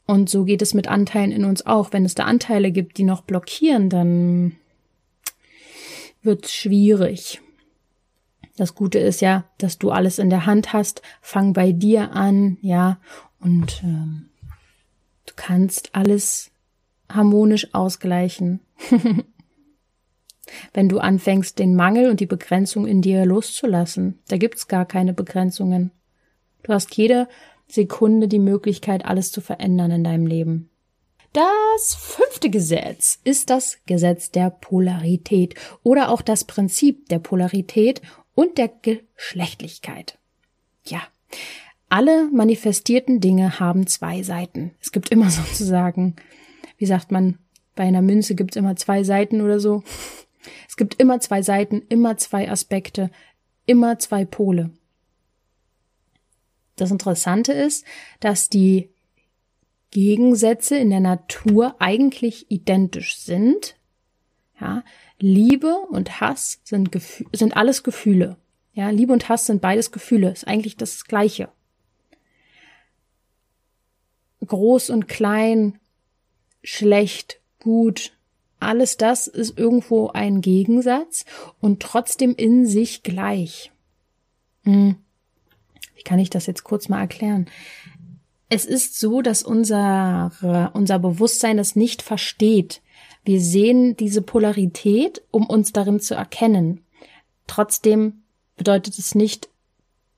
Und 0.06 0.30
so 0.30 0.44
geht 0.44 0.62
es 0.62 0.72
mit 0.72 0.88
Anteilen 0.88 1.30
in 1.32 1.44
uns 1.44 1.66
auch. 1.66 1.92
Wenn 1.92 2.04
es 2.04 2.14
da 2.14 2.24
Anteile 2.24 2.72
gibt, 2.72 2.96
die 2.96 3.04
noch 3.04 3.22
blockieren, 3.22 3.90
dann 3.90 4.56
wird 6.22 6.46
es 6.46 6.54
schwierig. 6.54 7.40
Das 8.56 8.74
Gute 8.74 8.98
ist 8.98 9.20
ja, 9.20 9.44
dass 9.58 9.78
du 9.78 9.90
alles 9.90 10.18
in 10.18 10.30
der 10.30 10.46
Hand 10.46 10.72
hast. 10.72 11.02
Fang 11.20 11.52
bei 11.52 11.72
dir 11.72 12.12
an, 12.12 12.56
ja, 12.62 12.98
und 13.38 13.82
ähm, 13.84 14.30
du 15.26 15.34
kannst 15.36 15.94
alles 15.94 16.50
harmonisch 17.10 17.74
ausgleichen. 17.74 18.60
Wenn 20.72 20.88
du 20.88 21.00
anfängst, 21.00 21.58
den 21.58 21.74
Mangel 21.74 22.08
und 22.08 22.20
die 22.20 22.26
Begrenzung 22.26 22.86
in 22.86 23.02
dir 23.02 23.26
loszulassen, 23.26 24.20
da 24.28 24.38
gibt's 24.38 24.68
gar 24.68 24.86
keine 24.86 25.12
Begrenzungen. 25.12 25.90
Du 26.66 26.72
hast 26.72 26.96
jede 26.96 27.28
Sekunde 27.68 28.26
die 28.26 28.40
Möglichkeit, 28.40 29.04
alles 29.04 29.30
zu 29.30 29.40
verändern 29.40 29.92
in 29.92 30.02
deinem 30.02 30.26
Leben. 30.26 30.68
Das 31.32 31.94
fünfte 31.94 32.50
Gesetz 32.50 33.20
ist 33.22 33.50
das 33.50 33.78
Gesetz 33.86 34.32
der 34.32 34.50
Polarität 34.50 35.54
oder 35.84 36.10
auch 36.10 36.22
das 36.22 36.44
Prinzip 36.44 37.08
der 37.08 37.20
Polarität 37.20 38.02
und 38.34 38.58
der 38.58 38.68
Geschlechtlichkeit. 38.68 40.18
Ja, 40.86 41.02
alle 41.88 42.28
manifestierten 42.32 43.20
Dinge 43.20 43.60
haben 43.60 43.86
zwei 43.86 44.24
Seiten. 44.24 44.74
Es 44.80 44.90
gibt 44.90 45.10
immer 45.10 45.30
sozusagen, 45.30 46.16
wie 46.78 46.86
sagt 46.86 47.12
man, 47.12 47.38
bei 47.76 47.84
einer 47.84 48.02
Münze 48.02 48.34
gibt 48.34 48.56
es 48.56 48.56
immer 48.56 48.74
zwei 48.74 49.04
Seiten 49.04 49.40
oder 49.40 49.60
so. 49.60 49.84
Es 50.68 50.76
gibt 50.76 51.00
immer 51.00 51.20
zwei 51.20 51.42
Seiten, 51.42 51.82
immer 51.88 52.16
zwei 52.16 52.50
Aspekte, 52.50 53.10
immer 53.66 54.00
zwei 54.00 54.24
Pole. 54.24 54.70
Das 56.76 56.90
Interessante 56.90 57.52
ist, 57.52 57.84
dass 58.20 58.48
die 58.48 58.90
Gegensätze 59.90 60.76
in 60.76 60.90
der 60.90 61.00
Natur 61.00 61.76
eigentlich 61.78 62.50
identisch 62.50 63.16
sind. 63.16 63.76
Ja, 64.60 64.84
Liebe 65.18 65.74
und 65.90 66.20
Hass 66.20 66.60
sind, 66.64 66.90
sind 67.32 67.56
alles 67.56 67.82
Gefühle. 67.82 68.36
Ja, 68.74 68.90
Liebe 68.90 69.12
und 69.12 69.28
Hass 69.28 69.46
sind 69.46 69.62
beides 69.62 69.90
Gefühle, 69.90 70.30
ist 70.30 70.46
eigentlich 70.46 70.76
das 70.76 71.04
Gleiche. 71.04 71.48
Groß 74.44 74.90
und 74.90 75.08
klein, 75.08 75.78
schlecht, 76.62 77.40
gut, 77.58 78.12
alles 78.60 78.96
das 78.96 79.28
ist 79.28 79.58
irgendwo 79.58 80.08
ein 80.08 80.42
Gegensatz 80.42 81.24
und 81.60 81.80
trotzdem 81.80 82.34
in 82.34 82.66
sich 82.66 83.02
gleich. 83.02 83.72
Hm 84.64 84.96
kann 86.04 86.18
ich 86.18 86.30
das 86.30 86.46
jetzt 86.46 86.64
kurz 86.64 86.88
mal 86.88 87.00
erklären. 87.00 87.46
Es 88.48 88.64
ist 88.64 88.98
so, 88.98 89.22
dass 89.22 89.42
unser, 89.42 90.70
unser 90.72 90.98
Bewusstsein 90.98 91.58
es 91.58 91.74
nicht 91.74 92.02
versteht. 92.02 92.80
Wir 93.24 93.40
sehen 93.40 93.96
diese 93.96 94.22
Polarität, 94.22 95.22
um 95.32 95.46
uns 95.46 95.72
darin 95.72 95.98
zu 95.98 96.14
erkennen. 96.14 96.84
Trotzdem 97.48 98.22
bedeutet 98.56 98.98
es 98.98 99.14
nicht, 99.14 99.48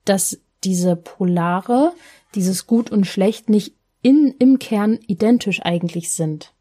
dass 0.05 0.39
diese 0.63 0.95
Polare, 0.95 1.93
dieses 2.35 2.67
Gut 2.67 2.91
und 2.91 3.05
Schlecht 3.05 3.49
nicht 3.49 3.73
in, 4.01 4.35
im 4.39 4.59
Kern 4.59 4.99
identisch 5.07 5.61
eigentlich 5.63 6.11
sind. 6.11 6.53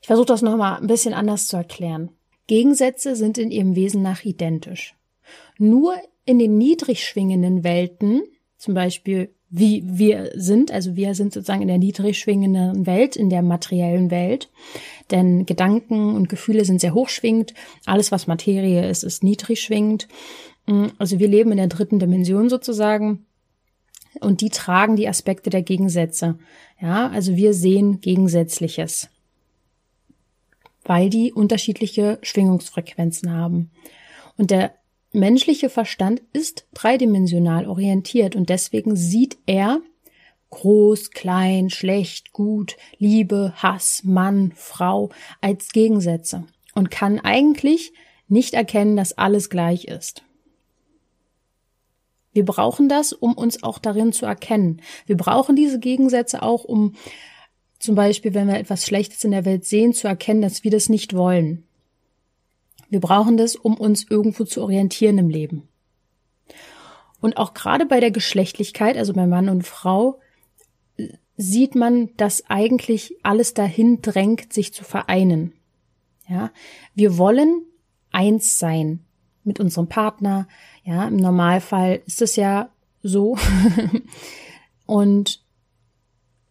Ich 0.00 0.08
versuche 0.08 0.26
das 0.26 0.42
nochmal 0.42 0.80
ein 0.80 0.88
bisschen 0.88 1.14
anders 1.14 1.46
zu 1.46 1.56
erklären. 1.56 2.10
Gegensätze 2.48 3.14
sind 3.14 3.38
in 3.38 3.50
ihrem 3.50 3.76
Wesen 3.76 4.02
nach 4.02 4.24
identisch. 4.24 4.96
Nur 5.58 5.94
in 6.24 6.38
den 6.38 6.58
niedrig 6.58 7.04
schwingenden 7.04 7.64
Welten, 7.64 8.22
zum 8.56 8.74
Beispiel 8.74 9.34
wie 9.54 9.82
wir 9.84 10.30
sind, 10.34 10.72
also 10.72 10.96
wir 10.96 11.14
sind 11.14 11.34
sozusagen 11.34 11.60
in 11.60 11.68
der 11.68 11.76
niedrig 11.76 12.18
schwingenden 12.18 12.86
Welt, 12.86 13.16
in 13.16 13.28
der 13.28 13.42
materiellen 13.42 14.10
Welt, 14.10 14.50
denn 15.10 15.44
Gedanken 15.44 16.14
und 16.16 16.30
Gefühle 16.30 16.64
sind 16.64 16.80
sehr 16.80 16.94
hochschwingend, 16.94 17.52
alles 17.84 18.10
was 18.10 18.26
Materie 18.26 18.88
ist, 18.88 19.02
ist 19.02 19.22
niedrig 19.22 19.60
schwingend. 19.60 20.08
Mm, 20.66 20.86
also 20.96 21.18
wir 21.18 21.28
leben 21.28 21.50
in 21.50 21.58
der 21.58 21.66
dritten 21.66 21.98
Dimension 21.98 22.48
sozusagen 22.48 23.26
und 24.20 24.40
die 24.40 24.48
tragen 24.48 24.96
die 24.96 25.08
Aspekte 25.08 25.50
der 25.50 25.62
Gegensätze. 25.62 26.38
Ja, 26.80 27.08
also 27.10 27.36
wir 27.36 27.52
sehen 27.52 28.00
Gegensätzliches, 28.00 29.10
weil 30.84 31.10
die 31.10 31.30
unterschiedliche 31.30 32.18
Schwingungsfrequenzen 32.22 33.30
haben. 33.30 33.70
Und 34.38 34.50
der 34.50 34.72
menschliche 35.12 35.68
Verstand 35.70 36.22
ist 36.32 36.66
dreidimensional 36.74 37.66
orientiert 37.66 38.36
und 38.36 38.48
deswegen 38.48 38.96
sieht 38.96 39.38
er 39.46 39.80
groß, 40.50 41.10
klein, 41.10 41.70
schlecht, 41.70 42.32
gut, 42.32 42.76
Liebe, 42.98 43.54
Hass, 43.56 44.02
Mann, 44.04 44.52
Frau 44.54 45.10
als 45.40 45.70
Gegensätze 45.70 46.44
und 46.74 46.90
kann 46.90 47.18
eigentlich 47.18 47.92
nicht 48.28 48.54
erkennen, 48.54 48.96
dass 48.96 49.16
alles 49.16 49.50
gleich 49.50 49.86
ist. 49.86 50.22
Wir 52.32 52.44
brauchen 52.44 52.88
das, 52.88 53.12
um 53.12 53.34
uns 53.34 53.62
auch 53.62 53.78
darin 53.78 54.12
zu 54.12 54.24
erkennen. 54.24 54.80
Wir 55.06 55.16
brauchen 55.16 55.56
diese 55.56 55.78
Gegensätze 55.78 56.42
auch, 56.42 56.64
um 56.64 56.94
zum 57.78 57.94
Beispiel, 57.94 58.32
wenn 58.32 58.48
wir 58.48 58.58
etwas 58.58 58.86
Schlechtes 58.86 59.24
in 59.24 59.32
der 59.32 59.44
Welt 59.44 59.64
sehen, 59.64 59.92
zu 59.92 60.06
erkennen, 60.06 60.40
dass 60.40 60.64
wir 60.64 60.70
das 60.70 60.88
nicht 60.88 61.14
wollen. 61.14 61.64
Wir 62.92 63.00
brauchen 63.00 63.38
das, 63.38 63.56
um 63.56 63.78
uns 63.78 64.04
irgendwo 64.10 64.44
zu 64.44 64.60
orientieren 64.60 65.16
im 65.16 65.30
Leben. 65.30 65.66
Und 67.22 67.38
auch 67.38 67.54
gerade 67.54 67.86
bei 67.86 68.00
der 68.00 68.10
Geschlechtlichkeit, 68.10 68.98
also 68.98 69.14
bei 69.14 69.26
Mann 69.26 69.48
und 69.48 69.62
Frau, 69.62 70.20
sieht 71.38 71.74
man, 71.74 72.10
dass 72.18 72.50
eigentlich 72.50 73.16
alles 73.22 73.54
dahin 73.54 74.02
drängt, 74.02 74.52
sich 74.52 74.74
zu 74.74 74.84
vereinen. 74.84 75.54
Ja, 76.28 76.50
wir 76.94 77.16
wollen 77.16 77.62
eins 78.10 78.58
sein 78.58 79.00
mit 79.42 79.58
unserem 79.58 79.88
Partner. 79.88 80.46
Ja, 80.84 81.08
im 81.08 81.16
Normalfall 81.16 82.02
ist 82.04 82.20
es 82.20 82.36
ja 82.36 82.68
so. 83.02 83.38
und 84.84 85.42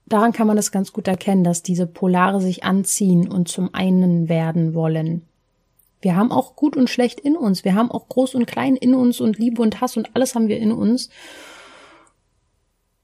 daran 0.08 0.34
kann 0.34 0.48
man 0.48 0.56
das 0.56 0.72
ganz 0.72 0.92
gut 0.92 1.08
erkennen, 1.08 1.44
dass 1.44 1.62
diese 1.62 1.86
Polare 1.86 2.42
sich 2.42 2.64
anziehen 2.64 3.32
und 3.32 3.48
zum 3.48 3.76
einen 3.76 4.28
werden 4.28 4.74
wollen. 4.74 5.28
Wir 6.02 6.16
haben 6.16 6.32
auch 6.32 6.56
gut 6.56 6.76
und 6.76 6.90
schlecht 6.90 7.20
in 7.20 7.38
uns. 7.38 7.64
Wir 7.64 7.76
haben 7.76 7.92
auch 7.92 8.10
groß 8.10 8.36
und 8.36 8.48
klein 8.48 8.76
in 8.76 8.96
uns 8.96 9.22
und 9.22 9.38
Liebe 9.38 9.62
und 9.62 9.82
Hass 9.82 9.98
und 9.98 10.16
alles 10.16 10.36
haben 10.36 10.48
wir 10.48 10.58
in 10.58 10.72
uns. 10.72 11.10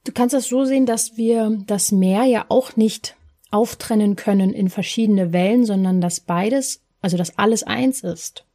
Du 0.04 0.12
kannst 0.12 0.34
das 0.34 0.48
so 0.48 0.66
sehen, 0.66 0.86
dass 0.86 1.18
wir 1.18 1.62
das 1.68 1.92
Meer 1.92 2.24
ja 2.24 2.46
auch 2.50 2.76
nicht 2.76 3.16
auftrennen 3.52 4.16
können 4.16 4.52
in 4.54 4.70
verschiedene 4.70 5.34
Wellen, 5.34 5.66
sondern 5.66 6.02
dass 6.02 6.20
beides, 6.20 6.82
also 7.02 7.18
dass 7.18 7.38
alles 7.38 7.64
eins 7.64 8.02
ist. 8.02 8.46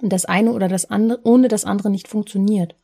Und 0.00 0.12
das 0.12 0.24
eine 0.24 0.52
oder 0.52 0.68
das 0.68 0.90
andere, 0.90 1.20
ohne 1.24 1.48
das 1.48 1.64
andere 1.64 1.90
nicht 1.90 2.08
funktioniert. 2.08 2.76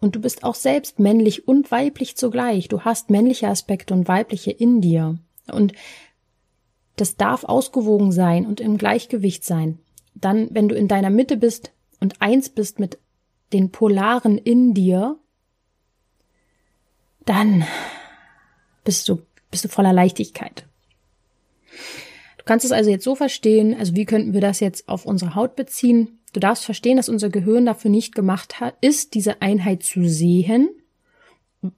Und 0.00 0.16
du 0.16 0.20
bist 0.20 0.44
auch 0.44 0.54
selbst 0.54 0.98
männlich 0.98 1.48
und 1.48 1.70
weiblich 1.70 2.16
zugleich. 2.16 2.68
Du 2.68 2.82
hast 2.82 3.08
männliche 3.08 3.48
Aspekte 3.48 3.94
und 3.94 4.08
weibliche 4.08 4.50
in 4.50 4.80
dir. 4.80 5.18
Und 5.50 5.72
das 6.96 7.16
darf 7.16 7.44
ausgewogen 7.44 8.12
sein 8.12 8.46
und 8.46 8.60
im 8.60 8.78
Gleichgewicht 8.78 9.44
sein. 9.44 9.78
Dann, 10.14 10.48
wenn 10.52 10.68
du 10.68 10.74
in 10.74 10.88
deiner 10.88 11.10
Mitte 11.10 11.36
bist 11.36 11.72
und 12.00 12.20
eins 12.22 12.48
bist 12.48 12.78
mit 12.78 12.98
den 13.52 13.70
Polaren 13.70 14.38
in 14.38 14.74
dir, 14.74 15.18
dann 17.24 17.64
bist 18.84 19.08
du, 19.08 19.22
bist 19.50 19.64
du 19.64 19.68
voller 19.68 19.92
Leichtigkeit. 19.92 20.66
Du 22.38 22.44
kannst 22.44 22.64
es 22.64 22.72
also 22.72 22.90
jetzt 22.90 23.04
so 23.04 23.14
verstehen, 23.14 23.74
also 23.74 23.96
wie 23.96 24.04
könnten 24.04 24.34
wir 24.34 24.40
das 24.40 24.60
jetzt 24.60 24.88
auf 24.88 25.06
unsere 25.06 25.34
Haut 25.34 25.56
beziehen? 25.56 26.18
Du 26.32 26.40
darfst 26.40 26.64
verstehen, 26.64 26.96
dass 26.96 27.08
unser 27.08 27.30
Gehirn 27.30 27.64
dafür 27.64 27.90
nicht 27.90 28.14
gemacht 28.14 28.60
hat, 28.60 28.76
ist, 28.80 29.14
diese 29.14 29.40
Einheit 29.40 29.82
zu 29.82 30.06
sehen 30.06 30.68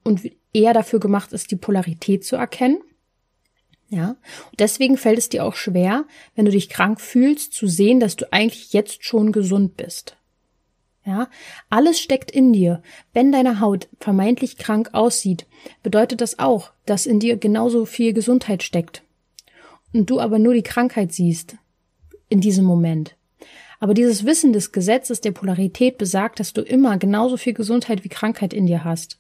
und 0.03 0.23
eher 0.53 0.73
dafür 0.73 0.99
gemacht 0.99 1.33
ist, 1.33 1.51
die 1.51 1.57
Polarität 1.57 2.25
zu 2.25 2.37
erkennen. 2.37 2.79
Ja, 3.89 4.17
und 4.51 4.59
deswegen 4.59 4.97
fällt 4.97 5.19
es 5.19 5.29
dir 5.29 5.45
auch 5.45 5.55
schwer, 5.55 6.05
wenn 6.35 6.45
du 6.45 6.51
dich 6.51 6.69
krank 6.69 7.01
fühlst, 7.01 7.55
zu 7.55 7.69
sehen, 7.69 8.01
dass 8.01 8.17
du 8.17 8.33
eigentlich 8.33 8.73
jetzt 8.73 9.05
schon 9.05 9.31
gesund 9.31 9.77
bist. 9.77 10.17
Ja, 11.05 11.29
alles 11.71 12.01
steckt 12.01 12.33
in 12.33 12.53
dir. 12.53 12.83
Wenn 13.13 13.31
deine 13.31 13.61
Haut 13.61 13.87
vermeintlich 14.01 14.59
krank 14.59 14.91
aussieht, 14.93 15.47
bedeutet 15.85 16.21
das 16.21 16.41
auch, 16.41 16.73
dass 16.85 17.07
in 17.07 17.21
dir 17.21 17.37
genauso 17.37 17.85
viel 17.85 18.13
Gesundheit 18.13 18.65
steckt. 18.65 19.03
Und 19.93 20.11
du 20.11 20.19
aber 20.19 20.41
nur 20.41 20.53
die 20.53 20.65
Krankheit 20.65 21.13
siehst 21.13 21.57
in 22.29 22.41
diesem 22.41 22.65
Moment. 22.65 23.15
Aber 23.79 23.95
dieses 23.95 24.25
Wissen 24.25 24.53
des 24.53 24.73
Gesetzes 24.73 25.21
der 25.21 25.31
Polarität 25.31 25.97
besagt, 25.97 26.41
dass 26.41 26.53
du 26.53 26.63
immer 26.63 26.99
genauso 26.99 27.37
viel 27.37 27.53
Gesundheit 27.53 28.03
wie 28.03 28.09
Krankheit 28.09 28.53
in 28.53 28.67
dir 28.67 28.83
hast. 28.83 29.19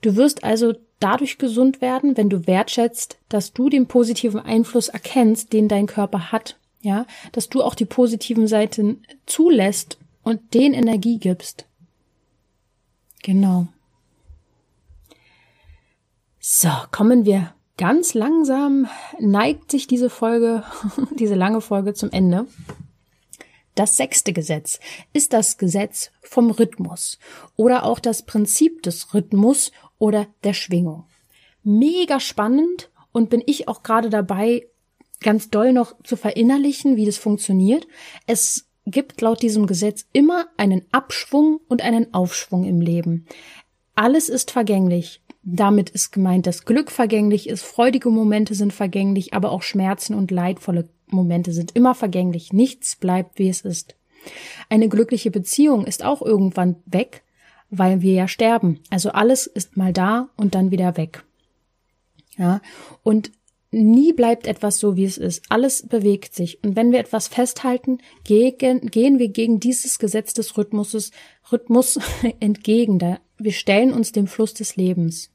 Du 0.00 0.16
wirst 0.16 0.44
also 0.44 0.74
dadurch 1.00 1.38
gesund 1.38 1.80
werden, 1.80 2.16
wenn 2.16 2.28
du 2.28 2.46
wertschätzt, 2.46 3.18
dass 3.28 3.52
du 3.52 3.68
den 3.68 3.86
positiven 3.86 4.40
Einfluss 4.40 4.88
erkennst, 4.88 5.52
den 5.52 5.68
dein 5.68 5.86
Körper 5.86 6.32
hat, 6.32 6.56
ja, 6.80 7.06
dass 7.32 7.48
du 7.48 7.62
auch 7.62 7.74
die 7.74 7.84
positiven 7.84 8.46
Seiten 8.46 9.02
zulässt 9.26 9.98
und 10.22 10.54
den 10.54 10.74
Energie 10.74 11.18
gibst. 11.18 11.66
Genau. 13.22 13.68
So, 16.40 16.70
kommen 16.90 17.24
wir 17.24 17.52
ganz 17.76 18.14
langsam, 18.14 18.88
neigt 19.18 19.70
sich 19.70 19.86
diese 19.86 20.10
Folge, 20.10 20.64
diese 21.18 21.34
lange 21.34 21.60
Folge 21.60 21.94
zum 21.94 22.10
Ende. 22.10 22.46
Das 23.74 23.96
sechste 23.96 24.32
Gesetz 24.32 24.80
ist 25.12 25.32
das 25.32 25.56
Gesetz 25.56 26.10
vom 26.22 26.50
Rhythmus 26.50 27.18
oder 27.54 27.84
auch 27.84 28.00
das 28.00 28.24
Prinzip 28.24 28.82
des 28.82 29.14
Rhythmus 29.14 29.70
oder 29.98 30.26
der 30.44 30.54
Schwingung. 30.54 31.04
Mega 31.62 32.20
spannend 32.20 32.90
und 33.12 33.30
bin 33.30 33.42
ich 33.46 33.68
auch 33.68 33.82
gerade 33.82 34.10
dabei, 34.10 34.66
ganz 35.20 35.50
doll 35.50 35.72
noch 35.72 35.94
zu 36.04 36.16
verinnerlichen, 36.16 36.96
wie 36.96 37.06
das 37.06 37.16
funktioniert. 37.16 37.86
Es 38.26 38.66
gibt 38.86 39.20
laut 39.20 39.42
diesem 39.42 39.66
Gesetz 39.66 40.06
immer 40.12 40.46
einen 40.56 40.84
Abschwung 40.92 41.60
und 41.68 41.82
einen 41.82 42.14
Aufschwung 42.14 42.64
im 42.64 42.80
Leben. 42.80 43.26
Alles 43.94 44.28
ist 44.28 44.50
vergänglich. 44.50 45.20
Damit 45.42 45.90
ist 45.90 46.12
gemeint, 46.12 46.46
dass 46.46 46.64
Glück 46.64 46.90
vergänglich 46.90 47.48
ist, 47.48 47.62
freudige 47.62 48.10
Momente 48.10 48.54
sind 48.54 48.72
vergänglich, 48.72 49.32
aber 49.34 49.50
auch 49.50 49.62
Schmerzen 49.62 50.14
und 50.14 50.30
leidvolle 50.30 50.88
Momente 51.06 51.52
sind 51.52 51.74
immer 51.74 51.94
vergänglich, 51.94 52.52
nichts 52.52 52.96
bleibt, 52.96 53.38
wie 53.38 53.48
es 53.48 53.62
ist. 53.62 53.96
Eine 54.68 54.88
glückliche 54.88 55.30
Beziehung 55.30 55.86
ist 55.86 56.04
auch 56.04 56.20
irgendwann 56.22 56.76
weg, 56.86 57.22
weil 57.70 58.00
wir 58.02 58.14
ja 58.14 58.28
sterben. 58.28 58.80
Also 58.90 59.10
alles 59.10 59.46
ist 59.46 59.76
mal 59.76 59.92
da 59.92 60.28
und 60.36 60.54
dann 60.54 60.70
wieder 60.70 60.96
weg. 60.96 61.24
Ja, 62.36 62.60
und 63.02 63.32
nie 63.70 64.12
bleibt 64.12 64.46
etwas 64.46 64.78
so, 64.78 64.96
wie 64.96 65.04
es 65.04 65.18
ist. 65.18 65.44
Alles 65.48 65.86
bewegt 65.86 66.34
sich. 66.34 66.62
Und 66.62 66.76
wenn 66.76 66.92
wir 66.92 67.00
etwas 67.00 67.28
festhalten, 67.28 67.98
gegen, 68.24 68.80
gehen 68.86 69.18
wir 69.18 69.28
gegen 69.28 69.60
dieses 69.60 69.98
Gesetz 69.98 70.32
des 70.34 70.56
Rhythmuses, 70.56 71.10
Rhythmus 71.50 71.98
entgegen. 72.40 72.98
Da, 72.98 73.20
wir 73.36 73.52
stellen 73.52 73.92
uns 73.92 74.12
dem 74.12 74.26
Fluss 74.26 74.54
des 74.54 74.76
Lebens. 74.76 75.30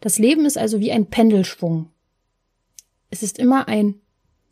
Das 0.00 0.18
Leben 0.18 0.44
ist 0.44 0.58
also 0.58 0.80
wie 0.80 0.92
ein 0.92 1.06
Pendelschwung. 1.06 1.90
Es 3.10 3.22
ist 3.22 3.38
immer 3.38 3.68
ein 3.68 4.00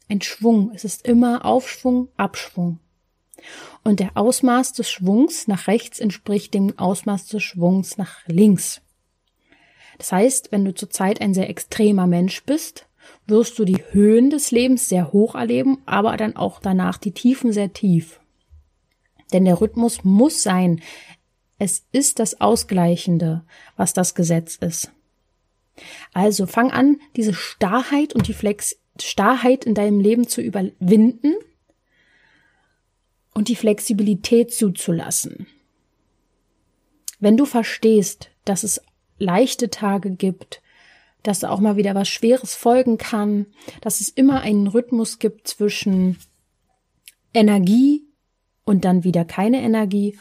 ein 0.08 0.20
Schwung. 0.20 0.70
Es 0.74 0.84
ist 0.84 1.06
immer 1.06 1.44
Aufschwung, 1.44 2.08
Abschwung. 2.16 2.78
Und 3.82 4.00
der 4.00 4.16
Ausmaß 4.16 4.72
des 4.72 4.90
Schwungs 4.90 5.46
nach 5.48 5.66
rechts 5.66 6.00
entspricht 6.00 6.54
dem 6.54 6.78
Ausmaß 6.78 7.26
des 7.26 7.42
Schwungs 7.42 7.98
nach 7.98 8.26
links. 8.26 8.80
Das 9.98 10.12
heißt, 10.12 10.52
wenn 10.52 10.64
du 10.64 10.74
zurzeit 10.74 11.20
ein 11.20 11.34
sehr 11.34 11.48
extremer 11.48 12.06
Mensch 12.06 12.44
bist, 12.44 12.86
wirst 13.26 13.58
du 13.58 13.64
die 13.64 13.82
Höhen 13.90 14.30
des 14.30 14.50
Lebens 14.50 14.88
sehr 14.88 15.12
hoch 15.12 15.34
erleben, 15.34 15.78
aber 15.86 16.16
dann 16.16 16.36
auch 16.36 16.60
danach 16.60 16.98
die 16.98 17.12
Tiefen 17.12 17.52
sehr 17.52 17.72
tief. 17.72 18.20
Denn 19.32 19.44
der 19.44 19.60
Rhythmus 19.60 20.04
muss 20.04 20.42
sein. 20.42 20.80
Es 21.58 21.84
ist 21.92 22.18
das 22.18 22.40
Ausgleichende, 22.40 23.44
was 23.76 23.92
das 23.92 24.14
Gesetz 24.14 24.56
ist. 24.56 24.90
Also 26.12 26.46
fang 26.46 26.70
an, 26.70 27.00
diese 27.16 27.34
Starrheit 27.34 28.14
und 28.14 28.28
die 28.28 28.34
Flex 28.34 28.76
Starrheit 29.00 29.64
in 29.64 29.74
deinem 29.74 29.98
Leben 29.98 30.28
zu 30.28 30.40
überwinden 30.40 31.34
und 33.34 33.48
die 33.48 33.56
Flexibilität 33.56 34.54
zuzulassen. 34.54 35.46
Wenn 37.18 37.36
du 37.36 37.44
verstehst, 37.44 38.30
dass 38.44 38.62
es 38.62 38.80
leichte 39.18 39.70
Tage 39.70 40.10
gibt, 40.10 40.62
dass 41.22 41.42
auch 41.42 41.60
mal 41.60 41.76
wieder 41.76 41.94
was 41.94 42.08
Schweres 42.08 42.54
folgen 42.54 42.98
kann, 42.98 43.46
dass 43.80 44.00
es 44.00 44.08
immer 44.08 44.42
einen 44.42 44.66
Rhythmus 44.66 45.18
gibt 45.18 45.48
zwischen 45.48 46.18
Energie 47.32 48.04
und 48.64 48.84
dann 48.84 49.04
wieder 49.04 49.24
keine 49.24 49.62
Energie. 49.62 50.18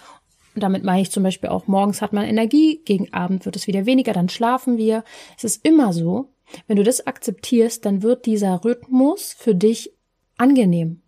Und 0.55 0.63
damit 0.63 0.83
meine 0.83 1.01
ich 1.01 1.11
zum 1.11 1.23
Beispiel 1.23 1.49
auch, 1.49 1.67
morgens 1.67 2.01
hat 2.01 2.13
man 2.13 2.25
Energie, 2.25 2.81
gegen 2.85 3.13
Abend 3.13 3.45
wird 3.45 3.55
es 3.55 3.67
wieder 3.67 3.85
weniger, 3.85 4.13
dann 4.13 4.29
schlafen 4.29 4.77
wir. 4.77 5.03
Es 5.37 5.43
ist 5.43 5.65
immer 5.65 5.93
so, 5.93 6.29
wenn 6.67 6.77
du 6.77 6.83
das 6.83 7.05
akzeptierst, 7.05 7.85
dann 7.85 8.01
wird 8.01 8.25
dieser 8.25 8.63
Rhythmus 8.63 9.33
für 9.33 9.55
dich 9.55 9.93
angenehm. 10.37 11.02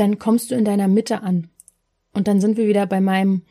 Dann 0.00 0.18
kommst 0.18 0.50
du 0.50 0.54
in 0.54 0.64
deiner 0.64 0.88
Mitte 0.88 1.22
an. 1.22 1.50
Und 2.12 2.26
dann 2.26 2.40
sind 2.40 2.56
wir 2.56 2.66
wieder 2.66 2.86
bei 2.86 3.00
meinem 3.00 3.42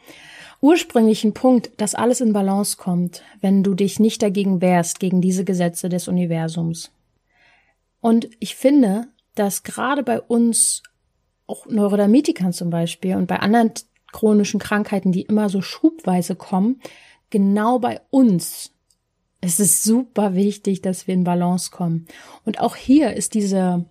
ursprünglichen 0.61 1.33
Punkt, 1.33 1.71
dass 1.77 1.95
alles 1.95 2.19
in 2.19 2.33
Balance 2.33 2.75
kommt, 2.77 3.23
wenn 3.39 3.63
du 3.63 3.73
dich 3.73 3.99
nicht 3.99 4.21
dagegen 4.21 4.59
wehrst, 4.59 4.99
gegen 4.99 5.21
diese 5.21 5.45
Gesetze 5.45 5.87
des 5.89 6.07
Universums. 6.07 6.91
Und 8.01 8.29
ich 8.39 8.55
finde, 8.55 9.07
dass 9.35 9.63
gerade 9.63 10.03
bei 10.03 10.19
uns, 10.19 10.83
auch 11.47 11.65
Neurodermitikern 11.67 12.51
zum 12.51 12.69
Beispiel 12.69 13.15
und 13.15 13.27
bei 13.27 13.39
anderen 13.39 13.71
chronischen 14.11 14.59
Krankheiten, 14.59 15.11
die 15.11 15.21
immer 15.21 15.49
so 15.49 15.61
schubweise 15.61 16.35
kommen, 16.35 16.81
genau 17.29 17.79
bei 17.79 18.01
uns 18.09 18.71
es 19.41 19.59
ist 19.59 19.83
super 19.83 20.35
wichtig, 20.35 20.81
dass 20.81 21.07
wir 21.07 21.13
in 21.13 21.23
Balance 21.23 21.71
kommen. 21.71 22.07
Und 22.45 22.59
auch 22.59 22.75
hier 22.75 23.13
ist 23.13 23.33
diese, 23.33 23.85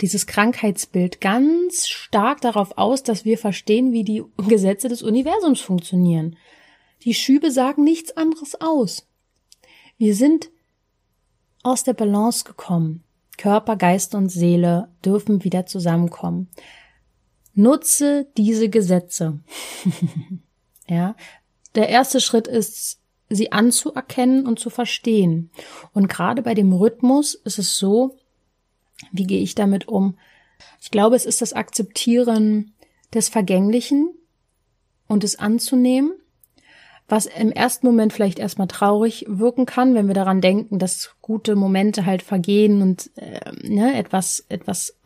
dieses 0.00 0.26
Krankheitsbild 0.26 1.20
ganz 1.20 1.86
stark 1.88 2.40
darauf 2.40 2.78
aus, 2.78 3.02
dass 3.02 3.24
wir 3.24 3.38
verstehen, 3.38 3.92
wie 3.92 4.04
die 4.04 4.24
Gesetze 4.48 4.88
des 4.88 5.02
Universums 5.02 5.60
funktionieren. 5.60 6.36
Die 7.02 7.14
Schübe 7.14 7.50
sagen 7.50 7.84
nichts 7.84 8.16
anderes 8.16 8.60
aus. 8.60 9.06
Wir 9.98 10.14
sind 10.14 10.50
aus 11.62 11.84
der 11.84 11.94
Balance 11.94 12.44
gekommen. 12.44 13.02
Körper, 13.36 13.76
Geist 13.76 14.14
und 14.14 14.30
Seele 14.30 14.88
dürfen 15.04 15.44
wieder 15.44 15.66
zusammenkommen. 15.66 16.48
Nutze 17.54 18.26
diese 18.36 18.68
Gesetze. 18.68 19.40
Ja. 20.88 21.16
Der 21.74 21.88
erste 21.88 22.20
Schritt 22.20 22.46
ist, 22.46 23.00
sie 23.28 23.50
anzuerkennen 23.50 24.46
und 24.46 24.60
zu 24.60 24.70
verstehen. 24.70 25.50
Und 25.92 26.08
gerade 26.08 26.42
bei 26.42 26.54
dem 26.54 26.72
Rhythmus 26.72 27.34
ist 27.34 27.58
es 27.58 27.76
so, 27.76 28.16
wie 29.12 29.26
gehe 29.26 29.42
ich 29.42 29.54
damit 29.54 29.88
um? 29.88 30.16
Ich 30.80 30.90
glaube, 30.90 31.16
es 31.16 31.26
ist 31.26 31.42
das 31.42 31.52
Akzeptieren 31.52 32.74
des 33.12 33.28
Vergänglichen 33.28 34.10
und 35.06 35.24
es 35.24 35.38
anzunehmen, 35.38 36.12
was 37.08 37.26
im 37.26 37.52
ersten 37.52 37.86
Moment 37.86 38.12
vielleicht 38.12 38.38
erstmal 38.38 38.66
traurig 38.66 39.24
wirken 39.28 39.64
kann, 39.64 39.94
wenn 39.94 40.08
wir 40.08 40.14
daran 40.14 40.40
denken, 40.40 40.78
dass 40.78 41.14
gute 41.22 41.54
Momente 41.54 42.04
halt 42.04 42.22
vergehen 42.22 42.82
und 42.82 43.10
äh, 43.16 43.52
ne, 43.62 43.96
etwas, 43.96 44.44
etwas, 44.48 44.96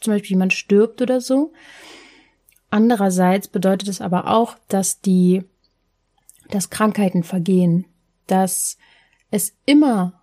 zum 0.00 0.12
Beispiel 0.12 0.32
jemand 0.32 0.52
stirbt 0.52 1.00
oder 1.00 1.20
so. 1.20 1.52
Andererseits 2.68 3.48
bedeutet 3.48 3.88
es 3.88 4.00
aber 4.00 4.28
auch, 4.28 4.56
dass 4.68 5.00
die, 5.00 5.44
dass 6.50 6.68
Krankheiten 6.68 7.22
vergehen, 7.22 7.86
dass 8.26 8.76
es 9.30 9.54
immer, 9.64 10.20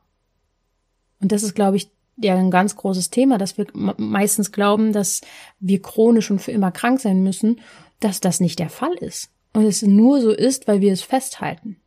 und 1.20 1.32
das 1.32 1.42
ist, 1.42 1.56
glaube 1.56 1.78
ich, 1.78 1.90
ja 2.18 2.36
ein 2.36 2.52
ganz 2.52 2.76
großes 2.76 3.10
Thema, 3.10 3.38
dass 3.38 3.58
wir 3.58 3.68
meistens 3.74 4.52
glauben, 4.52 4.94
dass 4.94 5.22
wir 5.60 5.82
chronisch 5.82 6.30
und 6.32 6.40
für 6.40 6.52
immer 6.52 6.72
krank 6.72 7.00
sein 7.00 7.24
müssen, 7.24 7.62
dass 8.00 8.22
das 8.22 8.40
nicht 8.40 8.60
der 8.60 8.70
Fall 8.70 8.94
ist. 8.96 9.30
Und 9.54 9.66
es 9.66 9.82
nur 9.82 10.22
so 10.22 10.32
ist, 10.32 10.68
weil 10.68 10.82
wir 10.82 10.92
es 10.92 11.02
festhalten. 11.04 11.78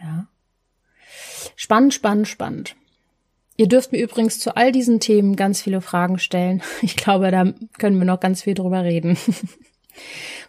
Ja. 0.00 0.26
Spannend, 1.56 1.94
spannend, 1.94 2.28
spannend. 2.28 2.76
Ihr 3.56 3.68
dürft 3.68 3.92
mir 3.92 4.02
übrigens 4.02 4.40
zu 4.40 4.56
all 4.56 4.72
diesen 4.72 4.98
Themen 4.98 5.36
ganz 5.36 5.62
viele 5.62 5.80
Fragen 5.80 6.18
stellen. 6.18 6.62
Ich 6.82 6.96
glaube, 6.96 7.30
da 7.30 7.52
können 7.78 7.98
wir 7.98 8.04
noch 8.04 8.20
ganz 8.20 8.42
viel 8.42 8.54
drüber 8.54 8.84
reden. 8.84 9.16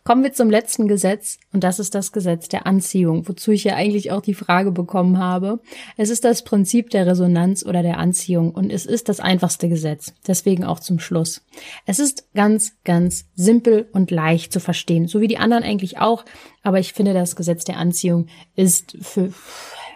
Kommen 0.08 0.22
wir 0.22 0.34
zum 0.34 0.52
letzten 0.52 0.88
Gesetz 0.88 1.40
und 1.52 1.64
das 1.64 1.80
ist 1.80 1.96
das 1.96 2.12
Gesetz 2.12 2.48
der 2.48 2.68
Anziehung, 2.68 3.28
wozu 3.28 3.50
ich 3.50 3.64
ja 3.64 3.74
eigentlich 3.74 4.12
auch 4.12 4.22
die 4.22 4.36
Frage 4.36 4.72
bekommen 4.72 5.18
habe. 5.18 5.60
Es 5.98 6.12
ist 6.12 6.24
das 6.24 6.44
Prinzip 6.44 6.92
der 6.92 7.08
Resonanz 7.08 7.66
oder 7.66 7.82
der 7.82 7.98
Anziehung 7.98 8.52
und 8.52 8.72
es 8.72 8.86
ist 8.86 9.10
das 9.10 9.20
einfachste 9.20 9.68
Gesetz, 9.68 10.14
deswegen 10.28 10.64
auch 10.64 10.80
zum 10.80 11.00
Schluss. 11.00 11.42
Es 11.88 11.98
ist 11.98 12.32
ganz, 12.36 12.74
ganz 12.84 13.26
simpel 13.34 13.90
und 13.94 14.12
leicht 14.12 14.54
zu 14.54 14.60
verstehen, 14.60 15.08
so 15.08 15.22
wie 15.22 15.28
die 15.28 15.40
anderen 15.40 15.64
eigentlich 15.64 15.98
auch, 15.98 16.24
aber 16.62 16.78
ich 16.78 16.94
finde 16.94 17.16
das 17.16 17.36
Gesetz 17.36 17.64
der 17.64 17.78
Anziehung 17.78 18.28
ist 18.56 18.96
für 19.02 19.34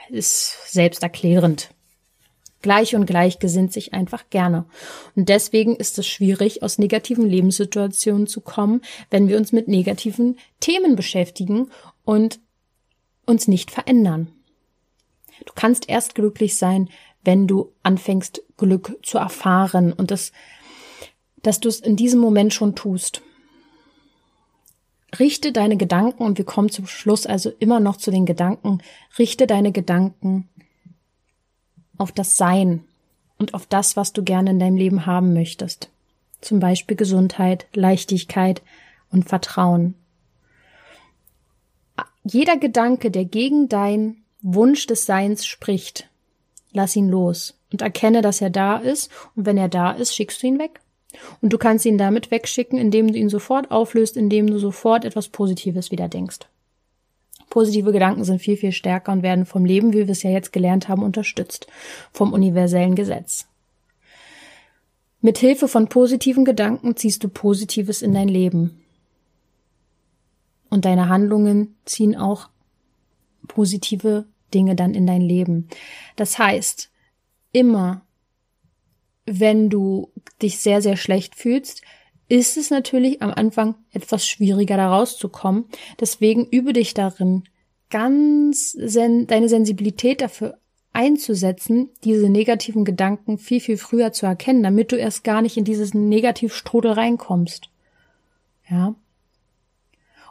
ist 0.10 0.72
selbsterklärend. 0.72 1.70
Gleich 2.62 2.94
und 2.96 3.06
gleich 3.06 3.40
gesinnt 3.40 3.72
sich 3.72 3.94
einfach 3.94 4.30
gerne. 4.30 4.66
Und 5.16 5.30
deswegen 5.30 5.76
ist 5.76 5.98
es 5.98 6.08
schwierig, 6.08 6.62
aus 6.62 6.78
negativen 6.78 7.26
Lebenssituationen 7.26 8.28
zu 8.28 8.42
kommen, 8.42 8.82
wenn 9.10 9.30
wir 9.30 9.38
uns 9.38 9.54
mit 9.54 9.68
negativen 9.70 10.38
Themen 10.60 10.96
beschäftigen 10.96 11.70
und 12.04 12.40
uns 13.26 13.48
nicht 13.48 13.72
verändern. 13.72 14.28
Du 15.46 15.54
kannst 15.56 15.88
erst 15.88 16.16
glücklich 16.16 16.58
sein, 16.58 16.90
wenn 17.24 17.48
du 17.48 17.72
anfängst, 17.84 18.42
Glück 18.58 18.98
zu 19.04 19.18
erfahren 19.18 19.94
und 19.94 20.12
das, 20.12 20.34
dass 21.42 21.62
du 21.62 21.70
es 21.70 21.80
in 21.80 21.96
diesem 21.96 22.20
Moment 22.20 22.54
schon 22.54 22.76
tust. 22.76 23.22
Richte 25.18 25.52
deine 25.52 25.78
Gedanken, 25.78 26.24
und 26.24 26.38
wir 26.38 26.46
kommen 26.46 26.70
zum 26.70 26.88
Schluss 26.88 27.26
also 27.26 27.52
immer 27.60 27.80
noch 27.80 27.98
zu 27.98 28.12
den 28.12 28.26
Gedanken, 28.26 28.80
richte 29.18 29.48
deine 29.48 29.72
Gedanken 29.72 30.50
auf 32.00 32.12
das 32.12 32.38
Sein 32.38 32.84
und 33.38 33.54
auf 33.54 33.68
das, 33.68 33.96
was 33.96 34.12
du 34.14 34.24
gerne 34.24 34.50
in 34.50 34.60
deinem 34.60 34.78
Leben 34.78 35.06
haben 35.06 35.34
möchtest. 35.34 35.90
Zum 36.42 36.60
Beispiel 36.60 36.98
Gesundheit, 36.98 37.68
Leichtigkeit 37.74 38.64
und 39.12 39.30
Vertrauen. 39.30 39.94
Jeder 42.24 42.58
Gedanke, 42.58 43.12
der 43.12 43.26
gegen 43.26 43.70
dein 43.70 44.18
Wunsch 44.42 44.88
des 44.88 45.06
Seins 45.06 45.46
spricht, 45.46 46.10
lass 46.72 46.96
ihn 46.96 47.10
los 47.10 47.56
und 47.72 47.82
erkenne, 47.82 48.22
dass 48.22 48.42
er 48.42 48.50
da 48.50 48.78
ist 48.78 49.12
und 49.36 49.46
wenn 49.46 49.58
er 49.58 49.70
da 49.70 49.92
ist, 49.92 50.16
schickst 50.16 50.42
du 50.42 50.48
ihn 50.48 50.60
weg. 50.60 50.80
Und 51.42 51.52
du 51.52 51.58
kannst 51.58 51.86
ihn 51.86 51.98
damit 51.98 52.30
wegschicken, 52.30 52.78
indem 52.78 53.12
du 53.12 53.18
ihn 53.18 53.30
sofort 53.30 53.72
auflöst, 53.72 54.16
indem 54.16 54.48
du 54.48 54.60
sofort 54.60 55.06
etwas 55.06 55.28
Positives 55.28 55.92
wieder 55.92 56.08
denkst. 56.08 56.40
Positive 57.50 57.92
Gedanken 57.92 58.24
sind 58.24 58.40
viel, 58.42 58.58
viel 58.58 58.72
stärker 58.72 59.12
und 59.12 59.24
werden 59.24 59.46
vom 59.46 59.66
Leben, 59.66 59.94
wie 59.94 60.00
wir 60.00 60.10
es 60.10 60.24
ja 60.24 60.30
jetzt 60.30 60.54
gelernt 60.54 60.88
haben, 60.88 61.04
unterstützt. 61.04 61.68
Vom 62.12 62.34
universellen 62.34 62.96
Gesetz. 62.96 63.48
Mit 65.22 65.38
Hilfe 65.38 65.68
von 65.68 65.90
positiven 65.90 66.46
Gedanken 66.46 66.96
ziehst 66.96 67.24
du 67.24 67.30
Positives 67.30 68.02
in 68.02 68.14
dein 68.14 68.30
Leben. 68.30 68.80
Und 70.70 70.86
deine 70.86 71.10
Handlungen 71.10 71.76
ziehen 71.86 72.16
auch 72.16 72.50
positive 73.48 74.26
Dinge 74.54 74.76
dann 74.76 74.94
in 74.94 75.08
dein 75.08 75.22
Leben. 75.22 75.68
Das 76.16 76.38
heißt, 76.38 76.92
immer 77.52 78.02
wenn 79.26 79.70
du 79.70 80.12
dich 80.42 80.60
sehr, 80.60 80.82
sehr 80.82 80.98
schlecht 80.98 81.36
fühlst, 81.36 81.82
ist 82.30 82.58
es 82.58 82.70
natürlich 82.70 83.22
am 83.22 83.32
Anfang 83.32 83.76
etwas 83.92 84.26
schwieriger, 84.26 84.78
da 84.78 84.96
rauszukommen. 84.96 85.66
Deswegen 86.00 86.46
übe 86.46 86.74
dich 86.74 86.94
darin, 86.94 87.44
ganz 87.90 88.72
sen 88.72 89.28
deine 89.28 89.50
Sensibilität 89.50 90.22
dafür 90.22 90.58
einzusetzen, 90.94 91.90
diese 92.04 92.30
negativen 92.30 92.86
Gedanken 92.86 93.38
viel, 93.38 93.60
viel 93.60 93.78
früher 93.78 94.12
zu 94.12 94.26
erkennen, 94.26 94.64
damit 94.64 94.92
du 94.92 94.96
erst 94.96 95.24
gar 95.24 95.42
nicht 95.42 95.58
in 95.58 95.64
dieses 95.64 95.94
Negativstrudel 95.94 96.92
reinkommst. 96.92 97.70
Ja. 98.70 98.96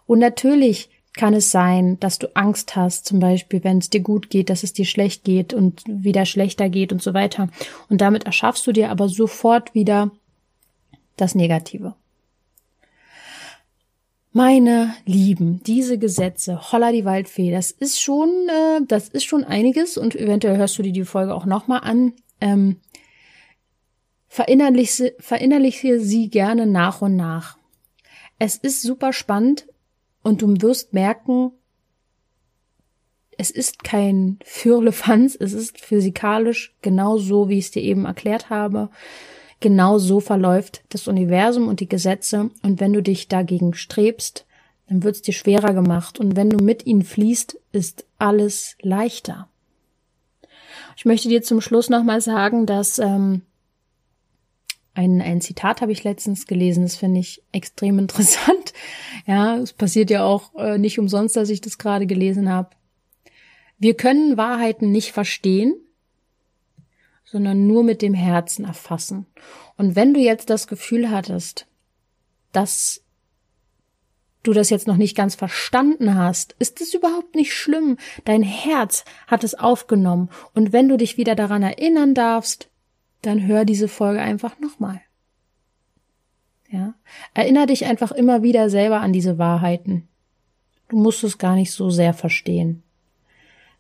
Und 0.07 0.21
natürlich 0.21 0.89
kann 1.15 1.35
es 1.35 1.51
sein, 1.51 1.99
dass 1.99 2.19
du 2.19 2.35
Angst 2.37 2.77
hast, 2.77 3.07
zum 3.07 3.19
Beispiel, 3.19 3.65
wenn 3.65 3.79
es 3.79 3.91
dir 3.91 4.01
gut 4.01 4.31
geht, 4.31 4.51
dass 4.51 4.63
es 4.63 4.73
dir 4.73 4.85
schlecht 4.85 5.25
geht 5.25 5.53
und 5.53 5.83
wieder 5.87 6.25
schlechter 6.27 6.69
geht 6.69 6.93
und 6.93 7.03
so 7.03 7.13
weiter. 7.13 7.49
Und 7.89 8.01
damit 8.01 8.25
erschaffst 8.25 8.67
du 8.67 8.73
dir 8.73 8.91
aber 8.91 9.09
sofort 9.09 9.75
wieder 9.75 10.13
das 11.21 11.35
Negative. 11.35 11.95
Meine 14.33 14.95
Lieben, 15.05 15.63
diese 15.65 15.99
Gesetze, 15.99 16.71
holla 16.71 16.93
die 16.93 17.05
Waldfee, 17.05 17.51
das 17.51 17.71
ist 17.71 18.01
schon, 18.01 18.29
äh, 18.49 18.81
das 18.87 19.09
ist 19.09 19.25
schon 19.25 19.43
einiges 19.45 19.97
und 19.97 20.15
eventuell 20.15 20.57
hörst 20.57 20.79
du 20.79 20.83
dir 20.83 20.93
die 20.93 21.05
Folge 21.05 21.35
auch 21.35 21.47
nochmal 21.47 21.81
an. 21.83 22.13
Ähm, 22.41 22.77
verinnerliche, 24.29 25.15
verinnerliche 25.19 25.99
sie 25.99 26.29
gerne 26.29 26.67
nach 26.67 27.03
und 27.03 27.17
nach. 27.17 27.59
Es 28.39 28.57
ist 28.57 28.83
super 28.83 29.13
spannend 29.13 29.67
und 30.23 30.43
du 30.43 30.55
wirst 30.61 30.93
merken, 30.93 31.53
es 33.39 33.51
ist 33.51 33.83
kein 33.83 34.39
Fürlefanz, 34.45 35.37
es 35.39 35.53
ist 35.53 35.81
physikalisch 35.81 36.77
genau 36.83 37.19
so, 37.19 37.49
wie 37.49 37.59
ich 37.59 37.67
es 37.67 37.71
dir 37.71 37.83
eben 37.83 38.05
erklärt 38.05 38.51
habe. 38.51 38.91
Genau 39.61 39.99
so 39.99 40.21
verläuft 40.21 40.83
das 40.91 41.09
Universum 41.09 41.69
und 41.69 41.81
die 41.81 41.89
Gesetze, 41.89 42.51
und 42.63 42.81
wenn 42.81 42.93
du 42.93 43.03
dich 43.03 43.29
dagegen 43.29 43.75
strebst, 43.75 44.47
dann 44.89 45.03
wird 45.03 45.17
es 45.17 45.23
dir 45.23 45.33
schwerer 45.33 45.75
gemacht, 45.75 46.21
und 46.21 46.37
wenn 46.37 46.51
du 46.51 46.63
mit 46.63 46.87
ihnen 46.87 47.03
fließt, 47.03 47.59
ist 47.73 48.07
alles 48.19 48.77
leichter. 48.81 49.49
Ich 50.97 51.05
möchte 51.05 51.29
dir 51.29 51.43
zum 51.43 51.61
Schluss 51.61 51.91
nochmal 51.91 52.21
sagen, 52.21 52.67
dass 52.67 52.99
ähm, 52.99 53.43
ein, 54.95 55.23
ein 55.23 55.41
Zitat 55.41 55.81
habe 55.81 55.93
ich 55.93 56.03
letztens 56.03 56.47
gelesen, 56.47 56.83
das 56.83 56.97
finde 56.97 57.21
ich 57.21 57.43
extrem 57.53 57.99
interessant. 58.01 58.73
Ja, 59.27 59.57
es 59.57 59.73
passiert 59.73 60.11
ja 60.11 60.25
auch 60.25 60.55
äh, 60.57 60.79
nicht 60.79 60.99
umsonst, 60.99 61.37
dass 61.37 61.51
ich 61.51 61.61
das 61.61 61.79
gerade 61.79 62.07
gelesen 62.07 62.49
habe. 62.49 62.71
Wir 63.79 63.95
können 63.95 64.37
Wahrheiten 64.37 64.91
nicht 64.91 65.13
verstehen, 65.13 65.75
sondern 67.31 67.67
nur 67.67 67.83
mit 67.83 68.03
dem 68.03 68.15
Herzen 68.15 68.65
erfassen. 68.65 69.27
Und 69.77 69.97
wenn 69.97 70.15
du 70.15 70.21
jetzt 70.21 70.51
das 70.51 70.67
Gefühl 70.67 71.11
hattest, 71.11 71.67
dass 72.53 73.03
du 74.43 74.53
das 74.53 74.71
jetzt 74.71 74.87
noch 74.87 74.97
nicht 74.97 75.17
ganz 75.17 75.35
verstanden 75.35 76.15
hast, 76.15 76.55
ist 76.59 76.81
es 76.81 76.95
überhaupt 76.95 77.35
nicht 77.35 77.53
schlimm. 77.53 77.99
Dein 78.25 78.43
Herz 78.43 79.05
hat 79.27 79.45
es 79.45 79.55
aufgenommen. 79.55 80.31
Und 80.55 80.73
wenn 80.73 80.89
du 80.89 80.97
dich 80.97 81.19
wieder 81.19 81.35
daran 81.35 81.63
erinnern 81.63 82.15
darfst, 82.15 82.71
dann 83.23 83.47
hör 83.47 83.65
diese 83.65 83.89
Folge 83.89 84.21
einfach 84.21 84.59
nochmal. 84.59 85.01
Ja. 86.71 86.95
Erinner 87.35 87.67
dich 87.67 87.85
einfach 87.87 88.13
immer 88.13 88.43
wieder 88.43 88.71
selber 88.71 89.01
an 89.01 89.13
diese 89.13 89.39
Wahrheiten. 89.39 90.09
Du 90.89 90.97
musst 90.97 91.25
es 91.25 91.39
gar 91.39 91.55
nicht 91.55 91.73
so 91.73 91.91
sehr 91.91 92.15
verstehen. 92.15 92.83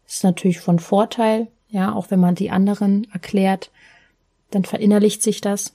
ist 0.07 0.24
natürlich 0.24 0.61
von 0.61 0.78
Vorteil, 0.78 1.49
ja, 1.69 1.95
auch 1.95 2.11
wenn 2.11 2.21
man 2.21 2.35
die 2.35 2.51
anderen 2.51 3.07
erklärt, 3.12 3.71
dann 4.51 4.64
verinnerlicht 4.64 5.23
sich 5.23 5.41
das. 5.41 5.75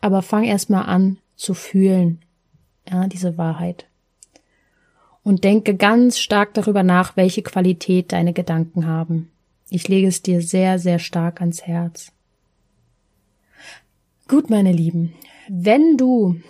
Aber 0.00 0.22
fang 0.22 0.44
erstmal 0.44 0.86
an 0.86 1.18
zu 1.36 1.54
fühlen, 1.54 2.20
ja, 2.90 3.06
diese 3.06 3.38
Wahrheit. 3.38 3.86
Und 5.22 5.44
denke 5.44 5.76
ganz 5.76 6.18
stark 6.18 6.54
darüber 6.54 6.82
nach, 6.82 7.16
welche 7.16 7.42
Qualität 7.42 8.12
deine 8.12 8.32
Gedanken 8.32 8.86
haben. 8.86 9.30
Ich 9.68 9.86
lege 9.86 10.08
es 10.08 10.22
dir 10.22 10.42
sehr, 10.42 10.78
sehr 10.78 10.98
stark 10.98 11.40
ans 11.40 11.62
Herz. 11.62 12.12
Gut, 14.26 14.50
meine 14.50 14.72
Lieben, 14.72 15.12
wenn 15.48 15.96
du 15.96 16.40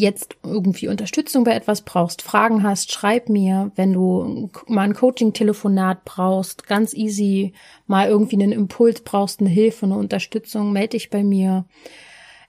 jetzt 0.00 0.36
irgendwie 0.42 0.88
Unterstützung 0.88 1.44
bei 1.44 1.52
etwas 1.52 1.82
brauchst, 1.82 2.22
Fragen 2.22 2.62
hast, 2.62 2.92
schreib 2.92 3.28
mir. 3.28 3.70
Wenn 3.76 3.92
du 3.92 4.50
mal 4.66 4.82
ein 4.82 4.94
Coaching-Telefonat 4.94 6.04
brauchst, 6.04 6.66
ganz 6.66 6.94
easy, 6.94 7.52
mal 7.86 8.08
irgendwie 8.08 8.36
einen 8.36 8.52
Impuls 8.52 9.02
brauchst, 9.02 9.40
eine 9.40 9.48
Hilfe, 9.48 9.86
eine 9.86 9.96
Unterstützung, 9.96 10.72
melde 10.72 10.90
dich 10.90 11.10
bei 11.10 11.22
mir. 11.22 11.64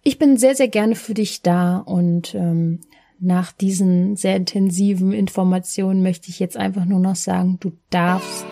Ich 0.04 0.18
bin 0.18 0.38
sehr, 0.38 0.56
sehr 0.56 0.68
gerne 0.68 0.96
für 0.96 1.14
dich 1.14 1.42
da 1.44 1.78
und 1.78 2.34
ähm, 2.34 2.80
nach 3.20 3.52
diesen 3.52 4.16
sehr 4.16 4.36
intensiven 4.36 5.12
Informationen 5.12 6.02
möchte 6.02 6.30
ich 6.30 6.40
jetzt 6.40 6.58
einfach 6.58 6.86
nur 6.86 7.00
noch 7.00 7.16
sagen, 7.16 7.58
du 7.60 7.72
darfst 7.92 8.48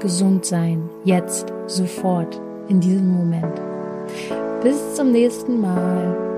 gesund 0.00 0.44
sein. 0.44 0.88
Jetzt, 1.04 1.52
sofort, 1.66 2.40
in 2.68 2.80
diesem 2.80 3.08
Moment. 3.08 3.60
Bis 4.62 4.94
zum 4.94 5.10
nächsten 5.10 5.60
Mal. 5.60 6.29